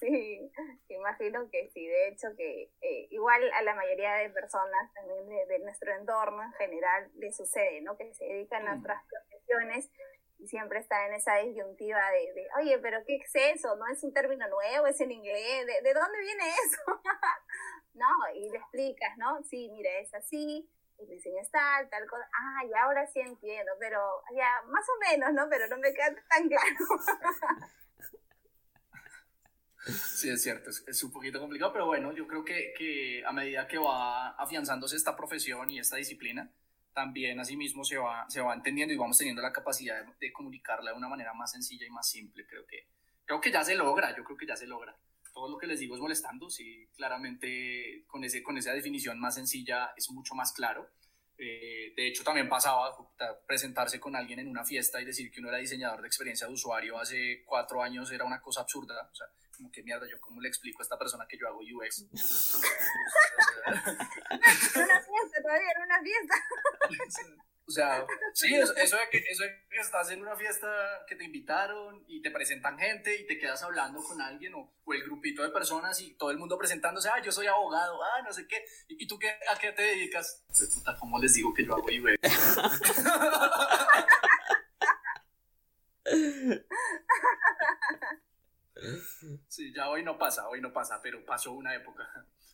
[0.00, 0.50] sí,
[0.88, 5.58] imagino que sí, de hecho que eh, igual a la mayoría de personas también de,
[5.60, 7.96] nuestro entorno en general le sucede, ¿no?
[7.96, 8.80] Que se dedican a mm.
[8.80, 9.90] otras profesiones
[10.38, 13.74] y siempre está en esa disyuntiva de, oye, pero ¿qué es eso?
[13.76, 14.86] ¿No es un término nuevo?
[14.86, 15.66] ¿Es en inglés?
[15.66, 16.82] ¿De, dónde viene eso?
[17.94, 19.42] no, y le explicas, ¿no?
[19.44, 20.68] Sí, mira, es así,
[20.98, 22.28] el diseño es tal, tal cosa.
[22.34, 24.00] Ah, y ahora sí entiendo, pero
[24.34, 25.48] ya, más o menos, ¿no?
[25.48, 26.66] Pero no me queda tan claro.
[29.86, 33.68] Sí, es cierto, es, un poquito complicado, pero bueno, yo creo que, que, a medida
[33.68, 36.50] que va afianzándose esta profesión y esta disciplina,
[36.96, 40.96] también asimismo se va, se va entendiendo y vamos teniendo la capacidad de, comunicarla de
[40.96, 42.46] una manera más sencilla y más simple.
[42.46, 42.86] Creo que,
[43.26, 44.96] creo que ya se logra, yo creo que ya se logra.
[45.34, 49.34] Todo lo que les digo es molestando, sí, claramente con, ese, con esa definición más
[49.34, 50.88] sencilla es mucho más claro.
[51.36, 52.96] Eh, de hecho, también pasaba
[53.46, 56.54] presentarse con alguien en una fiesta y decir que uno era diseñador de experiencia de
[56.54, 59.10] usuario hace cuatro años era una cosa absurda.
[59.12, 61.60] O sea, como que mierda, yo cómo le explico a esta persona que yo hago
[61.60, 62.00] UX.
[62.00, 62.08] en
[63.66, 66.34] una fiesta, todavía en una fiesta.
[67.68, 70.68] O sea, sí, eso, de que, eso que estás en una fiesta
[71.08, 74.94] que te invitaron y te presentan gente y te quedas hablando con alguien o, o
[74.94, 78.32] el grupito de personas y todo el mundo presentándose, ah, yo soy abogado, ah, no
[78.32, 80.44] sé qué, ¿y, tú qué, a qué te dedicas?
[80.46, 82.20] Pues, ¿cómo les digo que yo hago UX?
[89.48, 92.08] Sí, ya hoy no pasa, hoy no pasa, pero pasó una época.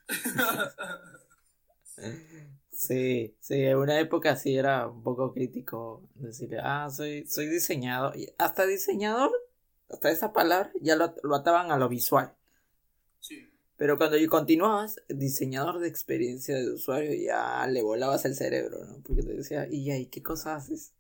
[2.73, 8.17] Sí, sí, en una época sí era un poco crítico decirle, ah, soy, soy diseñador.
[8.17, 9.31] Y hasta diseñador,
[9.91, 12.35] hasta esa palabra, ya lo, lo ataban a lo visual.
[13.21, 13.47] Sí.
[13.77, 19.03] Pero cuando continuabas, diseñador de experiencia de usuario, ya le volabas el cerebro, ¿no?
[19.03, 20.93] Porque te decía, ¿y ahí qué cosas haces?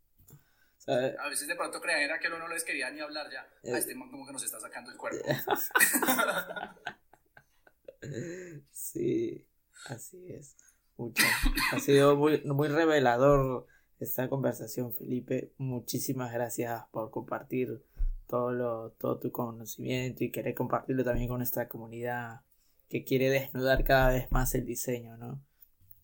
[0.88, 3.46] a veces de pronto creían era que uno no les quería ni hablar ya.
[3.72, 5.24] A este man como que nos está sacando el cuerpo.
[8.72, 9.46] sí,
[9.86, 10.56] así es.
[10.96, 11.24] Mucho.
[11.72, 13.66] Ha sido muy, muy revelador
[13.98, 15.52] esta conversación, Felipe.
[15.58, 17.82] Muchísimas gracias por compartir
[18.26, 22.42] todo, lo, todo tu conocimiento y querer compartirlo también con nuestra comunidad
[22.88, 25.40] que quiere desnudar cada vez más el diseño, ¿no?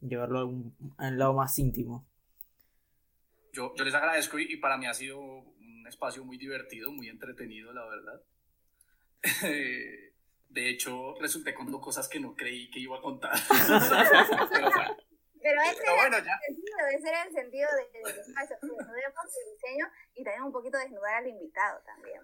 [0.00, 2.06] Llevarlo al lado más íntimo
[3.52, 7.72] yo, yo les agradezco y, para mí ha sido un espacio muy divertido, muy entretenido,
[7.72, 8.22] la verdad.
[10.48, 13.32] de hecho, resulté contando cosas que no creí que iba a contar.
[14.50, 14.96] Pero bueno.
[15.40, 16.38] Pero ese Pero bueno, ya.
[16.48, 18.24] El sentido, ese era el sentido de, de, el
[19.54, 22.20] diseño y también un poquito desnudar al invitado también.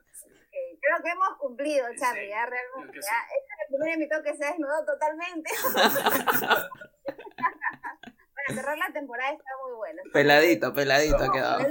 [0.51, 3.01] creo que hemos cumplido, Charlie, ya realmente.
[3.01, 5.51] Ya, Este es el primer invitado que se ha desnudado totalmente.
[8.55, 10.03] cerrar la temporada está muy bueno.
[10.13, 11.67] Peladito, peladito ha quedado.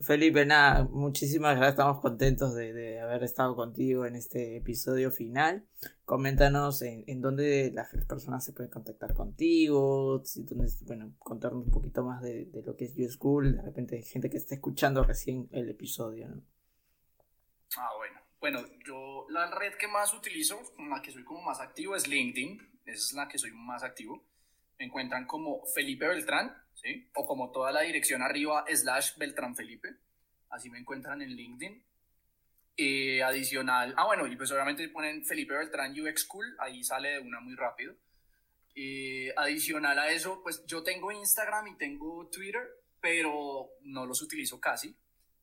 [0.00, 5.66] Felipe, nada, muchísimas gracias, estamos contentos de, haber estado contigo en este episodio final.
[6.04, 10.44] Coméntanos en, dónde las personas se pueden contactar contigo, si,
[10.86, 14.36] bueno, contarnos un poquito más de, lo que es YouSchool, de repente hay gente que
[14.36, 16.28] está escuchando recién el episodio.
[17.76, 18.22] Ah, bueno.
[18.40, 20.60] Bueno, yo la red que más utilizo,
[20.90, 22.80] la que soy como más activo, es LinkedIn.
[22.86, 24.24] Esa es la que soy más activo.
[24.80, 26.52] Me encuentran como Felipe Beltrán,
[27.14, 29.96] O como toda la dirección arriba, slash Beltrán Felipe.
[30.50, 31.84] Así me encuentran en LinkedIn.
[32.76, 37.20] Eh, adicional, ah, bueno, y pues obviamente ponen Felipe Beltrán UX School, ahí sale de
[37.20, 37.94] una muy rápido.
[38.74, 42.66] Eh, adicional a eso, pues yo tengo Instagram y tengo Twitter,
[43.00, 44.96] pero no los utilizo casi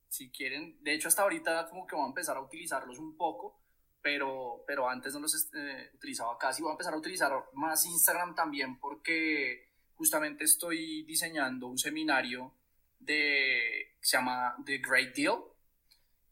[0.10, 3.62] si quieren, de hecho hasta ahorita como que voy a empezar a utilizarlos un poco,
[4.02, 8.36] pero, pero antes no los eh, utilizaba casi, voy a empezar a utilizar más Instagram
[8.36, 9.69] también porque
[10.00, 12.56] justamente estoy diseñando un seminario
[13.00, 15.36] de, que se llama The Great Deal,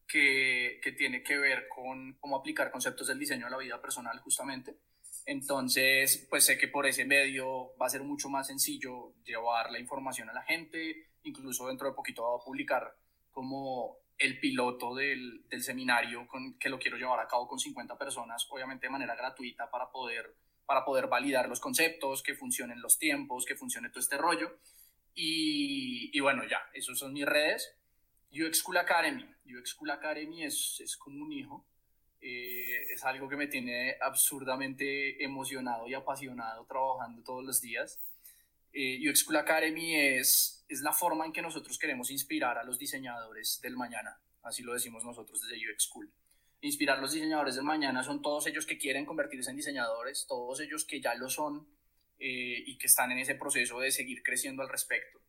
[0.08, 4.18] que, que tiene que ver con cómo aplicar conceptos del diseño a la vida personal
[4.20, 4.78] justamente.
[5.26, 9.80] Entonces, pues sé que por ese medio va a ser mucho más sencillo llevar la
[9.80, 12.96] información a la gente, incluso dentro de poquito voy a publicar
[13.32, 17.98] como el piloto del, del seminario con, que lo quiero llevar a cabo con 50
[17.98, 20.34] personas, obviamente de manera gratuita para poder,
[20.68, 24.60] para poder validar los conceptos, que funcionen los tiempos, que funcione todo este rollo.
[25.16, 27.74] Y, y bueno, ya, esas son mis redes.
[28.32, 29.26] UX School Academy.
[29.46, 31.66] UX School Academy es, es como un hijo.
[32.22, 38.00] Eh, es algo que me tiene absurdamente emocionado y apasionado trabajando todos los días.
[38.74, 42.78] Eh, UX School Academy es es la forma en que nosotros queremos inspirar a los
[42.78, 46.12] diseñadores del mañana, así lo decimos nosotros desde UX School.
[46.62, 50.86] Inspirar los diseñadores del mañana son todos ellos que quieren convertirse en diseñadores, todos ellos
[50.86, 51.68] que ya lo son
[52.20, 55.22] eh, y que están en ese proceso de seguir creciendo al respecto.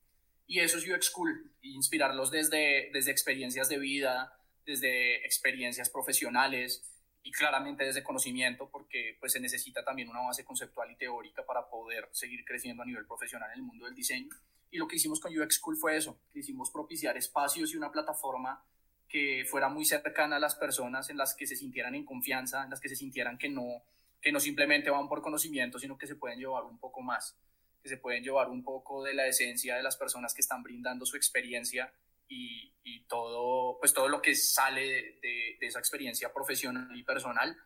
[0.47, 4.33] Y eso es UX School, inspirarlos desde, desde experiencias de vida,
[4.65, 6.91] desde experiencias profesionales
[7.23, 11.69] y claramente desde conocimiento, porque pues se necesita también una base conceptual y teórica para
[11.69, 14.31] poder seguir creciendo a nivel profesional en el mundo del diseño.
[14.71, 18.65] Y lo que hicimos con UX School fue eso, hicimos propiciar espacios y una plataforma
[19.09, 22.71] que fuera muy cercana a las personas, en las que se sintieran en confianza, en
[22.71, 23.83] las que se sintieran que no,
[24.21, 27.37] que no simplemente van por conocimiento, sino que se pueden llevar un poco más,
[27.83, 31.07] que se pueden llevar un poco de la esencia de las personas que están brindando
[31.07, 31.93] su experiencia
[32.29, 37.57] y, y, todo, pues todo lo que sale de, de, esa experiencia profesional y personal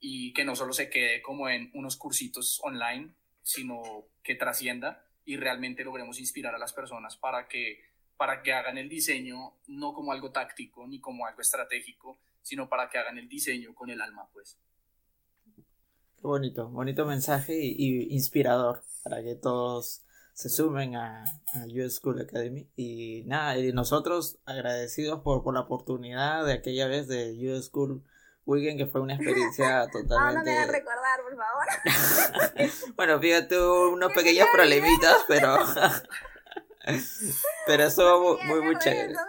[0.00, 3.12] y que no solo se quede como en unos cursitos online,
[3.42, 7.80] sino que trascienda y realmente logremos inspirar a las personas para que,
[8.20, 12.90] para que hagan el diseño no como algo táctico ni como algo estratégico, sino para
[12.90, 14.58] que hagan el diseño con el alma, pues.
[15.56, 22.20] Qué bonito, bonito mensaje y, inspirador para que todos se sumen a, a US School
[22.20, 22.68] Academy.
[22.76, 28.04] Y nada, y nosotros agradecidos por, por la oportunidad de aquella vez de US School
[28.44, 30.10] Weekend, que fue una experiencia totalmente.
[30.20, 32.94] No, no me a recordar, por favor.
[32.96, 35.56] bueno, fíjate, unos pequeños problemitas, pero.
[37.66, 39.14] pero eso muy, muy chévere.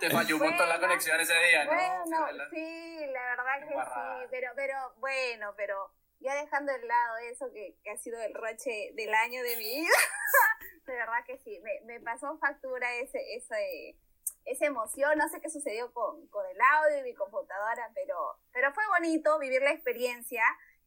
[0.00, 1.72] Te falló un montón la conexión ese día, ¿no?
[1.72, 5.90] Bueno, sí, la verdad que sí, pero, pero bueno, pero
[6.20, 9.64] ya dejando de lado eso que, que, ha sido el roche del año de mi
[9.64, 9.88] vida,
[10.86, 13.96] de verdad que sí, me, me pasó factura ese, ese,
[14.44, 18.72] esa emoción, no sé qué sucedió con, con el audio y mi computadora, pero, pero
[18.74, 20.44] fue bonito vivir la experiencia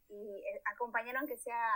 [0.08, 1.74] y eh, acompañaron que sea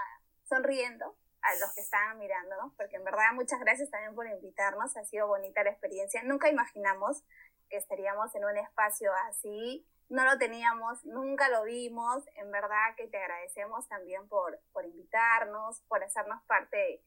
[0.48, 5.04] sonriendo a los que estaban mirándonos, porque en verdad muchas gracias también por invitarnos, ha
[5.04, 7.24] sido bonita la experiencia, nunca imaginamos
[7.70, 13.08] que estaríamos en un espacio así, no lo teníamos, nunca lo vimos, en verdad que
[13.08, 17.04] te agradecemos también por, por invitarnos, por hacernos parte de,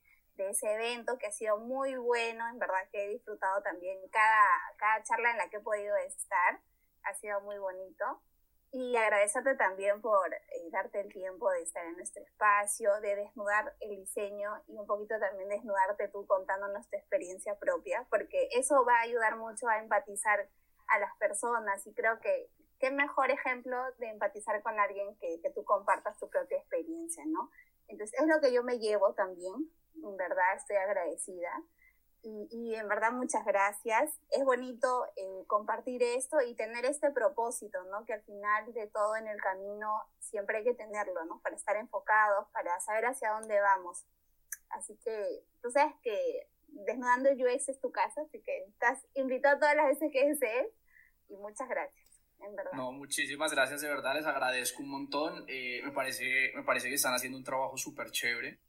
[0.50, 4.46] ese evento que ha sido muy bueno, en verdad que he disfrutado también cada,
[4.76, 6.60] cada charla en la que he podido estar,
[7.04, 8.20] ha sido muy bonito
[8.78, 10.38] y agradecerte también por eh,
[10.70, 15.18] darte el tiempo de estar en nuestro espacio, de desnudar el diseño y un poquito
[15.18, 20.46] también desnudarte tú contándonos tu experiencia propia, porque eso va a ayudar mucho a empatizar
[20.88, 25.48] a las personas y creo que qué mejor ejemplo de empatizar con alguien que, que
[25.48, 27.50] tú compartas tu propia experiencia, ¿no?
[27.88, 29.54] Entonces es lo que yo me llevo también,
[29.94, 31.50] en verdad estoy agradecida
[32.50, 34.18] y, en verdad muchas gracias.
[34.30, 38.04] Es bonito eh, compartir esto y tener este propósito, ¿no?
[38.04, 41.40] Que al final de todo en el camino siempre hay que tenerlo, ¿no?
[41.40, 44.04] Para estar enfocados, para saber hacia dónde vamos.
[44.70, 49.76] Así que tú sabes que Desnudando UX es tu casa, así que estás invitado todas
[49.76, 50.68] las veces que desees
[51.28, 52.04] y muchas gracias.
[52.38, 52.72] En verdad.
[52.74, 55.44] No, muchísimas gracias, de verdad, les agradezco un montón.
[55.48, 58.60] Eh, me, parece, me parece que están haciendo un trabajo súper chévere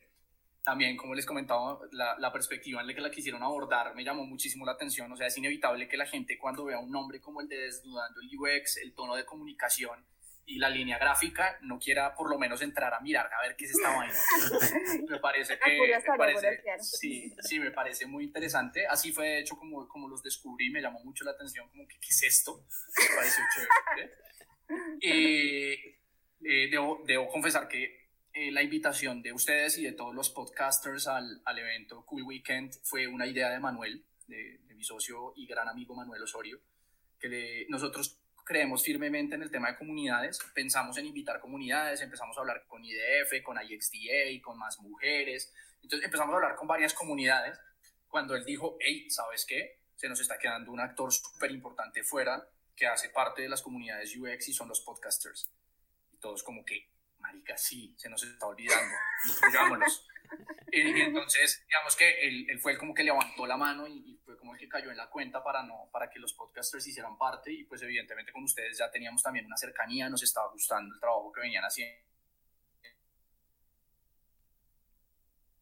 [0.67, 4.25] también, como les comentaba, la, la, perspectiva en la que la quisieron abordar me llamó
[4.25, 5.09] muchísimo la atención.
[5.09, 8.19] O sea, es inevitable que la gente cuando vea un nombre como el de Desnudando
[8.19, 10.05] el UX, el tono de comunicación
[10.45, 13.63] y la línea gráfica, no quiera por lo menos entrar a mirar a ver qué
[13.63, 14.13] es esta vaina.
[15.09, 15.79] me parece que...
[15.79, 18.85] Me parece, sí, sí, me parece muy interesante.
[18.87, 21.97] Así fue, de hecho, como, como los descubrí, me llamó mucho la atención, como que,
[21.97, 22.65] ¿qué es esto?
[22.97, 24.13] Me pareció chévere.
[25.01, 25.77] Eh,
[26.43, 27.96] eh, debo, debo confesar que
[28.39, 32.71] eh, la invitación de ustedes y de todos los podcasters al, al evento Cool Weekend
[32.83, 36.59] fue una idea de Manuel, de, mi socio y gran amigo Manuel Osorio,
[37.19, 42.41] que nosotros creemos firmemente en el tema de comunidades, pensamos en invitar comunidades, empezamos a
[42.41, 45.51] hablar con IDF, con IXDA, con más mujeres,
[45.81, 47.59] entonces empezamos a hablar con varias comunidades,
[48.07, 49.79] cuando él dijo, hey, ¿sabes qué?
[49.95, 54.15] Se nos está quedando un actor súper importante fuera que hace parte de las comunidades
[54.15, 55.49] UX y son los podcasters.
[56.11, 56.87] Y todos como que,
[57.27, 58.95] marica, sí, se nos está olvidando,
[59.27, 60.07] incluyámonos.
[60.71, 64.53] y, entonces, digamos que él, él, fue como que levantó la mano y, fue como
[64.53, 67.63] el que cayó en la cuenta para, no, para que los podcasters hicieran parte y
[67.63, 71.41] pues evidentemente con ustedes ya teníamos también una cercanía, nos estaba gustando el trabajo que
[71.41, 72.07] venían haciendo.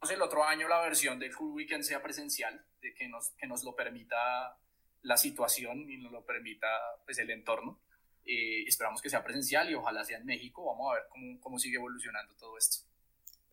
[0.10, 3.64] El otro año la versión del Cool Weekend sea presencial, de que nos, que nos
[3.64, 4.56] lo permita
[5.02, 6.68] la situación y nos lo permita
[7.06, 7.80] pues el entorno.
[8.26, 10.66] Eh, esperamos que sea presencial y ojalá sea en México.
[10.66, 12.86] Vamos a ver cómo, cómo sigue evolucionando todo esto.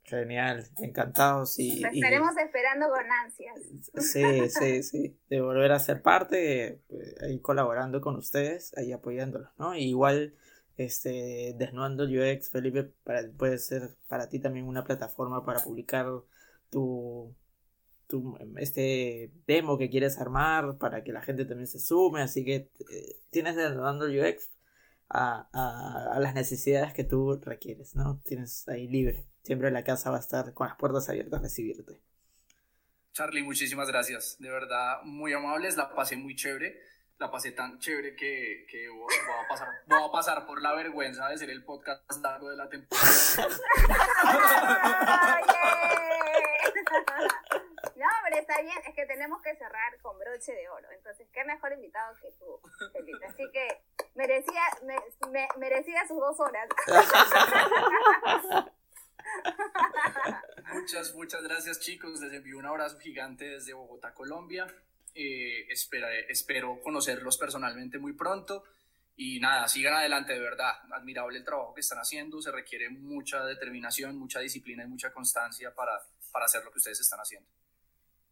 [0.04, 1.58] Genial, encantados.
[1.58, 3.58] Y, estaremos esperando con ansias.
[3.96, 5.16] Sí, sí, sí.
[5.30, 9.74] De volver a ser parte, pues, ahí colaborando con ustedes, ahí apoyándolos, ¿no?
[9.74, 10.34] igual,
[10.76, 12.90] este, Desnudando UX, Felipe,
[13.38, 16.06] puede ser para ti también una plataforma para publicar
[16.68, 17.34] tu,
[18.06, 22.22] tu, este demo que quieres armar, para que la gente también se sume.
[22.22, 24.50] Así que eh, tienes Desnudando UX
[25.12, 28.20] a, las necesidades que tú requieres, ¿no?
[28.24, 29.26] Tienes ahí libre.
[29.42, 32.00] Siempre la casa va a estar con las puertas abiertas a recibirte.
[33.12, 34.36] Charlie, muchísimas gracias.
[34.38, 35.76] De verdad, muy amables.
[35.76, 36.80] La pasé muy chévere.
[37.18, 39.14] La pasé tan chévere que, que voy,
[39.44, 42.68] a pasar, voy a pasar por la vergüenza de ser el podcast largo de la
[42.68, 43.48] temporada.
[48.02, 50.90] No, pero está bien, es que tenemos que cerrar con broche de oro.
[50.90, 52.60] Entonces, qué mejor invitado que tú,
[52.92, 53.24] Felipe.
[53.26, 53.80] Así que
[54.16, 54.62] merecía,
[55.30, 56.68] me, merecía sus dos horas.
[60.72, 62.20] Muchas, muchas gracias chicos.
[62.20, 64.66] Les envío un abrazo gigante desde Bogotá, Colombia.
[65.14, 68.64] Eh, espero conocerlos personalmente muy pronto.
[69.14, 70.72] Y nada, sigan adelante, de verdad.
[70.92, 72.42] Admirable el trabajo que están haciendo.
[72.42, 76.00] Se requiere mucha determinación, mucha disciplina y mucha constancia para,
[76.32, 77.48] para hacer lo que ustedes están haciendo.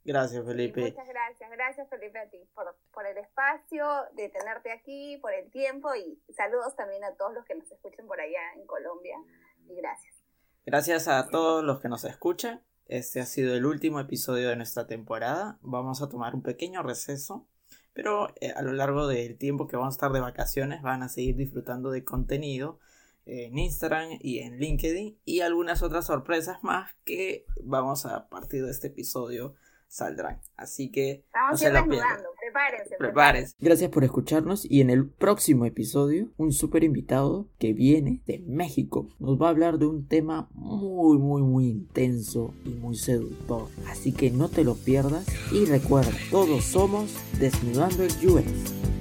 [0.05, 0.81] Gracias, Felipe.
[0.81, 1.51] muchas gracias.
[1.51, 6.20] Gracias, Felipe, a ti por, por, el espacio, de tenerte aquí, por el tiempo y
[6.32, 9.16] saludos también a todos los que nos escuchen por allá en Colombia.
[9.68, 10.14] Y gracias.
[10.64, 12.62] Gracias a todos los que nos escuchan.
[12.86, 15.59] Este ha sido el último episodio de nuestra temporada.
[15.60, 17.47] Vamos a tomar un pequeño receso
[17.93, 21.09] pero eh, a lo largo del tiempo que vamos a estar de vacaciones van a
[21.09, 22.78] seguir disfrutando de contenido
[23.27, 28.70] en Instagram y en LinkedIn y algunas otras sorpresas más que vamos a partir de
[28.70, 29.55] este episodio
[29.90, 30.40] saldrán.
[30.56, 32.20] Así que no se lo pierdan.
[32.40, 33.56] Prepárense, prepárense.
[33.60, 39.08] Gracias por escucharnos y en el próximo episodio un super invitado que viene de México
[39.18, 43.68] nos va a hablar de un tema muy muy muy intenso y muy seductor.
[43.88, 48.99] Así que no te lo pierdas y recuerda, todos somos desnudando el UX.